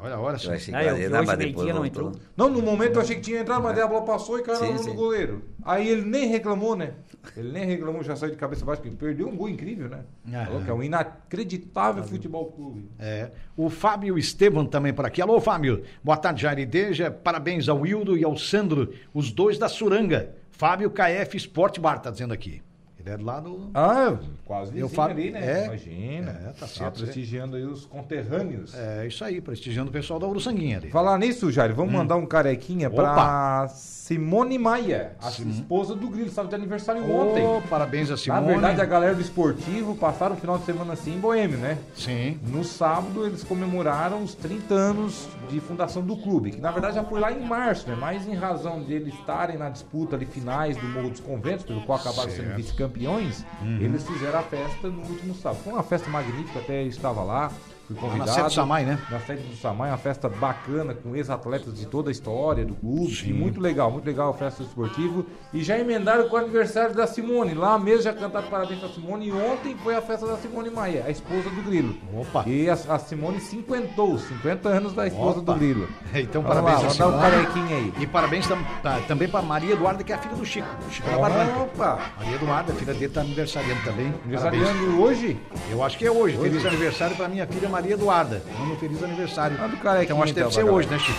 Olha, 0.00 0.38
só. 0.38 0.50
Eu 0.50 0.56
achei 0.56 0.72
que 0.72 0.78
Ah, 0.78 0.84
eu 0.84 1.10
mas 1.24 1.38
depois 1.38 1.74
não 1.74 1.84
entrou. 1.84 2.12
Não, 2.36 2.48
no 2.48 2.62
momento 2.62 2.94
eu 2.96 3.00
achei 3.02 3.16
que 3.16 3.22
tinha 3.22 3.40
entrado, 3.40 3.62
mas 3.62 3.74
daí 3.74 3.84
a 3.84 3.88
bola 3.88 4.04
passou 4.04 4.38
e 4.38 4.42
caiu 4.42 4.58
Sim, 4.58 4.72
do 4.74 4.82
sim. 4.82 4.94
goleiro. 4.94 5.42
Aí 5.64 5.88
ele 5.88 6.02
nem 6.02 6.28
reclamou, 6.28 6.76
né? 6.76 6.92
Ele 7.36 7.52
nem 7.52 7.64
reclamou, 7.66 8.02
já 8.02 8.14
saiu 8.16 8.30
de 8.30 8.36
cabeça 8.38 8.64
baixa, 8.64 8.80
porque 8.80 8.96
perdeu 8.96 9.28
um 9.28 9.36
gol 9.36 9.48
incrível, 9.48 9.88
né? 9.88 10.04
Aham. 10.32 10.44
Falou 10.46 10.62
que 10.62 10.70
é 10.70 10.74
um 10.74 10.82
inacreditável 10.82 12.04
futebol 12.04 12.46
clube. 12.52 12.88
É. 12.98 13.30
O 13.56 13.68
Fábio 13.68 14.16
Estevam 14.18 14.64
também 14.64 14.92
por 14.92 15.04
aqui. 15.04 15.20
Alô, 15.20 15.40
Fábio. 15.40 15.82
Boa 16.02 16.16
tarde, 16.16 16.42
Jair 16.42 16.58
e 16.60 16.66
Deja. 16.66 17.10
Parabéns 17.10 17.68
ao 17.68 17.86
Hildo 17.86 18.16
e 18.16 18.24
ao 18.24 18.36
Sandro, 18.36 18.92
os 19.12 19.30
dois 19.32 19.58
da 19.58 19.68
Suranga. 19.68 20.34
Fábio 20.50 20.90
KF 20.90 21.36
Sport 21.36 21.78
Bar, 21.78 21.98
tá 22.00 22.10
dizendo 22.10 22.32
aqui. 22.34 22.62
Ele 23.00 23.10
é 23.10 23.16
do 23.16 23.24
lado. 23.24 23.70
Ah, 23.74 24.16
quase 24.44 24.70
Eu 24.78 24.88
vizinho 24.88 24.88
falo- 24.88 25.12
ali, 25.12 25.30
né? 25.30 25.40
é. 25.62 25.64
Imagina. 25.66 26.30
É, 26.48 26.52
tá 26.58 26.66
certo, 26.66 27.00
prestigiando 27.00 27.56
aí 27.56 27.64
os 27.64 27.84
conterrâneos. 27.86 28.74
É 28.74 29.06
isso 29.06 29.24
aí, 29.24 29.40
prestigiando 29.40 29.88
o 29.90 29.92
pessoal 29.92 30.18
da 30.18 30.26
Uruçanguinha 30.26 30.78
ali. 30.78 30.90
Falar 30.90 31.16
nisso, 31.18 31.50
Jair, 31.52 31.72
vamos 31.74 31.92
mandar 31.92 32.16
um 32.16 32.26
carequinha 32.26 32.90
pra 32.90 33.08
Hum. 33.08 33.12
Opa! 33.12 33.68
Simone 33.68 34.58
Maia, 34.58 35.12
a 35.20 35.28
esposa 35.28 35.94
do 35.94 36.08
Grilo, 36.08 36.28
estava 36.28 36.48
de 36.48 36.54
aniversário 36.54 37.02
ontem. 37.04 37.44
Ô, 37.46 37.60
parabéns 37.68 38.08
a 38.08 38.12
Na 38.12 38.16
Simone. 38.16 38.46
verdade, 38.46 38.80
a 38.80 38.84
galera 38.86 39.14
do 39.14 39.20
esportivo 39.20 39.94
passaram 39.96 40.34
o 40.34 40.38
final 40.38 40.56
de 40.58 40.64
semana 40.64 40.94
assim 40.94 41.14
em 41.14 41.20
Boêmio, 41.20 41.58
né? 41.58 41.76
Sim. 41.94 42.40
No 42.46 42.64
sábado, 42.64 43.26
eles 43.26 43.44
comemoraram 43.44 44.22
os 44.22 44.34
30 44.34 44.72
anos 44.74 45.28
de 45.50 45.60
fundação 45.60 46.02
do 46.02 46.16
clube, 46.16 46.52
que 46.52 46.60
na 46.60 46.70
verdade 46.70 46.94
já 46.94 47.04
foi 47.04 47.20
lá 47.20 47.30
em 47.30 47.40
março, 47.44 47.86
né? 47.88 47.96
Mas 48.00 48.26
em 48.26 48.34
razão 48.34 48.82
de 48.82 48.94
eles 48.94 49.12
estarem 49.14 49.58
na 49.58 49.68
disputa 49.68 50.16
ali 50.16 50.24
finais 50.24 50.76
do 50.78 50.86
Morro 50.86 51.10
dos 51.10 51.20
Conventos, 51.20 51.66
pelo 51.66 51.82
qual 51.82 51.98
acabaram 51.98 52.30
sendo 52.30 52.44
Certo. 52.46 52.56
Vice-campeões, 52.88 53.44
Uhum. 53.62 53.78
eles 53.80 54.06
fizeram 54.06 54.38
a 54.38 54.42
festa 54.42 54.88
no 54.88 55.02
último 55.02 55.34
sábado. 55.34 55.62
Foi 55.62 55.72
uma 55.72 55.82
festa 55.82 56.08
magnífica, 56.10 56.58
até 56.60 56.82
estava 56.84 57.22
lá, 57.22 57.52
fui 57.94 57.96
Na 57.96 58.00
convidado. 58.02 58.30
sede 58.32 58.46
do 58.48 58.52
Samai, 58.52 58.84
né? 58.84 58.98
Na 59.10 59.20
sede 59.20 59.42
do 59.42 59.56
Samai, 59.56 59.90
uma 59.90 59.98
festa 59.98 60.28
bacana, 60.28 60.94
com 60.94 61.14
ex-atletas 61.16 61.74
de 61.74 61.86
toda 61.86 62.10
a 62.10 62.12
história 62.12 62.64
do 62.64 62.74
clube. 62.74 63.14
Sim. 63.14 63.32
Muito 63.32 63.60
legal, 63.60 63.90
muito 63.90 64.04
legal 64.06 64.30
a 64.30 64.34
festa 64.34 64.62
esportiva. 64.62 65.24
E 65.52 65.62
já 65.62 65.78
emendaram 65.78 66.28
com 66.28 66.36
o 66.36 66.38
aniversário 66.38 66.94
da 66.94 67.06
Simone. 67.06 67.54
Lá 67.54 67.78
mesmo 67.78 68.02
já 68.02 68.12
cantaram 68.12 68.48
parabéns 68.48 68.80
pra 68.80 68.88
Simone. 68.90 69.28
E 69.28 69.32
ontem 69.32 69.76
foi 69.82 69.94
a 69.96 70.02
festa 70.02 70.26
da 70.26 70.36
Simone 70.36 70.70
Maia, 70.70 71.04
a 71.06 71.10
esposa 71.10 71.48
do 71.50 71.62
Grilo. 71.62 71.94
Opa. 72.14 72.44
E 72.46 72.68
a, 72.68 72.74
a 72.74 72.98
Simone 72.98 73.40
cinquentou, 73.40 74.18
50 74.18 74.68
anos 74.68 74.92
da 74.92 75.06
esposa 75.06 75.40
Opa. 75.40 75.52
do 75.52 75.58
Grilo. 75.58 75.88
Então, 76.14 76.42
Vamos 76.42 76.58
parabéns 76.60 76.82
lá, 76.82 77.06
a 77.06 77.10
dar 77.10 77.16
um 77.16 77.20
Simone. 77.20 77.30
carequinha 77.46 77.76
aí. 77.76 77.92
E 78.00 78.06
parabéns 78.06 78.46
tam- 78.46 78.64
tá, 78.82 78.98
também 79.06 79.28
para 79.28 79.40
Maria 79.42 79.72
Eduarda, 79.74 80.02
que 80.02 80.12
é 80.12 80.16
a 80.16 80.18
filha 80.18 80.34
do 80.34 80.44
Chico. 80.44 80.66
O 80.86 80.90
Chico 80.90 81.08
da 81.10 81.18
Barranca. 81.18 81.58
Opa! 81.60 81.98
Maria 82.18 82.34
Eduarda, 82.34 82.72
a 82.72 82.74
filha 82.76 82.92
dele, 82.92 83.06
está 83.06 83.20
aniversariando 83.20 83.80
também. 83.84 84.12
Aniversariando 84.24 85.00
hoje? 85.02 85.40
Eu 85.70 85.82
acho 85.82 85.96
que 85.98 86.06
é 86.06 86.10
hoje. 86.10 86.36
Feliz 86.38 86.64
aniversário 86.66 87.16
para 87.16 87.28
minha 87.28 87.46
filha 87.46 87.68
Maria 87.68 87.77
Eduarda. 87.86 88.42
Um 88.60 88.76
feliz 88.76 89.02
aniversário. 89.02 89.56
Ah, 89.60 89.66
do 89.66 89.76
carequinha, 89.76 90.04
então 90.04 90.22
acho 90.22 90.34
que 90.34 90.40
deve 90.40 90.50
então, 90.50 90.62
ser 90.62 90.64
pra 90.64 90.72
hoje, 90.72 90.88
né, 90.88 90.98
Chico? 90.98 91.18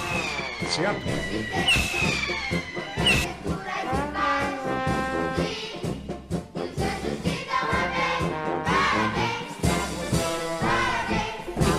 Certo? 0.70 1.02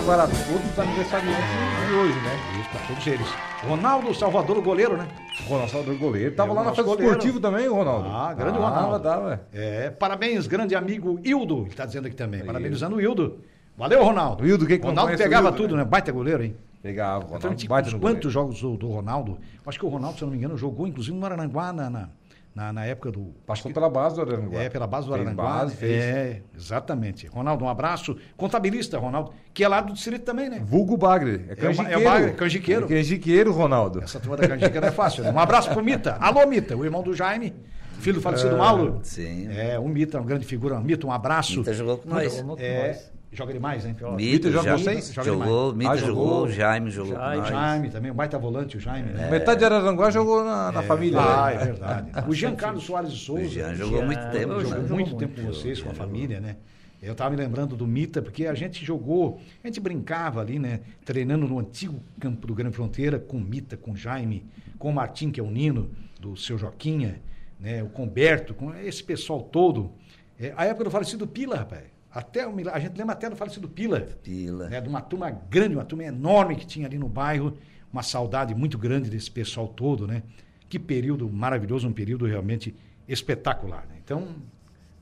Para 0.07 0.27
todos 0.27 0.73
os 0.73 0.79
aniversariantes 0.79 1.45
de 1.87 1.95
hoje, 1.95 2.21
né? 2.21 2.39
Isso, 2.61 2.71
para 2.71 2.81
todos 2.89 3.07
eles. 3.07 3.29
Ronaldo 3.63 4.13
Salvador, 4.15 4.59
o 4.59 4.63
goleiro, 4.63 4.97
né? 4.97 5.07
Ronaldo 5.47 5.71
Salvador 5.71 5.97
goleiro. 5.99 6.35
Tava 6.35 6.51
É 6.51 6.55
lá 6.55 6.65
na 6.65 6.75
festa 6.75 6.91
esportiva 6.91 7.41
também, 7.41 7.69
o 7.69 7.75
Ronaldo. 7.75 8.09
Ah, 8.09 8.35
grande 8.35 8.59
Tava, 8.59 8.69
Ronaldo. 8.81 9.05
Tava, 9.05 9.41
É, 9.53 9.91
parabéns, 9.91 10.49
grande 10.49 10.75
amigo 10.75 11.21
Hildo, 11.23 11.61
ele 11.61 11.69
está 11.69 11.87
dizendo 11.87 12.07
aqui 12.09 12.17
também. 12.17 12.43
Parabenizando 12.43 12.97
o 12.97 13.01
Hildo. 13.01 13.39
Valeu, 13.81 14.05
Ronaldo. 14.05 14.45
O 14.45 14.47
Hildo, 14.47 14.67
que 14.67 14.79
não 14.79 14.89
Ronaldo 14.91 15.17
pegava 15.17 15.47
Hildo, 15.49 15.57
tudo, 15.57 15.77
né? 15.77 15.85
Baita 15.87 16.13
goleiro, 16.13 16.45
hein? 16.45 16.55
Pegava, 16.83 17.25
Então, 17.25 17.37
Ronaldo. 17.39 17.57
tipo, 17.57 17.71
baita 17.71 17.91
quantos 17.91 18.01
goleiro. 18.03 18.31
jogos 18.31 18.61
do, 18.61 18.77
do 18.77 18.89
Ronaldo? 18.89 19.39
Acho 19.67 19.79
que 19.79 19.87
o 19.87 19.89
Ronaldo, 19.89 20.19
se 20.19 20.23
eu 20.23 20.27
não 20.27 20.33
me 20.33 20.39
engano, 20.39 20.57
jogou 20.57 20.87
inclusive 20.87 21.17
no 21.17 21.25
Aranguá 21.25 21.73
na, 21.73 21.89
na, 21.89 22.09
na, 22.55 22.73
na 22.75 22.85
época 22.85 23.11
do. 23.11 23.33
Passou 23.47 23.73
pela 23.73 23.89
base 23.89 24.17
do 24.17 24.21
Aranguá. 24.21 24.63
É, 24.63 24.69
pela 24.69 24.87
base 24.87 25.07
do 25.07 25.15
Aranguá. 25.15 25.33
base, 25.43 25.77
fez. 25.77 26.03
É, 26.03 26.43
exatamente. 26.55 27.27
Ronaldo, 27.27 27.65
um 27.65 27.69
abraço. 27.71 28.17
Contabilista, 28.37 28.99
Ronaldo, 28.99 29.33
que 29.55 29.65
é 29.65 29.69
lá 29.69 29.81
do 29.81 29.95
distrito 29.95 30.25
também, 30.25 30.51
né? 30.51 30.61
Vulgo 30.63 30.97
Bagre. 30.99 31.47
É 31.49 31.53
É 31.53 31.55
o- 31.55 31.57
canjiqueiro. 31.57 31.93
é 31.93 31.97
o 31.99 32.05
Bagre, 32.05 32.33
canjiqueiro. 32.33 32.85
É 32.85 32.89
canjiqueiro, 32.89 33.53
Ronaldo. 33.53 34.03
Essa 34.03 34.21
turma 34.21 34.37
da 34.37 34.47
não 34.49 34.89
é 34.89 34.91
fácil, 34.91 35.23
né? 35.25 35.33
Um 35.33 35.39
abraço 35.39 35.71
pro 35.71 35.83
Mita. 35.83 36.17
Alô, 36.21 36.47
Mita, 36.47 36.77
o 36.77 36.85
irmão 36.85 37.03
do 37.03 37.15
Jaime, 37.15 37.55
filho 37.99 38.17
do 38.17 38.21
falecido 38.23 38.57
Mauro. 38.59 39.01
Sim. 39.03 39.49
É, 39.51 39.79
o 39.79 39.89
Mita, 39.89 40.19
uma 40.19 40.27
grande 40.27 40.45
figura. 40.45 40.79
Mita, 40.81 41.07
um 41.07 41.13
abraço. 41.13 41.59
Mita 41.61 41.73
jogou 41.73 41.99
com 41.99 42.09
nós. 42.09 42.37
Jogou 42.37 42.57
com 42.57 42.63
É, 42.63 42.87
nós. 42.89 43.20
Joga 43.33 43.53
demais, 43.53 43.87
hein? 43.87 43.95
Mito, 44.17 44.51
joga 44.51 44.71
já, 44.71 44.77
vocês? 44.77 45.13
Joga 45.13 45.27
jogou, 45.27 45.75
Mito 45.75 45.91
Ah, 45.91 45.97
jogou, 45.97 46.27
jogou. 46.27 46.49
Jaime 46.51 46.91
jogou 46.91 47.15
Jaime. 47.15 47.49
Jaime 47.49 47.91
também, 47.91 48.11
um 48.11 48.15
baita 48.15 48.39
volante, 48.39 48.77
o 48.77 48.81
Jaime. 48.81 49.13
né? 49.13 49.31
Metade 49.31 49.59
de 49.61 49.65
Araranguá 49.65 50.11
jogou 50.11 50.45
na, 50.45 50.73
na 50.73 50.83
família. 50.83 51.19
Ah, 51.21 51.51
né? 51.51 51.55
é 51.55 51.65
verdade. 51.65 52.11
O 52.29 52.35
Giancarlo 52.35 52.81
Soares 52.81 53.13
de 53.13 53.19
Souza. 53.19 53.43
O 53.43 53.49
Jean 53.49 53.75
jogou 53.75 53.99
Jean, 53.99 54.07
muito 54.07 54.31
tempo. 54.31 54.41
jogou 54.41 54.63
né? 54.63 54.69
jogo 54.69 54.95
muito 54.95 55.17
tempo 55.17 55.35
com 55.35 55.41
jogou, 55.43 55.55
vocês, 55.55 55.81
com 55.81 55.91
a 55.91 55.93
jogou. 55.95 56.07
família, 56.07 56.41
né? 56.41 56.57
Eu 57.03 57.15
tava 57.15 57.31
me 57.31 57.37
lembrando 57.37 57.77
do 57.77 57.87
Mita, 57.87 58.21
porque 58.21 58.47
a 58.47 58.53
gente 58.55 58.85
jogou, 58.85 59.41
a 59.65 59.67
gente 59.67 59.81
brincava 59.81 60.41
ali, 60.41 60.59
né? 60.59 60.81
Treinando 61.05 61.49
no 61.49 61.59
antigo 61.59 61.99
campo 62.21 62.47
do 62.47 62.55
Grande 62.55 62.77
Fronteira, 62.77 63.19
com 63.19 63.39
o 63.39 63.41
Mita, 63.41 63.75
com 63.77 63.93
o 63.93 63.97
Jaime, 63.97 64.45
com 64.79 64.91
o 64.91 64.93
Martim, 64.93 65.31
que 65.31 65.41
é 65.41 65.43
o 65.43 65.51
Nino, 65.51 65.91
do 66.21 66.37
seu 66.37 66.59
Joquinha, 66.59 67.23
né? 67.59 67.83
O 67.83 67.89
Comberto, 67.89 68.53
com 68.53 68.75
esse 68.75 69.03
pessoal 69.03 69.41
todo. 69.41 69.93
É, 70.39 70.53
a 70.57 70.67
época 70.67 70.85
do 70.85 70.91
falecido 70.91 71.27
Pila, 71.27 71.57
rapaz. 71.57 71.85
Até 72.13 72.47
o, 72.47 72.53
a 72.73 72.79
gente 72.81 72.97
lembra 72.99 73.13
até 73.15 73.31
do 73.31 73.37
falecido 73.37 73.69
Pila. 73.69 74.01
Pila. 74.23 74.69
né, 74.69 74.81
de 74.81 74.89
uma 74.89 75.01
turma 75.01 75.31
grande, 75.31 75.75
uma 75.77 75.85
turma 75.85 76.05
enorme 76.05 76.57
que 76.57 76.67
tinha 76.67 76.87
ali 76.87 76.99
no 76.99 77.09
bairro, 77.09 77.57
uma 77.93 78.03
saudade 78.03 78.55
muito 78.55 78.77
grande 78.79 79.09
desse 79.11 79.31
pessoal 79.31 79.69
todo, 79.69 80.07
né? 80.07 80.23
Que 80.69 80.79
período 80.79 81.29
maravilhoso, 81.29 81.87
um 81.89 81.93
período 81.93 82.27
realmente 82.27 82.75
espetacular. 83.09 83.85
né? 83.89 83.97
Então, 84.05 84.29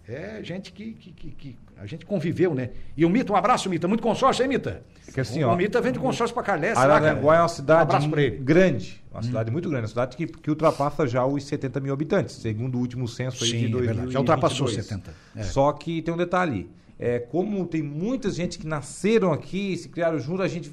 é 0.07 0.41
gente 0.43 0.73
que, 0.73 0.93
que, 0.93 1.13
que- 1.13 1.31
que 1.33 1.57
a 1.77 1.87
gente 1.87 2.05
conviveu, 2.07 2.55
né? 2.55 2.71
E 2.97 3.05
o 3.05 3.11
Mita, 3.11 3.33
um 3.33 3.37
abraço, 3.37 3.69
Mita, 3.69 3.87
muito 3.87 4.03
consórcio, 4.03 4.43
hein, 4.43 4.49
Mita? 4.49 4.83
Que 5.13 5.21
assim, 5.21 5.45
o, 5.45 5.49
ó, 5.49 5.55
o 5.55 5.57
Mita 5.57 5.81
vem 5.81 5.93
de 5.93 5.99
consórcio 5.99 6.35
para 6.35 6.43
cara. 6.43 6.73
Araranguá 6.79 7.37
é 7.37 7.39
uma 7.39 7.45
Um 7.45 7.49
cidade. 7.49 8.07
Hum. 8.07 8.11
grande. 8.43 9.03
Uma 9.13 9.23
cidade 9.23 9.51
muito 9.51 9.69
grande. 9.69 9.83
Uma 9.85 9.89
cidade 9.89 10.17
que, 10.17 10.27
que 10.27 10.51
ultrapassa 10.51 11.07
já 11.07 11.25
os 11.27 11.45
70 11.45 11.81
mil 11.81 11.93
habitantes, 11.93 12.37
segundo 12.37 12.77
o 12.77 12.81
último 12.81 13.07
censo 13.07 13.45
aí 13.45 13.51
Sim, 13.51 13.59
de 13.59 13.67
é 13.67 13.69
2022. 13.69 13.87
verdade. 13.97 14.13
Já 14.13 14.19
ultrapassou 14.19 14.69
70. 14.69 15.15
É. 15.37 15.43
Só 15.45 15.73
que 15.73 16.03
tem 16.03 16.13
um 16.13 16.17
detalhe. 16.17 16.69
É, 16.99 17.19
como 17.19 17.65
tem 17.67 17.83
muita 17.83 18.31
gente 18.31 18.59
que 18.59 18.67
nasceram 18.67 19.33
aqui, 19.33 19.77
se 19.77 19.89
criaram 19.89 20.19
junto, 20.19 20.43
a 20.43 20.49
gente, 20.49 20.73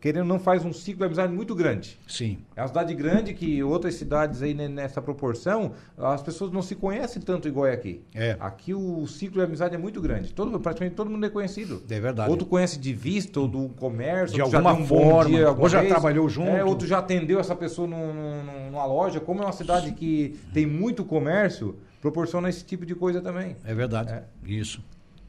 querendo 0.00 0.24
não, 0.26 0.38
faz 0.38 0.64
um 0.64 0.72
ciclo 0.72 1.00
de 1.00 1.04
amizade 1.04 1.32
muito 1.34 1.54
grande. 1.54 1.98
Sim. 2.08 2.38
É 2.56 2.62
uma 2.62 2.68
cidade 2.68 2.94
grande 2.94 3.34
que 3.34 3.62
outras 3.62 3.94
cidades 3.94 4.40
aí 4.42 4.54
né, 4.54 4.68
nessa 4.68 5.02
proporção, 5.02 5.72
as 5.98 6.22
pessoas 6.22 6.50
não 6.50 6.62
se 6.62 6.74
conhecem 6.74 7.20
tanto 7.20 7.46
igual 7.46 7.66
é 7.66 7.74
aqui. 7.74 8.00
É. 8.14 8.36
Aqui 8.40 8.72
o 8.72 9.06
ciclo 9.06 9.38
de 9.38 9.44
amizade 9.46 9.74
é 9.74 9.78
muito 9.78 10.00
grande. 10.00 10.32
Todo, 10.32 10.58
praticamente 10.58 10.96
todo 10.96 11.10
mundo 11.10 11.26
é 11.26 11.28
conhecido. 11.28 11.82
É 11.90 12.00
verdade. 12.00 12.30
Outro 12.30 12.46
conhece 12.46 12.78
de 12.78 12.94
vista 12.94 13.38
ou 13.38 13.46
do 13.46 13.68
comércio. 13.68 14.34
De 14.34 14.40
alguma 14.40 14.72
um 14.72 14.86
forma, 14.86 15.26
dia 15.26 15.46
alguma 15.48 15.64
ou 15.64 15.68
já 15.68 15.80
vez. 15.80 15.92
trabalhou 15.92 16.26
junto. 16.28 16.48
É, 16.48 16.64
outro 16.64 16.86
já 16.88 16.98
atendeu 17.00 17.38
essa 17.38 17.54
pessoa 17.54 17.86
num- 17.86 18.14
num- 18.14 18.70
numa 18.70 18.86
loja. 18.86 19.20
Como 19.20 19.42
é 19.42 19.44
uma 19.44 19.52
cidade 19.52 19.92
que 19.92 20.36
tem 20.54 20.64
muito 20.64 21.04
comércio, 21.04 21.76
proporciona 22.00 22.48
esse 22.48 22.64
tipo 22.64 22.86
de 22.86 22.94
coisa 22.94 23.20
também. 23.20 23.54
É 23.62 23.74
verdade. 23.74 24.10
É. 24.12 24.24
Isso. 24.42 24.82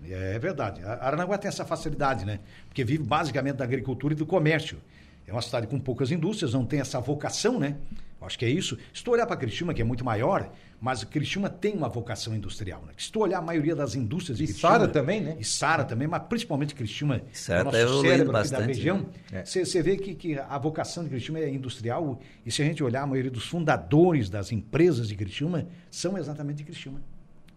É 0.04 0.38
verdade. 0.40 0.84
A 0.84 1.06
Aranaguá 1.06 1.38
tem 1.38 1.50
essa 1.50 1.66
facilidade, 1.66 2.26
né? 2.26 2.40
Porque 2.68 2.84
vive 2.84 3.04
basicamente 3.04 3.56
da 3.56 3.64
agricultura 3.64 4.14
e 4.14 4.18
do 4.18 4.26
comércio. 4.26 4.78
É 5.26 5.32
uma 5.32 5.42
cidade 5.42 5.68
com 5.68 5.80
poucas 5.80 6.12
indústrias, 6.12 6.54
não 6.54 6.66
tem 6.66 6.80
essa 6.80 7.00
vocação, 7.00 7.60
né? 7.60 7.76
Acho 8.20 8.40
que 8.40 8.46
é 8.46 8.50
isso. 8.50 8.78
Se 8.94 9.04
tu 9.04 9.12
olhar 9.12 9.28
para 9.28 9.38
Criciúma, 9.38 9.74
que 9.74 9.82
é 9.82 9.86
muito 9.86 10.04
maior, 10.04 10.52
mas 10.82 11.04
Criciúma 11.04 11.50
tem 11.50 11.74
uma 11.74 11.88
vocação 11.88 12.36
industrial, 12.36 12.84
né? 12.86 12.94
Se 12.98 13.12
tu 13.12 13.20
olhar 13.20 13.38
a 13.38 13.42
maioria 13.42 13.76
das 13.76 13.94
indústrias 13.94 14.38
de 14.40 14.46
E 14.46 14.48
Criciúma... 14.48 14.74
Sara 14.74 14.88
também, 14.88 15.22
né? 15.22 15.38
E 15.40 15.44
Sara 15.44 15.84
também, 15.84 16.08
mas 16.08 16.24
principalmente 16.24 16.74
Criciúma, 16.74 17.22
Sara 17.32 17.60
é 17.60 17.64
tá 17.64 17.64
nosso 17.66 17.78
evoluindo 17.78 18.10
cérebro 18.10 18.38
aqui 18.38 18.50
da 18.50 18.58
bastante, 18.58 18.76
região. 18.76 19.06
né? 19.32 19.46
Você 19.46 19.84
vê 19.84 19.98
que, 19.98 20.16
que 20.16 20.40
a 20.40 20.58
vocação 20.58 21.04
de 21.04 21.10
Criciúma 21.10 21.40
é 21.40 21.50
industrial 21.50 22.20
e 22.46 22.52
se 22.52 22.62
a 22.62 22.66
gente 22.66 22.84
olhar 22.84 23.04
a 23.04 23.08
maioria 23.08 23.32
dos 23.32 23.46
fundadores 23.46 24.30
das 24.30 24.52
empresas 24.52 25.08
de 25.08 25.16
Criciúma 25.16 25.68
são 25.92 26.18
exatamente 26.18 26.58
de 26.58 26.64
Criciúma. 26.64 27.02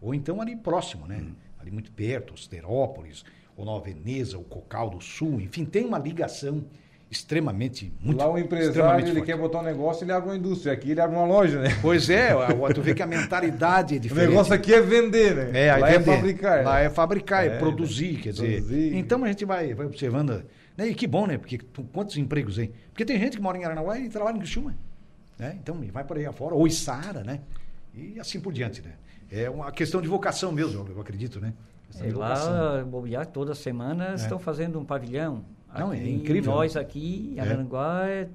Ou 0.01 0.15
então 0.15 0.41
ali 0.43 0.57
próximo, 0.57 1.07
né? 1.07 1.25
Ali 1.61 1.71
muito 1.71 1.93
perto, 1.93 2.35
Osterópolis, 2.35 3.25
ou 3.57 3.65
Nova 3.65 3.85
Veneza, 3.85 4.39
o 4.39 4.43
Cocal 4.45 4.89
do 4.91 5.01
Sul, 5.01 5.41
enfim, 5.41 5.65
tem 5.65 5.85
uma 5.85 5.99
ligação. 5.99 6.65
extremamente, 7.11 7.93
muito 8.01 8.19
Lá 8.19 8.31
o 8.31 8.39
empresário, 8.39 9.05
ele 9.05 9.15
forte. 9.15 9.27
quer 9.27 9.37
botar 9.37 9.59
um 9.59 9.63
negócio, 9.65 10.05
ele 10.05 10.13
abre 10.13 10.31
uma 10.31 10.37
indústria. 10.37 10.73
Aqui 10.73 10.93
ele 10.93 11.01
abre 11.01 11.17
uma 11.17 11.27
loja, 11.27 11.61
né? 11.61 11.69
Pois 11.83 12.09
é, 12.09 12.31
tu 12.73 12.81
vê 12.81 12.95
que 12.95 13.03
a 13.03 13.07
mentalidade 13.07 13.95
é 13.95 13.99
O 13.99 14.01
diferente. 14.01 14.29
negócio 14.31 14.55
aqui 14.55 14.73
é 14.73 14.81
vender, 14.81 15.35
né? 15.35 15.67
É, 15.67 15.77
Lá 15.77 15.89
vender. 15.89 15.97
é 16.11 16.15
fabricar. 16.17 16.65
Lá 16.65 16.79
é 16.81 16.89
fabricar, 16.89 17.45
é, 17.45 17.49
É, 17.49 17.59
produzir, 17.59 18.17
quer 18.21 18.31
dizer. 18.33 18.63
produzir. 18.63 18.95
Então 18.97 19.25
a 19.25 19.27
gente 19.29 19.45
vai, 19.45 19.75
vai 19.75 19.87
observando. 19.87 20.45
Né? 20.77 20.87
E 20.89 20.95
que 20.95 21.07
bom, 21.09 21.27
né? 21.27 21.37
Porque 21.37 21.59
tu- 21.59 21.83
quantos 21.93 22.17
empregos 22.17 22.61
aí? 22.61 22.71
Porque 22.93 23.05
tem 23.05 23.19
gente 23.19 23.37
que 23.37 23.43
mora 23.43 23.59
em 23.59 23.65
Aranaguá 23.65 23.99
e 23.99 24.09
trabalha 24.09 24.37
em 24.37 24.39
Criciúma. 24.39 24.79
Né? 25.37 25.57
Então 25.61 25.81
vai 25.93 26.05
por 26.05 26.17
aí 26.17 26.27
afora, 26.27 26.55
ou 26.55 26.65
Içara, 26.65 27.25
né? 27.25 27.41
E 27.93 28.21
assim 28.21 28.39
por 28.39 28.53
diante, 28.53 28.83
né? 28.83 28.93
É 29.31 29.49
uma 29.49 29.71
questão 29.71 30.01
de 30.01 30.09
vocação 30.09 30.51
mesmo, 30.53 30.87
eu 30.95 31.01
acredito, 31.01 31.41
né? 31.41 31.53
É, 32.01 32.13
lá, 32.13 32.85
bobear, 32.85 33.27
toda 33.27 33.55
semana 33.55 34.15
estão 34.15 34.39
fazendo 34.39 34.79
um 34.79 34.85
pavilhão. 34.85 35.45
Não, 35.77 35.93
é 35.93 35.97
Aqui, 35.99 36.11
incrível. 36.11 36.53
Nós 36.53 36.77
aqui, 36.77 37.33
em 37.37 37.39
É. 37.39 37.43
Aranguá, 37.43 38.03
é, 38.09 38.29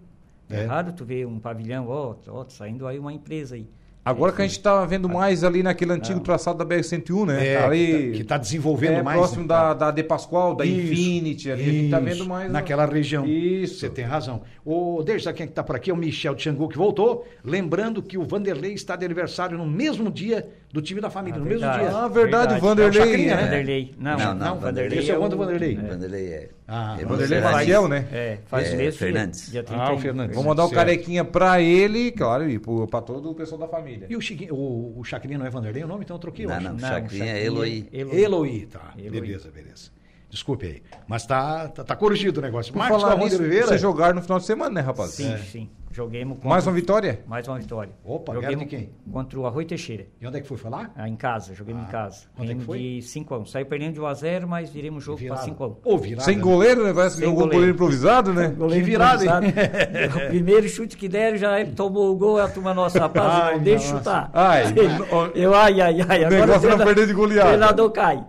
é 0.49 0.61
É. 0.61 0.65
raro 0.65 0.91
tu 0.93 1.03
ver 1.05 1.25
um 1.25 1.39
pavilhão, 1.39 1.87
ó, 1.89 2.15
ó, 2.27 2.43
tá 2.43 2.49
saindo 2.49 2.85
aí 2.87 2.97
uma 2.99 3.11
empresa 3.13 3.55
aí. 3.55 3.67
Agora 4.07 4.31
que 4.31 4.39
a 4.39 4.45
gente 4.45 4.59
tá 4.59 4.85
vendo 4.85 5.09
mais 5.09 5.43
ali 5.43 5.63
naquele 5.63 5.91
antigo 5.91 6.19
traçado 6.19 6.59
da 6.59 6.63
BR-101, 6.63 7.25
né? 7.25 7.47
É, 7.47 7.57
Tá 7.57 7.65
ali, 7.65 7.87
que 7.87 7.93
tá- 8.11 8.17
que 8.17 8.23
tá 8.25 8.37
desenvolvendo 8.37 8.93
é, 8.99 9.01
mais, 9.01 9.17
próximo 9.17 9.41
né? 9.41 9.47
da, 9.47 9.73
da 9.73 9.89
De 9.89 10.03
Pascoal, 10.03 10.53
da 10.53 10.63
Isso, 10.63 10.91
Infinity, 10.91 11.49
ali. 11.51 11.61
a 11.63 11.65
gente 11.65 11.89
tá 11.89 11.99
isso, 11.99 12.05
vendo 12.19 12.29
mais. 12.29 12.51
Naquela 12.51 12.85
região. 12.85 13.25
Isso. 13.25 13.79
Você 13.79 13.89
tem 13.89 14.05
razão. 14.05 14.43
O, 14.63 15.01
deixa 15.03 15.33
quem 15.33 15.47
que 15.47 15.53
tá 15.53 15.63
por 15.63 15.75
aqui, 15.75 15.89
é 15.89 15.93
o 15.93 15.97
Michel 15.97 16.35
Tchangu 16.35 16.69
que 16.69 16.77
voltou. 16.77 17.25
Lembrando 17.43 18.03
que 18.03 18.15
o 18.15 18.23
Vanderlei 18.23 18.73
está 18.73 18.95
de 18.95 19.03
aniversário 19.05 19.57
no 19.57 19.65
mesmo 19.65 20.11
dia 20.11 20.47
do 20.75 20.81
time 20.81 20.99
da 20.99 21.09
família, 21.09 21.37
Ah, 21.37 21.39
no 21.39 21.45
mesmo 21.45 21.61
verdade. 21.61 21.89
dia. 21.89 21.97
Ah, 21.97 22.07
verdade, 22.09 22.53
o 22.53 22.55
É 22.55 22.57
o 22.57 22.61
Vanderlei. 22.61 23.01
Chacrinha, 23.01 23.35
né? 23.37 23.43
Vanderlei. 23.43 23.95
Não, 23.97 24.17
Não, 24.17 24.25
não, 24.35 24.35
não, 24.47 24.59
Vanderlei. 24.59 24.99
Esse 24.99 25.11
é 25.11 25.17
o 25.17 25.21
Wanda 25.21 25.35
Vanderlei. 25.37 25.77
O 25.77 25.87
Vanderlei 25.87 26.27
é. 26.27 26.49
Ah, 26.67 26.97
é 26.99 27.05
Vanderlei 27.05 27.39
Vanderlei. 27.39 27.41
Maciel, 27.41 27.87
né? 27.87 28.07
É, 28.11 28.37
faz 28.47 28.67
É, 28.69 28.73
o 28.73 28.77
mesmo 28.77 28.99
Fernandes. 28.99 29.51
Dia, 29.51 29.63
dia 29.63 29.75
Ah, 29.77 29.83
o 29.83 29.85
31. 29.87 29.99
Fernandes. 30.01 30.35
Vamos 30.35 30.49
mandar 30.49 30.63
o 30.65 30.67
Certo. 30.67 30.77
carequinha 30.79 31.23
pra 31.23 31.61
ele, 31.61 32.11
claro, 32.11 32.49
e 32.49 32.59
pro- 32.59 32.87
pra 32.87 33.01
todo 33.01 33.31
o 33.31 33.33
pessoal 33.35 33.61
da 33.61 33.67
família. 33.69 34.05
E 34.09 34.15
o, 34.17 34.21
Chiquinho, 34.21 34.53
o, 34.53 34.99
o 34.99 35.03
Chacrinha 35.05 35.37
não 35.39 35.45
é 35.45 35.49
Vanderlei 35.49 35.83
o 35.83 35.87
nome? 35.87 36.03
Então 36.03 36.17
eu 36.17 36.19
troquei. 36.19 36.45
Não, 36.45 36.53
acho. 36.55 36.63
não, 36.65 36.73
Não, 36.73 36.79
Chacrinha 36.79 37.23
é 37.23 37.27
Chacrinha, 37.27 37.45
Eloy. 37.45 37.89
Eloy. 37.93 38.21
Eloy, 38.21 38.67
tá. 38.69 38.93
Eloy. 38.97 39.21
Beleza, 39.21 39.49
beleza. 39.49 39.91
Desculpe 40.29 40.65
aí. 40.65 40.81
Mas 41.07 41.25
tá, 41.25 41.69
tá, 41.69 41.83
tá 41.85 41.95
corrigido 41.95 42.41
o 42.41 42.43
negócio. 42.43 42.73
Por 42.73 42.79
Marcos 42.79 43.01
falar 43.01 43.15
de 43.15 43.23
nisso, 43.23 43.39
Oliveira. 43.39 43.67
vocês 43.67 43.79
jogaram 43.79 44.15
no 44.15 44.21
final 44.21 44.37
de 44.39 44.45
semana, 44.45 44.69
né, 44.71 44.81
rapaz? 44.81 45.11
Sim, 45.11 45.33
sim. 45.49 45.69
Joguemos 45.95 46.35
contra... 46.35 46.49
Mais 46.49 46.67
uma 46.67 46.73
vitória? 46.73 47.21
Mais 47.25 47.47
uma 47.47 47.57
vitória. 47.57 47.93
Opa, 48.03 48.33
Joguemos 48.33 48.59
de 48.59 48.65
quem? 48.65 48.89
Contra 49.13 49.39
o 49.39 49.45
Arroio 49.45 49.65
Teixeira. 49.65 50.05
E 50.19 50.27
onde 50.27 50.39
é 50.39 50.41
que 50.41 50.47
foi 50.47 50.57
falar? 50.57 50.91
Ah, 50.93 51.07
em 51.07 51.15
casa, 51.15 51.55
joguemos 51.55 51.83
em 51.83 51.87
casa. 51.87 52.25
quanto 52.35 52.51
é 52.51 52.55
que 52.55 52.61
foi? 52.65 52.79
de 52.79 52.99
5x1. 52.99 53.45
Saiu 53.47 53.65
perdendo 53.65 53.93
de 53.93 54.01
1x0, 54.01 54.45
mas 54.45 54.69
viremos 54.69 55.03
o 55.03 55.05
jogo 55.05 55.25
para 55.25 55.37
5x1. 55.37 55.77
Ô, 55.85 55.97
virada. 55.97 56.25
Sem 56.25 56.37
goleiro, 56.37 56.83
né? 56.83 56.93
Parece 56.93 57.15
que 57.15 57.21
jogou 57.21 57.43
goleiro. 57.43 57.53
goleiro 57.53 57.75
improvisado, 57.75 58.33
né? 58.33 58.53
Que 58.75 58.81
virada, 58.81 59.23
hein? 59.23 59.31
o 60.25 60.27
primeiro 60.27 60.67
chute 60.67 60.97
que 60.97 61.07
deram, 61.07 61.37
já 61.37 61.61
ele 61.61 61.71
tomou 61.71 62.11
o 62.11 62.17
gol, 62.17 62.41
a 62.41 62.49
turma 62.49 62.73
nossa, 62.73 62.99
rapaz, 62.99 63.31
Ai, 63.31 63.55
não 63.55 63.63
deixa 63.63 63.93
nossa. 63.93 63.97
chutar. 63.97 64.31
Ai, 64.33 64.63
eu, 65.33 65.53
ai, 65.55 65.79
ai, 65.79 66.01
ai. 66.01 66.23
Agora 66.25 66.45
negócio 66.45 66.67
é 66.67 66.75
não 66.75 66.85
perder 66.85 67.07
de 67.07 67.13
goleada. 67.13 67.47
treinador 67.47 67.91
cai. 67.91 68.25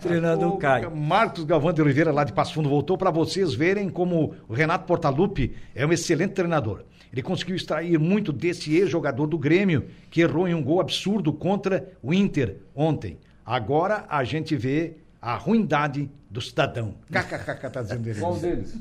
treinador 0.00 0.54
O 0.54 0.56
cai. 0.56 0.88
Marcos 0.90 1.44
Galvão 1.44 1.72
de 1.72 1.80
Oliveira, 1.80 2.10
lá 2.10 2.24
de 2.24 2.32
Passo 2.32 2.54
Fundo, 2.54 2.68
voltou 2.68 2.98
para 2.98 3.12
vocês 3.12 3.54
verem 3.54 3.88
como 3.88 4.34
o 4.48 4.52
Renato 4.52 4.84
Portaluppi 4.84 5.54
é 5.76 5.86
um 5.86 5.92
excelente 5.92 6.32
treinador. 6.32 6.82
Ele 7.12 7.22
conseguiu 7.22 7.54
extrair 7.54 7.98
muito 7.98 8.32
desse 8.32 8.74
ex-jogador 8.74 9.26
do 9.26 9.38
Grêmio, 9.38 9.86
que 10.10 10.20
errou 10.20 10.48
em 10.48 10.54
um 10.54 10.62
gol 10.62 10.80
absurdo 10.80 11.32
contra 11.32 11.88
o 12.02 12.12
Inter 12.12 12.56
ontem. 12.74 13.18
Agora 13.44 14.04
a 14.08 14.24
gente 14.24 14.56
vê 14.56 14.96
a 15.22 15.36
ruindade 15.36 16.10
do 16.28 16.40
cidadão. 16.40 16.94
KKK 17.12 17.70
tá 17.70 17.82
dizendo 17.82 18.08
ele. 18.08 18.20
Qual 18.20 18.36
deles? 18.36 18.76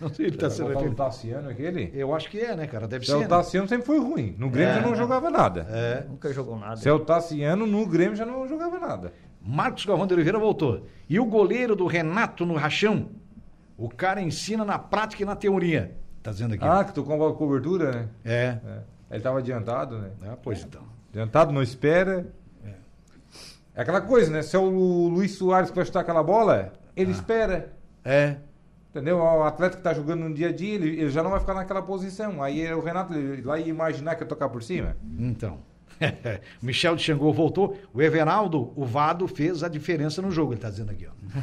Não 0.00 0.08
sei, 0.08 0.26
ele 0.26 0.36
tá 0.36 0.50
sendo 0.50 0.76
o. 0.76 0.94
Tassiano 0.94 1.48
aquele? 1.48 1.92
Eu 1.94 2.12
acho 2.12 2.28
que 2.28 2.40
é, 2.40 2.56
né, 2.56 2.66
cara? 2.66 2.88
Deve 2.88 3.06
Céu 3.06 3.18
ser. 3.18 3.22
né? 3.22 3.28
Tassiano 3.28 3.68
sempre 3.68 3.86
foi 3.86 4.00
ruim. 4.00 4.34
No 4.36 4.50
Grêmio 4.50 4.72
É. 4.72 4.74
já 4.74 4.80
não 4.80 4.96
jogava 4.96 5.30
nada. 5.30 5.66
É. 5.70 6.04
Nunca 6.08 6.32
jogou 6.32 6.58
nada. 6.58 6.76
Céu 6.76 6.98
Tassiano 6.98 7.66
no 7.66 7.86
Grêmio 7.86 8.16
já 8.16 8.26
não 8.26 8.48
jogava 8.48 8.80
nada. 8.80 9.12
Marcos 9.40 9.84
Galvão 9.84 10.06
de 10.06 10.14
Oliveira 10.14 10.38
voltou. 10.38 10.86
E 11.08 11.20
o 11.20 11.24
goleiro 11.24 11.76
do 11.76 11.86
Renato 11.86 12.44
no 12.44 12.54
Rachão? 12.54 13.10
O 13.78 13.88
cara 13.88 14.20
ensina 14.20 14.64
na 14.64 14.78
prática 14.78 15.22
e 15.22 15.26
na 15.26 15.36
teoria. 15.36 15.96
Tá 16.22 16.30
dizendo 16.30 16.54
aqui. 16.54 16.64
Ah, 16.64 16.84
que 16.84 16.92
tu 16.92 17.02
com 17.02 17.26
a 17.26 17.34
cobertura, 17.34 17.90
né? 17.92 18.08
É. 18.24 18.58
É. 18.64 18.78
Ele 19.10 19.22
tava 19.22 19.38
adiantado, 19.38 19.98
né? 19.98 20.10
Ah, 20.22 20.36
pois 20.42 20.62
então. 20.62 20.82
Adiantado, 21.10 21.52
não 21.52 21.62
espera. 21.62 22.26
É 23.74 23.80
aquela 23.82 24.00
coisa, 24.02 24.30
né? 24.30 24.42
Se 24.42 24.54
é 24.54 24.58
o 24.58 24.66
Lu- 24.68 25.08
Luiz 25.08 25.32
Soares 25.32 25.70
que 25.70 25.76
vai 25.76 25.84
chutar 25.84 26.00
aquela 26.00 26.22
bola, 26.22 26.72
ele 26.94 27.10
espera. 27.10 27.72
É. 28.04 28.36
Entendeu? 28.90 29.16
O 29.18 29.42
atleta 29.44 29.76
que 29.78 29.82
tá 29.82 29.94
jogando 29.94 30.28
no 30.28 30.34
dia 30.34 30.50
a 30.50 30.52
dia, 30.52 30.74
ele, 30.74 30.88
ele 31.00 31.08
já 31.08 31.22
não 31.22 31.30
vai 31.30 31.40
ficar 31.40 31.54
naquela 31.54 31.80
posição. 31.80 32.42
Aí 32.42 32.60
é 32.62 32.74
o 32.76 32.80
Renato 32.82 33.14
ele, 33.14 33.40
lá 33.40 33.58
ia 33.58 33.66
imaginar 33.68 34.14
que 34.14 34.22
ia 34.22 34.28
tocar 34.28 34.50
por 34.50 34.62
cima. 34.62 34.94
Então. 35.18 35.58
Michel 36.62 36.96
de 36.96 37.02
Xangô 37.02 37.32
voltou. 37.32 37.76
O 37.92 38.00
Everaldo, 38.02 38.72
o 38.76 38.84
Vado, 38.84 39.26
fez 39.28 39.62
a 39.62 39.68
diferença 39.68 40.20
no 40.22 40.30
jogo, 40.30 40.52
ele 40.52 40.60
tá 40.60 40.70
dizendo 40.70 40.90
aqui, 40.90 41.06
ó. 41.06 41.12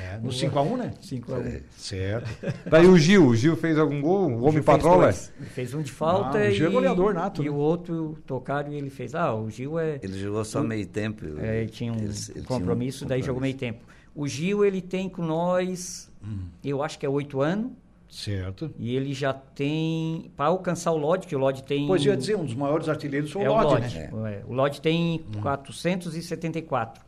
É, 0.00 0.18
no 0.18 0.30
5x1, 0.30 0.76
né? 0.76 0.94
5x1. 1.02 1.62
Certo. 1.76 2.46
Daí 2.70 2.86
o 2.86 2.96
Gil, 2.96 3.26
o 3.26 3.36
Gil 3.36 3.56
fez 3.56 3.76
algum 3.78 4.00
gol? 4.00 4.30
O 4.32 4.44
homem 4.48 4.62
patrola? 4.62 5.08
Ele 5.10 5.46
fez 5.50 5.74
um 5.74 5.82
de 5.82 5.90
falta 5.92 6.38
Ah, 6.38 6.42
o 6.42 6.44
e, 6.46 6.52
Gil 6.54 6.68
é 6.68 6.70
goleador 6.70 7.12
nato, 7.14 7.42
e 7.42 7.46
né? 7.46 7.50
o 7.50 7.54
outro 7.56 8.16
tocaram 8.26 8.72
e 8.72 8.76
ele 8.76 8.88
fez. 8.90 9.14
Ah, 9.14 9.34
o 9.34 9.50
Gil 9.50 9.78
é. 9.78 9.98
Ele 10.02 10.18
jogou 10.18 10.44
só 10.44 10.62
meio 10.62 10.86
tempo. 10.86 11.24
É, 11.38 11.62
ele 11.62 11.70
tinha 11.70 11.92
um 11.92 11.96
Ele- 11.96 12.04
ele 12.06 12.12
tinha 12.14 12.40
um 12.42 12.44
compromisso, 12.44 13.04
daí 13.04 13.20
jogou 13.22 13.40
meio 13.42 13.54
compromisso. 13.54 13.78
tempo. 13.80 13.90
O 14.14 14.26
Gil, 14.26 14.64
ele 14.64 14.80
tem 14.80 15.08
com 15.08 15.22
nós, 15.22 16.10
Hum. 16.24 16.46
eu 16.64 16.82
acho 16.82 16.98
que 16.98 17.04
é 17.06 17.08
oito 17.08 17.40
anos, 17.40 17.72
Certo. 18.10 18.70
e 18.78 18.94
ele 18.96 19.14
já 19.14 19.32
tem, 19.32 20.30
para 20.36 20.46
alcançar 20.46 20.90
o 20.92 20.96
Lodge, 20.96 21.26
que 21.26 21.36
o 21.36 21.38
Lodge 21.38 21.62
tem... 21.62 21.86
Pois 21.86 22.04
eu 22.04 22.12
ia 22.12 22.16
dizer, 22.16 22.36
um 22.36 22.44
dos 22.44 22.54
maiores 22.54 22.88
artilheiros 22.88 23.30
foi 23.30 23.42
é 23.44 23.48
o 23.50 23.52
Lodge, 23.54 23.74
Lodge. 23.82 23.98
né? 23.98 24.10
é. 24.12 24.42
O 24.46 24.52
Lodge 24.52 24.80
tem 24.80 25.24
474. 25.40 27.02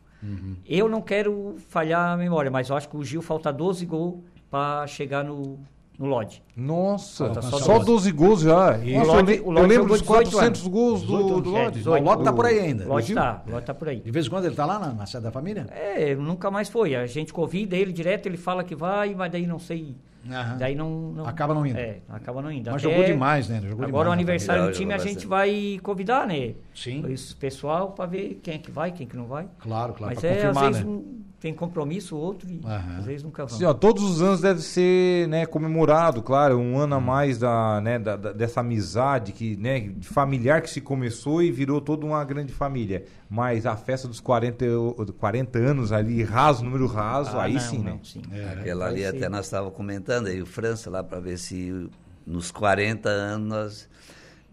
Eu 0.65 0.87
não 0.87 1.01
quero 1.01 1.55
falhar 1.67 2.13
a 2.13 2.17
memória, 2.17 2.49
mas 2.49 2.69
eu 2.69 2.77
acho 2.77 2.87
que 2.87 2.95
o 2.95 3.03
Gil 3.03 3.21
falta 3.21 3.51
12 3.51 3.85
gols 3.85 4.21
para 4.49 4.87
chegar 4.87 5.21
no, 5.21 5.59
no 5.99 6.05
Lodge. 6.05 6.41
Nossa, 6.55 7.41
só, 7.41 7.59
só 7.59 7.79
12 7.79 8.09
gols 8.13 8.39
já. 8.39 8.77
E 8.79 8.93
Nossa, 8.97 9.11
o 9.11 9.15
Lodge- 9.15 9.31
eu, 9.39 9.51
le- 9.51 9.57
o 9.59 9.59
eu 9.63 9.67
lembro 9.67 9.87
dos 9.89 10.01
18 10.01 10.31
400 10.31 10.67
gols 10.67 11.01
18 11.01 11.27
do, 11.27 11.41
do 11.41 11.49
anos, 11.49 11.57
é, 11.57 11.63
Lodge. 11.65 11.77
18. 11.79 12.01
O 12.01 12.05
Lodge 12.05 12.23
tá 12.23 12.31
por 12.33 12.45
aí 12.45 12.59
ainda. 12.59 12.85
O 12.85 12.87
Lodge 12.87 13.13
tá, 13.13 13.43
o 13.45 13.51
Lodge 13.51 13.65
tá 13.65 13.73
por 13.73 13.89
aí. 13.89 13.99
De 13.99 14.11
vez 14.11 14.25
em 14.25 14.29
quando 14.29 14.45
ele 14.45 14.55
tá 14.55 14.65
lá 14.65 14.79
na, 14.79 14.93
na 14.93 15.05
sede 15.05 15.23
da 15.25 15.31
família? 15.31 15.67
É, 15.71 16.15
nunca 16.15 16.49
mais 16.49 16.69
foi. 16.69 16.95
A 16.95 17.05
gente 17.05 17.33
convida 17.33 17.75
ele 17.75 17.91
direto, 17.91 18.25
ele 18.27 18.37
fala 18.37 18.63
que 18.63 18.75
vai, 18.75 19.13
mas 19.13 19.29
daí 19.29 19.45
não 19.45 19.59
sei. 19.59 19.93
Aham. 20.29 20.57
Daí 20.57 20.75
não, 20.75 20.89
não- 21.11 21.25
Acaba 21.25 21.53
não 21.53 21.65
indo. 21.65 21.77
É, 21.77 21.97
acaba 22.09 22.41
não 22.41 22.51
indo. 22.51 22.71
Mas 22.71 22.81
Até 22.83 22.91
jogou 22.93 23.05
demais, 23.05 23.49
né? 23.49 23.59
Jogou 23.61 23.85
agora 23.85 23.89
demais 23.89 24.09
o 24.09 24.11
aniversário 24.13 24.65
do 24.67 24.71
time 24.71 24.93
a 24.93 24.97
gente 24.97 25.27
vai 25.27 25.79
convidar, 25.83 26.25
né? 26.27 26.53
Sim. 26.73 27.03
Esse 27.09 27.35
pessoal 27.35 27.91
para 27.91 28.05
ver 28.05 28.39
quem 28.41 28.55
é 28.55 28.57
que 28.57 28.71
vai, 28.71 28.91
quem 28.91 29.05
é 29.05 29.09
que 29.09 29.15
não 29.17 29.25
vai. 29.25 29.47
Claro, 29.59 29.93
claro, 29.93 30.13
Mas 30.15 30.23
é, 30.23 30.29
confirmar, 30.35 30.63
às 30.63 30.69
vezes 30.77 30.83
né? 30.85 30.89
um- 30.91 31.23
tem 31.43 31.53
compromisso, 31.53 32.15
outro, 32.15 32.49
e 32.49 32.61
Aham. 32.65 32.97
às 32.99 33.05
vezes 33.05 33.21
nunca 33.21 33.45
vão. 33.45 33.53
Assim, 33.53 33.65
ó, 33.65 33.73
todos 33.73 34.01
os 34.03 34.21
anos 34.21 34.39
deve 34.39 34.61
ser 34.61 35.27
né, 35.27 35.45
comemorado, 35.45 36.21
claro, 36.21 36.57
um 36.57 36.77
ano 36.79 36.95
a 36.95 36.99
mais 37.01 37.37
da, 37.37 37.81
né, 37.81 37.99
da- 37.99 38.15
da- 38.15 38.31
dessa 38.31 38.61
amizade 38.61 39.33
que, 39.33 39.57
né, 39.57 39.91
familiar 40.03 40.61
que 40.61 40.69
se 40.69 40.79
começou 40.79 41.43
e 41.43 41.51
virou 41.51 41.81
toda 41.81 42.05
uma 42.05 42.23
grande 42.23 42.53
família. 42.53 43.03
Mas 43.29 43.65
a 43.65 43.75
festa 43.75 44.07
dos 44.07 44.21
40, 44.21 44.65
o- 44.65 45.05
40 45.19 45.59
anos 45.59 45.91
ali, 45.91 46.23
raso, 46.23 46.63
número 46.63 46.87
raso, 46.87 47.35
Ah, 47.37 47.43
aí 47.43 47.53
não, 47.55 47.59
sim, 47.59 47.79
né? 47.79 47.91
não, 47.91 48.03
sim. 48.05 48.21
É. 48.31 48.59
Aquela 48.61 48.85
Vai 48.85 48.93
ali 48.93 49.01
ser. 49.01 49.07
até 49.17 49.27
nós 49.29 49.45
estávamos 49.45 49.75
comentando 49.75 50.27
aí, 50.27 50.41
o 50.41 50.45
França 50.45 50.89
lá, 50.89 51.03
para 51.03 51.19
ver 51.19 51.37
se 51.37 51.89
nos 52.25 52.51
40 52.51 53.09
anos 53.09 53.47
nós 53.49 53.89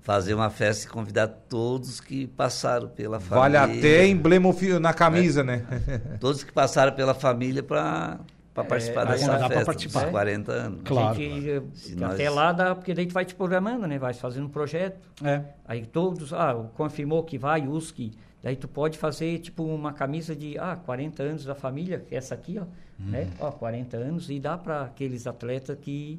fazer 0.02 0.34
uma 0.34 0.50
festa 0.50 0.86
e 0.86 0.90
convidar 0.90 1.28
todos 1.28 2.00
que 2.00 2.26
passaram 2.26 2.88
pela 2.88 3.18
Vale 3.18 3.56
família. 3.56 3.78
até 3.80 4.06
emblema 4.06 4.52
na 4.80 4.92
camisa, 4.94 5.44
né? 5.44 5.64
Todos 6.20 6.42
que 6.42 6.52
passaram 6.52 6.92
pela 6.92 7.14
família 7.14 7.62
para 7.62 8.18
participar 8.54 9.02
aí 9.06 9.12
dessa 9.18 9.26
dá 9.32 9.38
pra 9.38 9.48
festa 9.48 9.64
participar. 9.66 10.00
dos 10.02 10.10
40 10.10 10.52
anos. 10.52 10.80
Claro, 10.84 11.08
A 11.08 11.14
gente, 11.14 11.50
eh, 11.50 11.62
Se 11.74 12.04
até 12.04 12.24
nós- 12.26 12.34
lá 12.34 12.52
dá, 12.52 12.74
porque 12.74 12.94
daí 12.94 13.06
tu 13.06 13.12
vai 13.14 13.24
te 13.24 13.34
programando, 13.34 13.86
né? 13.86 13.98
Vai 13.98 14.12
fazendo 14.14 14.46
um 14.46 14.50
projeto. 14.50 14.98
É. 15.22 15.42
Aí 15.66 15.84
todos, 15.86 16.32
ah, 16.32 16.54
confirmou 16.74 17.22
que 17.22 17.38
vai, 17.38 17.66
USC. 17.66 18.10
Daí 18.42 18.56
tu 18.56 18.66
pode 18.68 18.96
fazer 18.96 19.38
tipo 19.38 19.62
uma 19.64 19.92
camisa 19.92 20.34
de, 20.34 20.58
ah, 20.58 20.76
40 20.76 21.22
anos 21.22 21.44
da 21.44 21.54
família, 21.54 21.98
que 22.00 22.14
é 22.14 22.18
essa 22.18 22.34
aqui, 22.34 22.58
ó, 22.58 22.64
né? 22.98 23.24
Uhum. 23.38 23.46
Ó, 23.48 23.52
40 23.52 23.98
anos 23.98 24.30
e 24.30 24.40
dá 24.40 24.56
para 24.56 24.82
aqueles 24.82 25.26
atletas 25.26 25.76
que, 25.80 26.18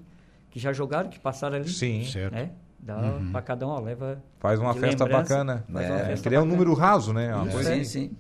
que 0.52 0.60
já 0.60 0.72
jogaram, 0.72 1.10
que 1.10 1.20
passaram 1.20 1.58
ali. 1.58 1.68
Sim. 1.70 2.06
Certo. 2.06 2.36
Né? 2.84 2.94
Dá 2.94 2.98
Uhum. 2.98 3.32
para 3.32 3.42
cada 3.42 3.68
um, 3.68 3.70
ó, 3.70 3.80
leva 3.80 4.22
Faz 4.40 4.60
uma 4.60 4.74
festa 4.74 5.04
lembrança, 5.06 5.22
bacana. 5.36 5.64
Faz 5.72 5.90
uma 5.90 6.00
É, 6.00 6.06
festa 6.06 6.30
Que 6.30 6.36
é 6.36 6.40
um 6.42 6.46
número 6.46 6.74
raso, 6.74 7.14
né? 7.14 7.34
Uma 7.36 7.46
Sim, 7.46 7.52
coisa 7.52 7.76
sim, 7.76 7.84
sim. 7.84 8.12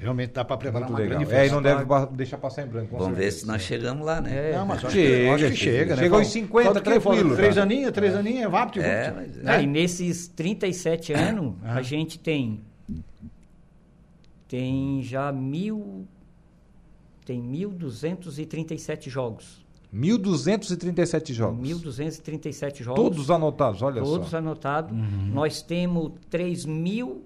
Realmente 0.00 0.32
dá 0.32 0.44
pra 0.44 0.56
preparar 0.56 0.88
muito 0.88 0.92
uma 0.92 0.98
legal. 0.98 1.18
grande 1.20 1.32
É, 1.32 1.36
e 1.36 1.40
festa. 1.40 1.54
não 1.54 1.62
deve 1.62 1.84
ba- 1.84 2.04
deixar 2.06 2.36
passar 2.36 2.62
em 2.64 2.66
branco. 2.66 2.96
Vamos 2.98 3.16
ver 3.16 3.22
certeza. 3.24 3.38
se 3.40 3.46
nós 3.46 3.62
chegamos 3.62 4.04
lá, 4.04 4.20
né? 4.20 4.50
É. 4.50 4.56
Não, 4.56 4.66
mas 4.66 4.82
eu 4.82 4.88
acho, 4.88 4.96
que, 4.96 5.02
Chega, 5.06 5.34
acho 5.34 5.44
que 5.44 5.56
chega. 5.56 5.78
chega, 5.78 5.96
né? 5.96 6.02
Chega 6.02 6.14
aos 6.16 6.22
Fala- 6.26 6.32
50, 6.32 6.64
fala 6.68 6.80
que 6.80 6.90
fala, 7.00 7.00
tranquilo, 7.00 7.36
Três 7.36 7.54
tá? 7.54 7.62
aninhos, 7.62 7.92
três 7.92 8.14
aninhos, 8.16 8.42
é 8.42 8.48
rápido. 8.48 8.82
e 8.82 8.84
É, 8.84 9.10
volta. 9.10 9.20
mas 9.36 9.46
Ah, 9.48 9.56
É. 9.56 9.62
e 9.62 9.66
nesses 9.66 10.26
37 10.28 11.12
anos, 11.12 11.54
Ah. 11.62 11.74
a 11.76 11.82
gente 11.82 12.18
tem 12.18 12.60
tem 14.48 15.00
já 15.02 15.32
mil 15.32 16.06
tem 17.24 17.40
1.237 17.40 19.08
jogos. 19.08 19.61
1.237 19.94 21.32
jogos. 21.32 21.68
1.237 21.68 22.82
jogos. 22.82 23.00
Todos 23.02 23.30
anotados, 23.30 23.82
olha 23.82 24.02
Todos 24.02 24.30
só. 24.30 24.38
anotados. 24.38 24.90
Uhum. 24.92 25.26
Nós 25.32 25.62
temos 25.62 26.12
3 26.30 26.64
mil, 26.64 27.24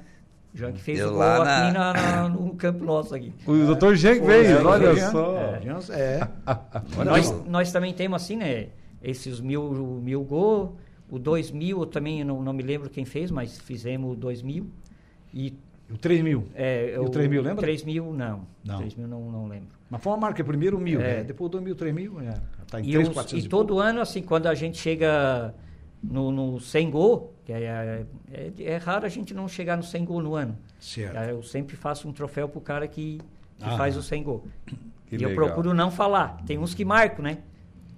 O 0.54 0.58
Jean 0.58 0.72
que 0.72 0.80
fez 0.82 0.98
Eu 0.98 1.08
o 1.08 1.10
gol 1.12 1.18
lá 1.20 1.64
aqui 1.64 1.72
na- 1.72 1.92
na- 1.94 2.02
na- 2.22 2.28
no 2.28 2.54
campo 2.54 2.84
nosso 2.84 3.14
aqui. 3.14 3.32
O 3.46 3.74
Dr. 3.74 3.94
Jean 3.94 4.14
que 4.16 4.26
veio, 4.26 4.58
É, 4.58 4.62
olha 4.62 4.94
Jean. 4.94 5.10
só. 5.10 5.36
É. 5.38 5.60
Jean, 5.62 5.78
é. 5.94 6.28
Olha 6.98 7.10
Nós, 7.10 7.26
só. 7.26 7.44
nós 7.48 7.72
também 7.72 7.94
temos 7.94 8.22
assim, 8.22 8.36
né? 8.36 8.66
Esses 9.10 9.40
mil, 9.40 9.70
mil 10.02 10.24
gols, 10.24 10.70
o 11.08 11.18
dois 11.18 11.50
mil, 11.50 11.80
eu 11.80 11.86
também 11.86 12.24
não, 12.24 12.42
não 12.42 12.52
me 12.52 12.62
lembro 12.62 12.90
quem 12.90 13.04
fez, 13.04 13.30
mas 13.30 13.58
fizemos 13.58 14.12
o 14.12 14.16
dois 14.16 14.42
mil. 14.42 14.68
E 15.32 15.54
O 15.88 15.96
3 15.96 16.20
mil. 16.22 16.48
é, 16.54 16.94
E 16.94 16.98
o 16.98 17.08
3 17.08 17.28
mil, 17.30 17.40
lembra? 17.42 17.62
3 17.62 17.84
mil, 17.84 18.12
não. 18.12 18.40
Não. 18.64 18.78
3 18.78 18.94
mil 18.96 19.06
não, 19.06 19.30
não 19.30 19.46
lembro. 19.46 19.68
Mas 19.88 20.02
foi 20.02 20.12
uma 20.12 20.18
marca 20.18 20.42
primeiro 20.42 20.78
mil, 20.80 21.00
É. 21.00 21.18
né? 21.18 21.24
Depois 21.24 21.48
do 21.50 21.60
mil, 21.62 21.76
3 21.76 21.94
mil, 21.94 22.18
é. 22.20 22.34
Tá 22.68 22.80
em 22.80 22.88
E, 22.88 22.92
3, 22.92 23.08
os- 23.08 23.14
400 23.14 23.44
e 23.44 23.48
todo 23.48 23.68
pouco. 23.68 23.80
ano, 23.82 24.00
assim, 24.00 24.20
quando 24.22 24.48
a 24.48 24.54
gente 24.54 24.76
chega 24.78 25.54
no, 26.02 26.32
no 26.32 26.58
100 26.58 26.90
gol, 26.90 27.32
que 27.44 27.52
é, 27.52 28.04
é, 28.32 28.52
é 28.58 28.76
raro 28.78 29.06
a 29.06 29.08
gente 29.08 29.32
não 29.32 29.46
chegar 29.46 29.76
no 29.76 29.84
100 29.84 30.04
gol 30.04 30.20
no 30.20 30.34
ano. 30.34 30.56
Certo. 30.80 31.16
Eu 31.16 31.40
sempre 31.44 31.76
faço 31.76 32.08
um 32.08 32.12
troféu 32.12 32.48
pro 32.48 32.60
cara 32.60 32.88
que, 32.88 33.20
que 33.58 33.64
Aham. 33.64 33.76
faz 33.76 33.96
o 33.96 34.02
100 34.02 34.22
gol. 34.24 34.44
E 35.12 35.14
eu 35.14 35.28
legal. 35.28 35.34
procuro 35.36 35.72
não 35.72 35.92
falar. 35.92 36.42
Tem 36.44 36.58
uns 36.58 36.74
que 36.74 36.84
marcam, 36.84 37.22
né? 37.22 37.38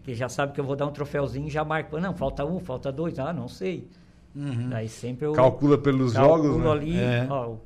Que 0.09 0.15
já 0.15 0.27
sabe 0.27 0.55
que 0.55 0.61
eu 0.61 0.65
vou 0.65 0.75
dar 0.75 0.87
um 0.87 0.91
troféuzinho 0.91 1.49
e 1.49 1.51
já 1.51 1.63
marco. 1.63 2.01
Não, 2.01 2.15
falta 2.15 2.43
um, 2.43 2.59
falta 2.59 2.91
dois. 2.91 3.19
Ah, 3.19 3.31
não 3.31 3.47
sei. 3.47 3.87
Daí 4.35 4.89
sempre 4.89 5.27
eu 5.27 5.33
Calcula 5.35 5.77
pelos 5.77 6.15
calculo 6.15 6.45
jogos, 6.55 6.65
né? 6.65 6.71
ali, 6.71 6.99
É. 6.99 7.27
ó, 7.29 7.57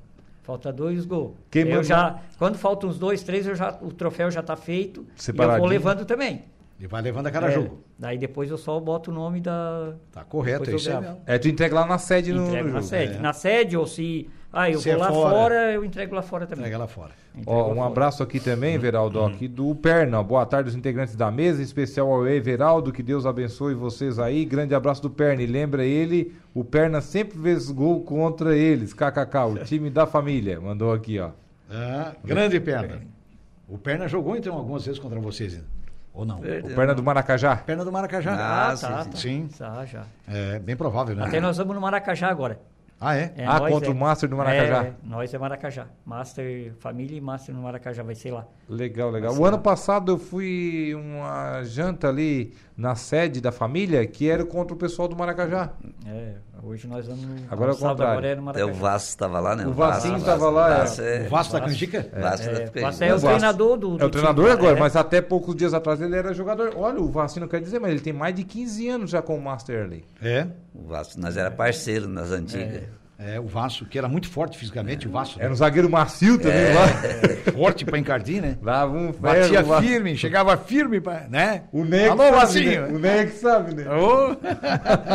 falta 0.42 0.72
dois 0.72 1.04
gols. 1.04 1.34
Quem 1.48 1.62
eu 1.62 1.68
manda- 1.68 1.82
já, 1.84 2.18
quando 2.40 2.56
faltam 2.58 2.90
uns 2.90 2.98
dois, 2.98 3.22
três, 3.22 3.46
eu 3.46 3.54
já, 3.54 3.78
o 3.80 3.92
troféu 3.92 4.28
já 4.28 4.42
tá 4.42 4.56
feito. 4.56 5.06
E 5.16 5.40
eu 5.40 5.58
vou 5.58 5.66
levando 5.68 6.04
também. 6.04 6.42
E 6.80 6.86
vai 6.88 7.00
levando 7.00 7.28
a 7.28 7.30
cada 7.30 7.46
É, 7.46 7.52
jogo. 7.52 7.78
Daí 7.96 8.18
depois 8.18 8.50
eu 8.50 8.58
só 8.58 8.80
boto 8.80 9.12
o 9.12 9.14
nome 9.14 9.40
da. 9.40 9.92
Tá 10.10 10.24
correto, 10.24 10.68
é 10.68 10.74
isso. 10.74 10.90
É, 11.24 11.38
tu 11.38 11.46
entrega 11.46 11.76
lá 11.76 11.86
na 11.86 11.96
sede 11.98 12.32
no, 12.32 12.48
Entrego 12.48 12.66
no 12.66 12.74
na 12.74 12.80
jogo. 12.80 12.90
sede. 12.90 13.14
É. 13.14 13.18
Na 13.20 13.32
sede, 13.32 13.76
ou 13.76 13.86
se. 13.86 14.28
Ah, 14.52 14.70
eu 14.70 14.80
Se 14.80 14.90
vou 14.90 14.98
é 14.98 15.00
lá 15.02 15.08
fora. 15.12 15.30
fora. 15.34 15.72
eu 15.72 15.82
entrego 15.84 16.14
lá 16.14 16.20
fora 16.22 16.46
também. 16.46 16.60
Entrega 16.64 16.76
lá 16.78 16.86
fora. 16.86 17.12
Ó, 17.46 17.62
lá 17.68 17.68
um 17.68 17.74
fora. 17.76 17.86
abraço 17.86 18.22
aqui 18.22 18.38
também, 18.38 18.76
Veraldo, 18.76 19.18
ó, 19.20 19.28
aqui 19.28 19.48
do 19.48 19.74
Perna. 19.74 20.22
Boa 20.22 20.44
tarde 20.44 20.68
aos 20.68 20.76
integrantes 20.76 21.16
da 21.16 21.30
mesa, 21.30 21.60
em 21.60 21.64
especial 21.64 22.12
ao 22.12 22.28
Everaldo, 22.28 22.92
que 22.92 23.02
Deus 23.02 23.24
abençoe 23.24 23.74
vocês 23.74 24.18
aí. 24.18 24.44
Grande 24.44 24.74
abraço 24.74 25.00
do 25.00 25.08
Perna. 25.08 25.42
E 25.42 25.46
lembra 25.46 25.84
ele, 25.86 26.34
o 26.52 26.62
Perna 26.62 27.00
sempre 27.00 27.38
fez 27.38 27.70
gol 27.70 28.02
contra 28.02 28.54
eles. 28.54 28.92
KKK, 28.92 29.38
o 29.46 29.58
time 29.64 29.88
da 29.88 30.06
família. 30.06 30.60
Mandou 30.60 30.92
aqui, 30.92 31.18
ó. 31.18 31.30
Ah, 31.70 32.12
grande 32.22 32.60
perna. 32.60 33.00
O 33.66 33.78
Perna 33.78 34.06
jogou 34.06 34.36
então 34.36 34.54
algumas 34.54 34.84
vezes 34.84 35.00
contra 35.00 35.18
vocês, 35.18 35.54
ainda. 35.54 35.64
ou 36.12 36.26
não? 36.26 36.40
O 36.40 36.74
Perna 36.74 36.94
do 36.94 37.02
Maracajá. 37.02 37.56
Perna 37.56 37.82
do 37.86 37.90
Maracajá. 37.90 38.34
Ah, 38.34 38.66
Ah, 38.72 38.76
tá, 38.76 38.76
sim, 38.76 39.10
tá. 39.10 39.16
sim. 39.16 39.48
Tá, 39.58 39.84
já. 39.86 40.04
É 40.28 40.58
bem 40.58 40.76
provável, 40.76 41.16
né? 41.16 41.24
Até 41.24 41.40
nós 41.40 41.56
vamos 41.56 41.74
no 41.74 41.80
Maracajá 41.80 42.28
agora. 42.28 42.60
Ah, 43.04 43.16
é? 43.16 43.32
É, 43.36 43.44
Ah, 43.44 43.58
nós 43.58 43.72
contra 43.72 43.88
é- 43.88 43.92
o 43.92 43.94
Master 43.96 44.28
do 44.28 44.36
Maracajá. 44.36 44.84
É, 44.84 44.92
nós 45.02 45.34
é 45.34 45.38
Maracajá. 45.38 45.86
Master 46.06 46.72
Família 46.78 47.18
e 47.18 47.20
Master 47.20 47.54
no 47.54 47.62
Maracajá, 47.62 48.02
vai 48.02 48.14
ser 48.14 48.30
lá. 48.30 48.46
Legal, 48.68 49.10
legal. 49.10 49.34
O 49.36 49.44
ano 49.44 49.58
passado 49.58 50.12
eu 50.12 50.18
fui 50.18 50.94
uma 50.94 51.62
janta 51.64 52.08
ali 52.08 52.54
na 52.76 52.94
sede 52.94 53.40
da 53.40 53.50
família, 53.52 54.06
que 54.06 54.30
era 54.30 54.44
contra 54.44 54.74
o 54.74 54.76
pessoal 54.76 55.08
do 55.08 55.16
Maracajá. 55.16 55.70
É, 56.06 56.34
hoje 56.62 56.86
nós 56.86 57.06
vamos. 57.06 57.42
Agora 57.50 57.72
é 57.72 57.74
o 57.74 57.76
contrário. 57.76 58.12
agora 58.12 58.26
é 58.28 58.34
no 58.36 58.48
Até 58.50 58.64
o. 58.64 58.72
Vasco 58.72 59.08
estava 59.08 59.40
lá, 59.40 59.56
né? 59.56 59.66
O 59.66 59.72
Vasquinho 59.72 60.16
estava 60.16 60.48
lá, 60.48 60.68
é. 60.70 60.78
Vasco 60.78 61.02
é, 61.02 61.20
O 61.26 61.28
Vasco 61.30 61.52
da 61.54 61.60
Canjica? 61.60 62.00
Vasco 62.20 62.46
da 62.46 62.52
É, 62.52 62.56
Canjica. 62.60 62.80
Vasco 62.80 63.04
é 63.04 63.06
o 63.06 63.10
Vasco. 63.10 63.28
treinador 63.28 63.76
do. 63.78 63.90
É 63.90 63.94
o 63.94 63.98
do 63.98 64.10
treinador 64.10 64.44
time, 64.46 64.56
agora, 64.58 64.76
é. 64.76 64.80
mas 64.80 64.96
até 64.96 65.20
poucos 65.20 65.54
dias 65.56 65.74
atrás 65.74 66.00
ele 66.00 66.16
era 66.16 66.32
jogador. 66.32 66.72
Olha, 66.76 67.00
o 67.00 67.08
Vasco 67.10 67.38
não 67.40 67.48
quer 67.48 67.60
dizer, 67.60 67.78
mas 67.78 67.90
ele 67.90 68.00
tem 68.00 68.12
mais 68.12 68.34
de 68.34 68.44
15 68.44 68.88
anos 68.88 69.10
já 69.10 69.20
com 69.20 69.36
o 69.36 69.42
Master 69.42 69.84
ali. 69.84 70.04
É. 70.22 70.46
O 70.74 70.86
Vasco, 70.88 71.20
nós 71.20 71.36
era 71.36 71.50
parceiro 71.50 72.08
nas 72.08 72.30
antigas. 72.30 72.84
É, 73.18 73.38
o 73.38 73.46
Vasco, 73.46 73.84
que 73.84 73.96
era 73.96 74.08
muito 74.08 74.28
forte 74.28 74.58
fisicamente, 74.58 75.06
o 75.06 75.10
Vasco. 75.10 75.40
Era 75.40 75.52
um 75.52 75.54
zagueiro 75.54 75.88
macio 75.88 76.38
também 76.38 76.74
lá. 76.74 76.88
Forte 77.52 77.84
pra 77.84 77.98
encardir, 77.98 78.42
né? 78.42 78.56
Dava 78.60 78.92
um 78.92 79.12
ferro. 79.12 79.20
Batia 79.20 79.64
firme, 79.80 80.16
chegava 80.16 80.56
firme, 80.56 81.00
pra, 81.00 81.28
né? 81.28 81.64
O 81.70 81.84
Ney 81.84 82.08
Alô, 82.08 82.24
sabe, 82.46 82.64
né? 82.64 82.80
O 82.86 82.98
Ney 82.98 83.26
que 83.26 83.32
sabe, 83.32 83.74
né? 83.74 83.84
Ô! 83.88 84.36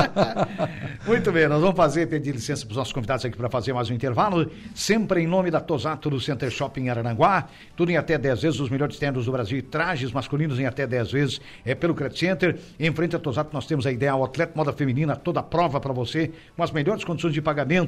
Muito 1.08 1.32
bem, 1.32 1.48
nós 1.48 1.60
vamos 1.60 1.76
fazer, 1.76 2.08
pedir 2.08 2.34
licença 2.34 2.66
para 2.66 2.72
os 2.72 2.78
nossos 2.78 2.93
convidados 2.93 3.26
aqui 3.26 3.36
para 3.38 3.50
fazer 3.50 3.74
mais 3.74 3.89
um 3.89 3.93
intervalo, 3.93 4.50
sempre 4.76 5.22
em 5.22 5.28
nome 5.28 5.50
da 5.50 5.60
Tosato 5.60 6.10
do 6.10 6.20
Center 6.20 6.50
Shopping 6.50 6.89
Araranguá, 6.89 7.48
tudo 7.76 7.91
em 7.91 7.98
até 7.98 8.18
10 8.18 8.41
vezes, 8.41 8.60
os 8.60 8.70
melhores 8.70 8.98
tendas 8.98 9.26
do 9.26 9.32
Brasil, 9.32 9.62
trajes 9.64 10.12
masculinos 10.12 10.60
em 10.60 10.66
até 10.66 10.86
10 10.86 11.12
vezes, 11.12 11.41
é 11.66 11.74
pelo 11.74 11.93
Credit 11.93 12.20
Center, 12.20 12.58
em 12.80 12.93
frente 12.93 13.16
à 13.16 13.20
Tosato 13.20 13.50
nós 13.54 13.66
temos 13.66 13.86
a 13.86 13.91
Ideal 13.91 14.24
Atleta 14.24 14.54
Moda 14.56 14.72
Feminina, 14.72 15.16
toda 15.16 15.39
a 15.39 15.43
prova 15.43 15.80
para 15.80 15.93
você, 15.93 16.32
com 16.56 16.64
as 16.64 16.72
melhores 16.72 17.04
condições 17.04 17.34
de 17.34 17.41
pagamento, 17.41 17.87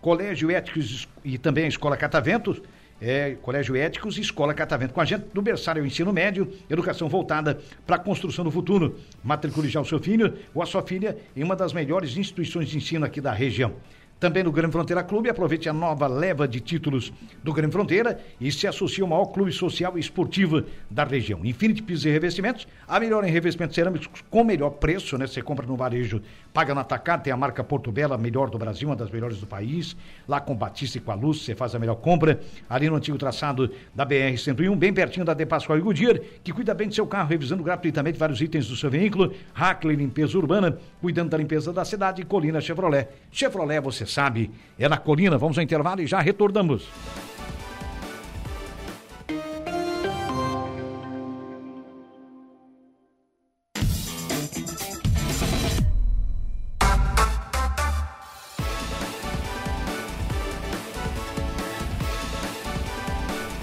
Colégio 0.00 0.50
Éticos 0.50 1.08
e 1.24 1.38
também 1.38 1.64
a 1.64 1.68
Escola 1.68 1.96
Catavento, 1.96 2.62
é, 3.00 3.36
Colégio 3.42 3.74
Éticos 3.74 4.18
e 4.18 4.20
Escola 4.20 4.54
Catavento. 4.54 4.94
Com 4.94 5.00
a 5.00 5.04
gente 5.04 5.24
do 5.32 5.42
berçário 5.42 5.80
ao 5.80 5.86
ensino 5.86 6.12
médio, 6.12 6.52
educação 6.68 7.08
voltada 7.08 7.60
para 7.86 7.96
a 7.96 7.98
construção 7.98 8.44
do 8.44 8.50
futuro. 8.50 8.98
Matricule 9.22 9.68
já 9.68 9.80
o 9.80 9.84
seu 9.84 9.98
filho 9.98 10.34
ou 10.54 10.62
a 10.62 10.66
sua 10.66 10.82
filha 10.82 11.16
em 11.36 11.42
uma 11.42 11.56
das 11.56 11.72
melhores 11.72 12.16
instituições 12.16 12.68
de 12.68 12.76
ensino 12.76 13.04
aqui 13.04 13.20
da 13.20 13.32
região. 13.32 13.74
Também 14.24 14.42
no 14.42 14.50
Grande 14.50 14.72
Fronteira 14.72 15.02
Clube, 15.02 15.28
aproveite 15.28 15.68
a 15.68 15.72
nova 15.74 16.06
leva 16.06 16.48
de 16.48 16.58
títulos 16.58 17.12
do 17.42 17.52
Grande 17.52 17.72
Fronteira 17.72 18.18
e 18.40 18.50
se 18.50 18.66
associe 18.66 19.02
ao 19.02 19.06
maior 19.06 19.26
clube 19.26 19.52
social 19.52 19.98
e 19.98 20.00
esportivo 20.00 20.64
da 20.90 21.04
região. 21.04 21.44
Infinity 21.44 21.82
Pisos 21.82 22.06
e 22.06 22.10
Revestimentos, 22.10 22.66
a 22.88 22.98
melhor 22.98 23.22
em 23.22 23.30
revestimentos 23.30 23.74
cerâmicos 23.74 24.08
com 24.30 24.42
melhor 24.42 24.70
preço, 24.70 25.18
né? 25.18 25.26
Você 25.26 25.42
compra 25.42 25.66
no 25.66 25.76
varejo, 25.76 26.22
paga 26.54 26.74
no 26.74 26.80
atacado, 26.80 27.22
tem 27.22 27.34
a 27.34 27.36
marca 27.36 27.62
Porto 27.62 27.92
Bela, 27.92 28.16
melhor 28.16 28.48
do 28.48 28.56
Brasil, 28.56 28.88
uma 28.88 28.96
das 28.96 29.10
melhores 29.10 29.36
do 29.36 29.46
país. 29.46 29.94
Lá 30.26 30.40
com 30.40 30.56
Batista 30.56 30.96
e 30.96 31.02
com 31.02 31.12
a 31.12 31.14
Luz, 31.14 31.42
você 31.42 31.54
faz 31.54 31.74
a 31.74 31.78
melhor 31.78 31.96
compra. 31.96 32.40
Ali 32.66 32.88
no 32.88 32.96
antigo 32.96 33.18
traçado 33.18 33.70
da 33.94 34.06
BR-101, 34.06 34.74
bem 34.74 34.94
pertinho 34.94 35.26
da 35.26 35.34
De 35.34 35.44
Pascoal 35.44 35.78
e 35.78 35.82
Goodyear, 35.82 36.18
que 36.42 36.50
cuida 36.50 36.72
bem 36.72 36.88
do 36.88 36.94
seu 36.94 37.06
carro, 37.06 37.28
revisando 37.28 37.62
gratuitamente 37.62 38.18
vários 38.18 38.40
itens 38.40 38.68
do 38.68 38.74
seu 38.74 38.90
veículo. 38.90 39.34
Hackley 39.52 39.96
Limpeza 39.96 40.38
Urbana, 40.38 40.78
cuidando 41.02 41.28
da 41.28 41.36
limpeza 41.36 41.74
da 41.74 41.84
cidade. 41.84 42.24
Colina 42.24 42.58
Chevrolet. 42.58 43.06
Chevrolet, 43.30 43.82
você 43.82 44.06
sabe, 44.14 44.50
é 44.78 44.88
na 44.88 44.96
colina. 44.96 45.36
Vamos 45.36 45.58
ao 45.58 45.64
intervalo 45.64 46.00
e 46.00 46.06
já 46.06 46.20
retornamos. 46.20 46.88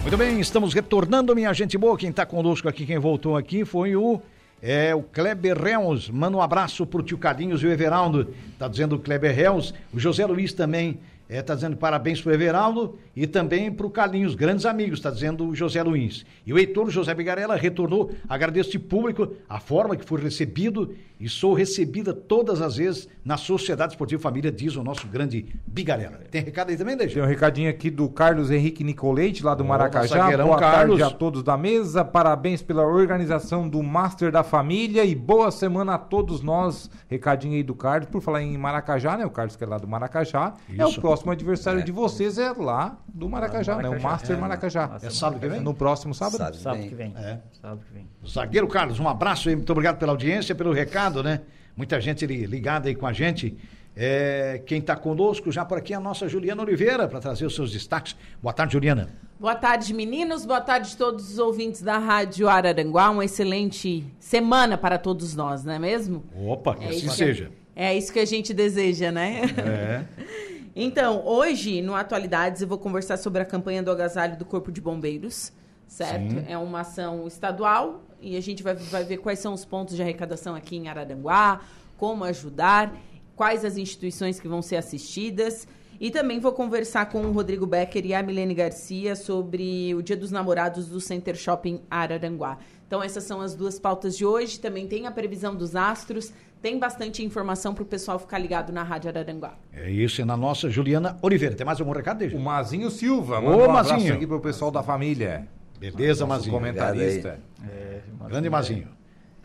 Muito 0.01 0.17
bem, 0.17 0.41
estamos 0.41 0.73
retornando, 0.73 1.33
minha 1.33 1.53
gente 1.53 1.77
boa. 1.77 1.97
Quem 1.97 2.09
está 2.09 2.25
conosco 2.25 2.67
aqui, 2.67 2.85
quem 2.85 2.99
voltou 2.99 3.37
aqui 3.37 3.63
foi 3.63 3.95
o 3.95 4.21
é 4.61 4.93
o 4.93 5.01
Kleber 5.01 5.59
Reus. 5.59 6.09
Manda 6.09 6.37
um 6.37 6.41
abraço 6.41 6.85
pro 6.85 7.01
tio 7.01 7.17
Cadinhos 7.17 7.63
e 7.63 7.67
o 7.67 7.71
Everaldo. 7.71 8.33
Tá 8.59 8.67
dizendo 8.67 8.95
o 8.95 8.99
Kleber 8.99 9.35
Reus. 9.35 9.73
O 9.93 9.99
José 9.99 10.25
Luiz 10.25 10.53
também 10.53 10.99
está 11.39 11.53
é, 11.53 11.55
dizendo 11.55 11.77
parabéns 11.77 12.21
para 12.21 12.31
o 12.31 12.33
Everaldo 12.33 12.97
e 13.15 13.25
também 13.25 13.71
para 13.71 13.85
o 13.85 13.89
Carlinhos, 13.89 14.35
grandes 14.35 14.65
amigos, 14.65 14.99
está 14.99 15.09
dizendo 15.09 15.47
o 15.47 15.55
José 15.55 15.81
Luiz. 15.81 16.25
E 16.45 16.51
o 16.51 16.59
Heitor 16.59 16.89
José 16.89 17.13
Bigarella 17.13 17.55
retornou, 17.55 18.11
agradeço 18.27 18.71
de 18.71 18.79
público 18.79 19.33
a 19.47 19.59
forma 19.59 19.95
que 19.95 20.03
foi 20.03 20.21
recebido 20.21 20.93
e 21.19 21.29
sou 21.29 21.53
recebida 21.53 22.13
todas 22.13 22.61
as 22.61 22.77
vezes 22.77 23.07
na 23.23 23.37
Sociedade 23.37 23.93
Esportiva 23.93 24.19
Família, 24.21 24.51
diz 24.51 24.75
o 24.75 24.83
nosso 24.83 25.07
grande 25.07 25.45
Bigarella. 25.67 26.17
Tem 26.31 26.41
recado 26.41 26.71
aí 26.71 26.77
também, 26.77 26.97
Deixa? 26.97 27.13
Tem 27.13 27.23
um 27.23 27.27
recadinho 27.27 27.69
aqui 27.69 27.91
do 27.91 28.09
Carlos 28.09 28.49
Henrique 28.49 28.83
Nicolete, 28.83 29.43
lá 29.43 29.53
do 29.53 29.63
Maracajá. 29.63 30.35
Boa 30.35 30.57
Carlos. 30.57 30.99
tarde 30.99 31.13
a 31.13 31.15
todos 31.15 31.43
da 31.43 31.55
mesa, 31.55 32.03
parabéns 32.03 32.63
pela 32.63 32.83
organização 32.83 33.69
do 33.69 33.83
Master 33.83 34.31
da 34.31 34.43
Família 34.43 35.05
e 35.05 35.13
boa 35.13 35.51
semana 35.51 35.93
a 35.93 35.97
todos 35.99 36.41
nós. 36.41 36.89
Recadinho 37.07 37.53
aí 37.53 37.63
do 37.63 37.75
Carlos, 37.75 38.09
por 38.09 38.19
falar 38.19 38.41
em 38.41 38.57
Maracajá, 38.57 39.15
né? 39.15 39.25
O 39.25 39.29
Carlos 39.29 39.55
que 39.55 39.63
é 39.63 39.67
lá 39.67 39.77
do 39.77 39.87
Maracajá. 39.87 40.55
Isso. 40.67 40.81
É 40.81 40.85
o 40.87 40.93
próximo 40.95 41.20
próximo 41.21 41.31
adversário 41.31 41.79
é. 41.79 41.83
de 41.83 41.91
vocês 41.91 42.37
é 42.37 42.51
lá 42.51 42.97
do 43.07 43.29
Maracajá, 43.29 43.75
Maracajá. 43.75 43.95
né? 43.95 43.99
O 43.99 44.03
Master 44.03 44.35
é, 44.35 44.39
Maracajá. 44.39 44.97
É 45.01 45.09
sábado 45.09 45.39
que 45.39 45.47
vem? 45.47 45.59
No 45.59 45.73
próximo 45.73 46.13
sábado? 46.13 46.37
Sábado, 46.37 46.57
sábado 46.57 46.83
que 46.87 46.95
vem. 46.95 47.13
É. 47.17 47.39
Sábado 47.61 47.81
que 47.87 47.93
vem. 47.93 48.07
Zagueiro 48.27 48.67
Carlos, 48.67 48.99
um 48.99 49.07
abraço 49.07 49.49
aí, 49.49 49.55
muito 49.55 49.71
obrigado 49.71 49.97
pela 49.97 50.11
audiência, 50.11 50.55
pelo 50.55 50.73
recado, 50.73 51.23
né? 51.23 51.41
Muita 51.75 52.01
gente 52.01 52.25
ligada 52.25 52.89
aí 52.89 52.95
com 52.95 53.05
a 53.05 53.13
gente. 53.13 53.57
É, 53.95 54.61
quem 54.65 54.79
está 54.79 54.95
conosco 54.95 55.51
já 55.51 55.65
por 55.65 55.77
aqui 55.77 55.93
é 55.93 55.97
a 55.97 55.99
nossa 55.99 56.27
Juliana 56.27 56.61
Oliveira 56.63 57.07
para 57.07 57.19
trazer 57.19 57.45
os 57.45 57.53
seus 57.53 57.71
destaques. 57.71 58.15
Boa 58.41 58.53
tarde, 58.53 58.73
Juliana. 58.73 59.09
Boa 59.39 59.55
tarde, 59.55 59.93
meninos. 59.93 60.45
Boa 60.45 60.61
tarde 60.61 60.91
a 60.93 60.97
todos 60.97 61.31
os 61.31 61.39
ouvintes 61.39 61.81
da 61.81 61.97
Rádio 61.97 62.47
Araranguá. 62.47 63.09
Uma 63.09 63.25
excelente 63.25 64.05
semana 64.19 64.77
para 64.77 64.97
todos 64.97 65.35
nós, 65.35 65.63
não 65.63 65.73
é 65.73 65.79
mesmo? 65.79 66.23
Opa, 66.35 66.75
que 66.75 66.85
é 66.85 66.89
assim 66.89 67.09
seja. 67.09 67.51
é 67.75 67.95
isso 67.97 68.13
que 68.13 68.19
a 68.19 68.25
gente 68.25 68.53
deseja, 68.53 69.11
né? 69.11 69.41
É. 69.57 70.50
Então, 70.75 71.25
hoje, 71.25 71.81
no 71.81 71.93
Atualidades, 71.93 72.61
eu 72.61 72.67
vou 72.67 72.77
conversar 72.77 73.17
sobre 73.17 73.41
a 73.41 73.45
campanha 73.45 73.83
do 73.83 73.91
agasalho 73.91 74.37
do 74.37 74.45
Corpo 74.45 74.71
de 74.71 74.79
Bombeiros, 74.79 75.51
certo? 75.87 76.31
Sim. 76.31 76.45
É 76.47 76.57
uma 76.57 76.81
ação 76.81 77.27
estadual 77.27 78.01
e 78.21 78.37
a 78.37 78.41
gente 78.41 78.63
vai, 78.63 78.75
vai 78.75 79.03
ver 79.03 79.17
quais 79.17 79.39
são 79.39 79.53
os 79.53 79.65
pontos 79.65 79.95
de 79.95 80.01
arrecadação 80.01 80.55
aqui 80.55 80.77
em 80.77 80.87
Araranguá, 80.87 81.61
como 81.97 82.23
ajudar, 82.23 82.95
quais 83.35 83.65
as 83.65 83.75
instituições 83.75 84.39
que 84.39 84.47
vão 84.47 84.61
ser 84.61 84.77
assistidas. 84.77 85.67
E 85.99 86.09
também 86.09 86.39
vou 86.39 86.51
conversar 86.51 87.07
com 87.07 87.21
o 87.21 87.31
Rodrigo 87.31 87.67
Becker 87.67 88.05
e 88.07 88.13
a 88.13 88.23
Milene 88.23 88.55
Garcia 88.55 89.15
sobre 89.15 89.93
o 89.93 90.01
Dia 90.01 90.17
dos 90.17 90.31
Namorados 90.31 90.87
do 90.87 90.99
Center 90.99 91.35
Shopping 91.35 91.81
Araranguá. 91.91 92.57
Então, 92.87 93.03
essas 93.03 93.23
são 93.23 93.39
as 93.39 93.53
duas 93.53 93.79
pautas 93.79 94.17
de 94.17 94.25
hoje. 94.25 94.59
Também 94.59 94.87
tem 94.87 95.05
a 95.05 95.11
previsão 95.11 95.55
dos 95.55 95.75
astros, 95.75 96.33
tem 96.61 96.77
bastante 96.77 97.23
informação 97.23 97.73
para 97.73 97.83
o 97.83 97.85
pessoal 97.85 98.19
ficar 98.19 98.37
ligado 98.37 98.71
na 98.71 98.83
Rádio 98.83 99.09
Araranguá. 99.09 99.55
É 99.73 99.89
isso, 99.89 100.21
e 100.21 100.25
na 100.25 100.37
nossa 100.37 100.69
Juliana 100.69 101.17
Oliveira. 101.21 101.55
Tem 101.55 101.65
mais 101.65 101.79
algum 101.79 101.91
recado, 101.91 102.19
Deja? 102.19 102.37
O 102.37 102.39
Mazinho 102.39 102.91
Silva. 102.91 103.39
Ô, 103.39 103.65
um 103.65 103.71
Mazinho. 103.71 104.13
aqui 104.13 104.27
para 104.27 104.37
o 104.37 104.41
pessoal 104.41 104.69
da 104.69 104.83
família. 104.83 105.47
Beleza, 105.79 106.25
nosso 106.25 106.27
Mazinho. 106.27 106.53
comentarista. 106.53 107.39
É, 107.67 108.01
Grande 108.27 108.49
Mazinho. 108.49 108.87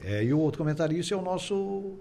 É, 0.05 0.23
e 0.23 0.33
o 0.35 0.39
outro 0.39 0.59
comentarista 0.59 1.15
é 1.15 1.17
o 1.19 1.23
nosso... 1.23 1.95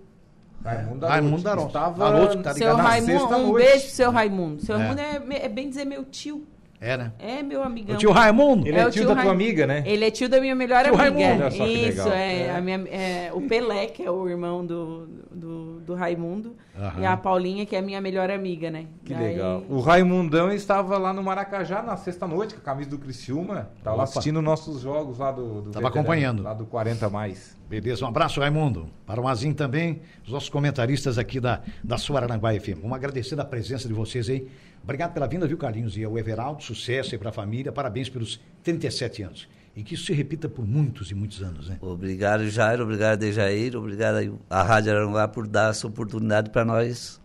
Raimundo 0.64 1.06
Raimundo 1.06 1.44
Daron. 1.44 1.68
Estava... 1.68 2.38
Tá 2.42 2.54
seu 2.54 2.76
Raimundo, 2.76 3.36
um 3.38 3.54
beijo 3.54 3.86
pro 3.86 3.92
seu 3.92 4.12
Raimundo. 4.12 4.66
Seu 4.66 4.76
é. 4.76 4.80
Raimundo 4.80 5.02
é, 5.32 5.46
é 5.46 5.50
bem 5.50 5.70
dizer 5.70 5.86
meu 5.86 6.04
tio. 6.04 6.46
É, 6.80 6.98
né? 6.98 7.12
É, 7.20 7.42
meu 7.42 7.64
amigão. 7.64 7.96
O 7.96 7.98
tio 8.00 8.12
Raimundo? 8.12 8.68
Ele 8.68 8.78
é, 8.78 8.82
é 8.82 8.90
tio, 8.90 9.08
da 9.08 9.16
tua 9.16 9.32
amiga, 9.32 9.66
né? 9.66 9.84
Ele 9.86 10.06
é 10.06 10.12
tio 10.12 10.28
da 10.28 10.40
minha 10.40 10.56
melhor 10.56 10.84
tio 10.84 10.94
amiga. 10.94 11.04
Raimundo. 11.04 11.44
Olha 11.44 11.52
só 11.52 11.66
Isso, 11.66 12.10
é, 12.10 12.42
é. 12.42 12.56
A 12.56 12.62
minha, 12.62 12.78
é, 12.90 13.32
O 13.34 13.42
Pelé, 13.42 13.88
que 13.88 14.04
é 14.04 14.12
o 14.12 14.28
irmão 14.28 14.66
do, 14.66 15.08
do, 15.32 15.80
do 15.82 15.94
Raimundo. 15.96 16.56
Aham. 16.78 17.02
E 17.02 17.06
a 17.06 17.16
Paulinha, 17.16 17.66
que 17.66 17.76
é 17.76 17.80
a 17.80 17.82
minha 17.82 18.02
melhor 18.02 18.30
amiga, 18.30 18.70
né? 18.70 18.88
Que 19.04 19.14
legal. 19.14 19.64
O 19.70 19.80
Raimundão 19.80 20.52
estava 20.52 20.98
lá 20.98 21.14
no 21.14 21.24
Maracajá 21.24 21.82
na 21.82 21.96
sexta-noite, 21.96 22.54
com 22.56 22.62
a 22.62 22.64
camisa 22.64 22.90
do 22.90 22.98
Criciúma. 22.98 23.70
Tava 23.84 23.96
Opa. 23.96 24.04
assistindo 24.04 24.42
nossos 24.42 24.82
jogos 24.82 25.18
lá 25.18 25.32
do... 25.32 25.62
do 25.62 25.72
Tava 25.72 25.88
acompanhando. 25.88 26.44
Lá 26.44 26.54
do 26.54 26.66
40 26.66 27.10
mais. 27.10 27.56
Beleza, 27.70 28.06
um 28.06 28.08
abraço, 28.08 28.40
Raimundo. 28.40 28.88
Para 29.08 29.20
o 29.20 29.24
Mazinho 29.24 29.56
também, 29.56 30.02
os 30.24 30.32
nossos 30.32 30.50
comentaristas 30.50 31.18
aqui 31.18 31.40
da, 31.40 31.62
da 31.84 31.98
sua 31.98 32.22
Aranguá 32.22 32.54
FM. 32.54 32.82
Vamos 32.82 32.96
agradecer 32.96 33.40
a 33.40 33.46
presença 33.46 33.88
de 33.88 33.94
vocês 33.94 34.30
aí. 34.30 34.48
Obrigado 34.86 35.14
pela 35.14 35.26
vinda, 35.26 35.48
viu, 35.48 35.58
Carlinhos? 35.58 35.98
E 35.98 36.04
ao 36.04 36.16
Everaldo, 36.16 36.62
sucesso 36.62 37.16
aí 37.16 37.18
para 37.18 37.30
a 37.30 37.34
família. 37.34 37.72
Parabéns 37.72 38.08
pelos 38.08 38.40
37 38.64 39.24
anos. 39.24 39.48
E 39.76 39.82
que 39.82 39.96
isso 39.96 40.06
se 40.06 40.14
repita 40.14 40.48
por 40.48 40.66
muitos 40.66 41.10
e 41.10 41.16
muitos 41.16 41.42
anos, 41.42 41.68
né? 41.68 41.78
Obrigado, 41.82 42.48
Jair. 42.48 42.80
Obrigado, 42.80 43.20
Dejair. 43.20 43.76
Obrigado 43.76 44.40
à 44.48 44.62
Rádio 44.62 44.92
Aranguá 44.92 45.28
por 45.28 45.48
dar 45.48 45.72
essa 45.72 45.88
oportunidade 45.88 46.52
para 46.52 46.64
nós 46.64 47.20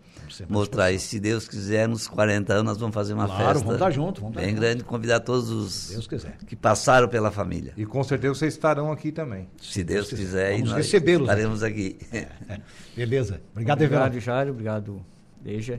mostrar. 0.49 0.91
E 0.91 0.99
se 0.99 1.21
Deus 1.21 1.47
quiser, 1.47 1.87
nos 1.87 2.09
40 2.09 2.51
anos 2.51 2.65
nós 2.65 2.79
vamos 2.79 2.95
fazer 2.95 3.13
uma 3.13 3.27
claro, 3.27 3.43
festa. 3.43 3.59
vamos 3.59 3.75
estar 3.75 3.91
juntos. 3.91 4.23
Vamos 4.23 4.37
bem 4.37 4.49
junto. 4.49 4.61
grande, 4.61 4.83
convidar 4.83 5.21
todos 5.21 5.51
os 5.51 6.09
que 6.47 6.57
passaram 6.57 7.09
pela 7.09 7.31
família. 7.31 7.75
E 7.77 7.85
com 7.85 8.03
certeza 8.03 8.35
vocês 8.35 8.55
estarão 8.55 8.91
aqui 8.91 9.13
também. 9.13 9.51
Se 9.61 9.85
Deus 9.85 10.09
quiser, 10.09 10.55
vamos 10.55 10.73
recebê-los. 10.73 11.29
Estaremos 11.29 11.63
aqui. 11.63 11.99
Beleza. 12.97 13.43
Obrigado, 13.53 13.85
Obrigado, 13.85 14.19
Jairo. 14.19 14.51
Obrigado, 14.53 15.05
Deja 15.43 15.79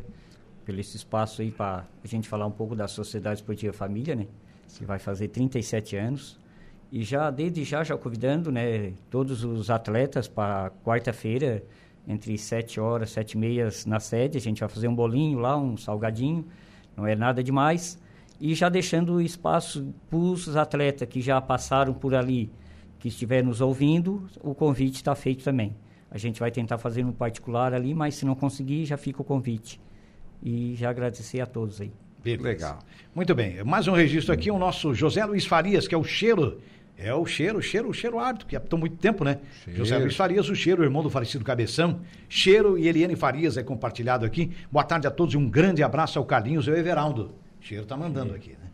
pelo 0.71 0.79
esse 0.79 0.95
espaço 0.95 1.41
aí 1.41 1.51
para 1.51 1.85
a 2.01 2.07
gente 2.07 2.29
falar 2.29 2.47
um 2.47 2.51
pouco 2.51 2.75
da 2.75 2.87
Sociedade 2.87 3.41
Esportiva 3.41 3.73
Família, 3.73 4.15
né? 4.15 4.25
Que 4.77 4.85
vai 4.85 4.97
fazer 4.97 5.27
37 5.27 5.97
anos. 5.97 6.39
E 6.89 7.03
já, 7.03 7.29
desde 7.29 7.63
já, 7.65 7.83
já 7.83 7.97
convidando, 7.97 8.51
né, 8.51 8.93
todos 9.09 9.43
os 9.43 9.69
atletas 9.69 10.27
para 10.27 10.71
quarta-feira, 10.83 11.63
entre 12.07 12.37
7 12.37 12.79
horas, 12.79 13.11
7 13.11 13.33
e 13.33 13.37
meia 13.37 13.69
na 13.85 13.99
sede. 13.99 14.37
A 14.37 14.41
gente 14.41 14.61
vai 14.61 14.69
fazer 14.69 14.87
um 14.87 14.95
bolinho 14.95 15.39
lá, 15.39 15.57
um 15.57 15.75
salgadinho, 15.75 16.45
não 16.95 17.05
é 17.05 17.15
nada 17.15 17.43
demais. 17.43 17.99
E 18.39 18.55
já 18.55 18.69
deixando 18.69 19.21
espaço 19.21 19.93
para 20.09 20.17
os 20.17 20.55
atletas 20.55 21.07
que 21.07 21.21
já 21.21 21.39
passaram 21.41 21.93
por 21.93 22.15
ali, 22.15 22.49
que 22.97 23.09
estiver 23.09 23.43
nos 23.43 23.61
ouvindo, 23.61 24.27
o 24.41 24.55
convite 24.55 24.95
está 24.95 25.15
feito 25.15 25.43
também. 25.43 25.75
A 26.09 26.17
gente 26.17 26.39
vai 26.39 26.51
tentar 26.51 26.77
fazer 26.77 27.03
no 27.03 27.13
particular 27.13 27.73
ali, 27.73 27.93
mas 27.93 28.15
se 28.15 28.25
não 28.25 28.35
conseguir, 28.35 28.85
já 28.85 28.97
fica 28.97 29.21
o 29.21 29.25
convite 29.25 29.79
e 30.41 30.75
já 30.75 30.89
agradecer 30.89 31.39
a 31.41 31.45
todos 31.45 31.81
aí. 31.81 31.91
Beleza. 32.23 32.47
Legal. 32.47 32.79
Muito 33.15 33.33
bem. 33.33 33.63
Mais 33.63 33.87
um 33.87 33.93
registro 33.93 34.33
aqui, 34.33 34.51
o 34.51 34.57
nosso 34.57 34.93
José 34.93 35.25
Luiz 35.25 35.45
Farias, 35.45 35.87
que 35.87 35.95
é 35.95 35.97
o 35.97 36.03
cheiro. 36.03 36.61
É 36.97 37.13
o 37.13 37.25
cheiro, 37.25 37.57
o 37.57 37.61
cheiro, 37.61 37.89
o 37.89 37.93
cheiro 37.93 38.19
árbitro, 38.19 38.47
que 38.47 38.55
há 38.55 38.61
muito 38.77 38.97
tempo, 38.97 39.23
né? 39.23 39.39
Cheiro. 39.63 39.79
José 39.79 39.97
Luiz 39.97 40.15
Farias, 40.15 40.49
o 40.49 40.55
cheiro, 40.55 40.83
o 40.83 40.85
irmão 40.85 41.01
do 41.01 41.09
falecido 41.09 41.43
Cabeção. 41.43 42.01
Cheiro 42.29 42.77
e 42.77 42.87
Eliane 42.87 43.15
Farias 43.15 43.57
é 43.57 43.63
compartilhado 43.63 44.23
aqui. 44.23 44.51
Boa 44.71 44.83
tarde 44.83 45.07
a 45.07 45.11
todos 45.11 45.33
e 45.33 45.37
um 45.37 45.49
grande 45.49 45.81
abraço 45.81 46.19
ao 46.19 46.25
Carlinhos 46.25 46.67
e 46.67 46.69
ao 46.69 46.77
Everaldo. 46.77 47.33
Cheiro 47.59 47.85
tá 47.85 47.97
mandando 47.97 48.35
aqui, 48.35 48.51
né? 48.51 48.71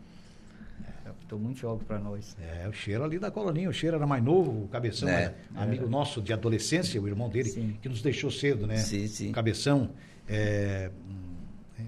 Estou 1.28 1.38
muito 1.38 1.60
jogo 1.60 1.84
para 1.84 1.98
nós. 1.98 2.34
É, 2.40 2.66
o 2.66 2.72
cheiro 2.72 3.04
ali 3.04 3.18
da 3.18 3.30
coloninha, 3.30 3.68
o 3.68 3.72
cheiro 3.72 3.96
era 3.96 4.06
mais 4.06 4.24
novo, 4.24 4.64
o 4.64 4.68
Cabeção, 4.68 5.06
é, 5.10 5.34
amigo 5.54 5.84
é. 5.84 5.86
nosso 5.86 6.22
de 6.22 6.32
adolescência, 6.32 6.98
o 6.98 7.06
irmão 7.06 7.28
dele, 7.28 7.50
sim. 7.50 7.76
que 7.82 7.88
nos 7.88 8.00
deixou 8.00 8.30
cedo, 8.30 8.66
né? 8.66 8.78
Sim, 8.78 9.06
sim. 9.06 9.28
O 9.28 9.32
Cabeção, 9.32 9.90
é, 10.26 10.90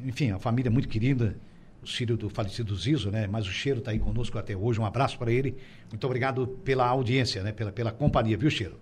enfim, 0.04 0.30
a 0.30 0.38
família 0.38 0.68
é 0.68 0.72
muito 0.72 0.88
querida, 0.88 1.36
o 1.82 1.86
filho 1.86 2.16
do 2.16 2.28
falecido 2.28 2.74
Zizo, 2.76 3.10
né? 3.10 3.26
Mas 3.26 3.46
o 3.46 3.50
Cheiro 3.50 3.78
está 3.78 3.90
aí 3.90 3.98
conosco 3.98 4.38
até 4.38 4.56
hoje. 4.56 4.80
Um 4.80 4.84
abraço 4.84 5.18
para 5.18 5.32
ele. 5.32 5.56
Muito 5.90 6.04
obrigado 6.06 6.46
pela 6.64 6.86
audiência, 6.86 7.42
né? 7.42 7.52
Pela, 7.52 7.72
pela 7.72 7.90
companhia, 7.90 8.36
viu, 8.36 8.50
Cheiro? 8.50 8.78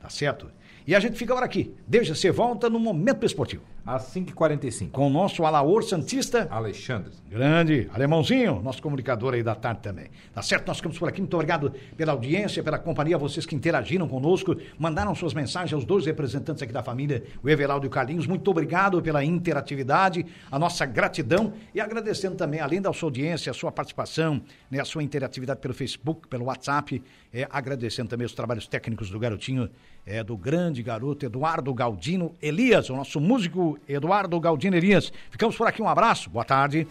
Tá 0.00 0.08
certo? 0.08 0.50
E 0.86 0.94
a 0.94 1.00
gente 1.00 1.18
fica 1.18 1.32
agora 1.32 1.44
aqui. 1.44 1.74
Deixa 1.86 2.14
você 2.14 2.30
volta 2.30 2.70
no 2.70 2.78
Momento 2.78 3.26
Esportivo. 3.26 3.62
Às 3.86 4.14
5h45. 4.14 4.90
Com 4.90 5.06
o 5.06 5.10
nosso 5.10 5.44
Alaor 5.44 5.82
Santista. 5.82 6.46
Alexandre. 6.50 7.12
Grande. 7.28 7.88
Alemãozinho, 7.92 8.60
nosso 8.62 8.82
comunicador 8.82 9.34
aí 9.34 9.42
da 9.42 9.54
tarde 9.54 9.80
também. 9.82 10.08
Tá 10.34 10.42
certo? 10.42 10.66
Nós 10.68 10.76
ficamos 10.76 10.98
por 10.98 11.08
aqui. 11.08 11.20
Muito 11.20 11.34
obrigado 11.34 11.72
pela 11.96 12.12
audiência, 12.12 12.62
pela 12.62 12.78
companhia, 12.78 13.16
vocês 13.16 13.46
que 13.46 13.54
interagiram 13.54 14.06
conosco, 14.08 14.56
mandaram 14.78 15.14
suas 15.14 15.32
mensagens 15.32 15.72
aos 15.72 15.84
dois 15.84 16.06
representantes 16.06 16.62
aqui 16.62 16.72
da 16.72 16.82
família, 16.82 17.22
o 17.42 17.48
Everaldo 17.48 17.86
e 17.86 17.88
o 17.88 17.90
Carlinhos. 17.90 18.26
Muito 18.26 18.50
obrigado 18.50 19.00
pela 19.00 19.24
interatividade, 19.24 20.26
a 20.50 20.58
nossa 20.58 20.84
gratidão 20.84 21.52
e 21.74 21.80
agradecendo 21.80 22.36
também, 22.36 22.60
além 22.60 22.80
da 22.80 22.92
sua 22.92 23.06
audiência, 23.06 23.50
a 23.50 23.54
sua 23.54 23.72
participação, 23.72 24.42
né, 24.70 24.80
a 24.80 24.84
sua 24.84 25.02
interatividade 25.02 25.60
pelo 25.60 25.74
Facebook, 25.74 26.28
pelo 26.28 26.46
WhatsApp, 26.46 27.02
é, 27.32 27.46
agradecendo 27.50 28.08
também 28.08 28.26
os 28.26 28.34
trabalhos 28.34 28.66
técnicos 28.66 29.10
do 29.10 29.18
garotinho 29.18 29.70
é 30.08 30.24
do 30.24 30.36
grande 30.38 30.82
garoto 30.82 31.26
Eduardo 31.26 31.72
Galdino 31.74 32.34
Elias, 32.40 32.88
o 32.88 32.96
nosso 32.96 33.20
músico 33.20 33.77
Eduardo 33.86 34.38
Galdino 34.40 34.76
Elias. 34.76 35.12
Ficamos 35.30 35.56
por 35.56 35.66
aqui, 35.66 35.82
um 35.82 35.88
abraço, 35.88 36.30
boa 36.30 36.44
tarde. 36.44 36.86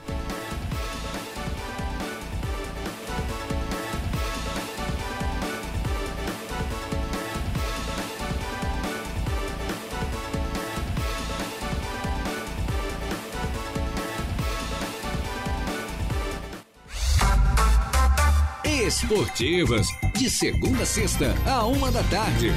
Esportivas, 18.88 19.88
de 20.16 20.30
segunda 20.30 20.84
a 20.84 20.86
sexta, 20.86 21.36
a 21.46 21.66
uma 21.66 21.92
da 21.92 22.04
tarde. 22.04 22.52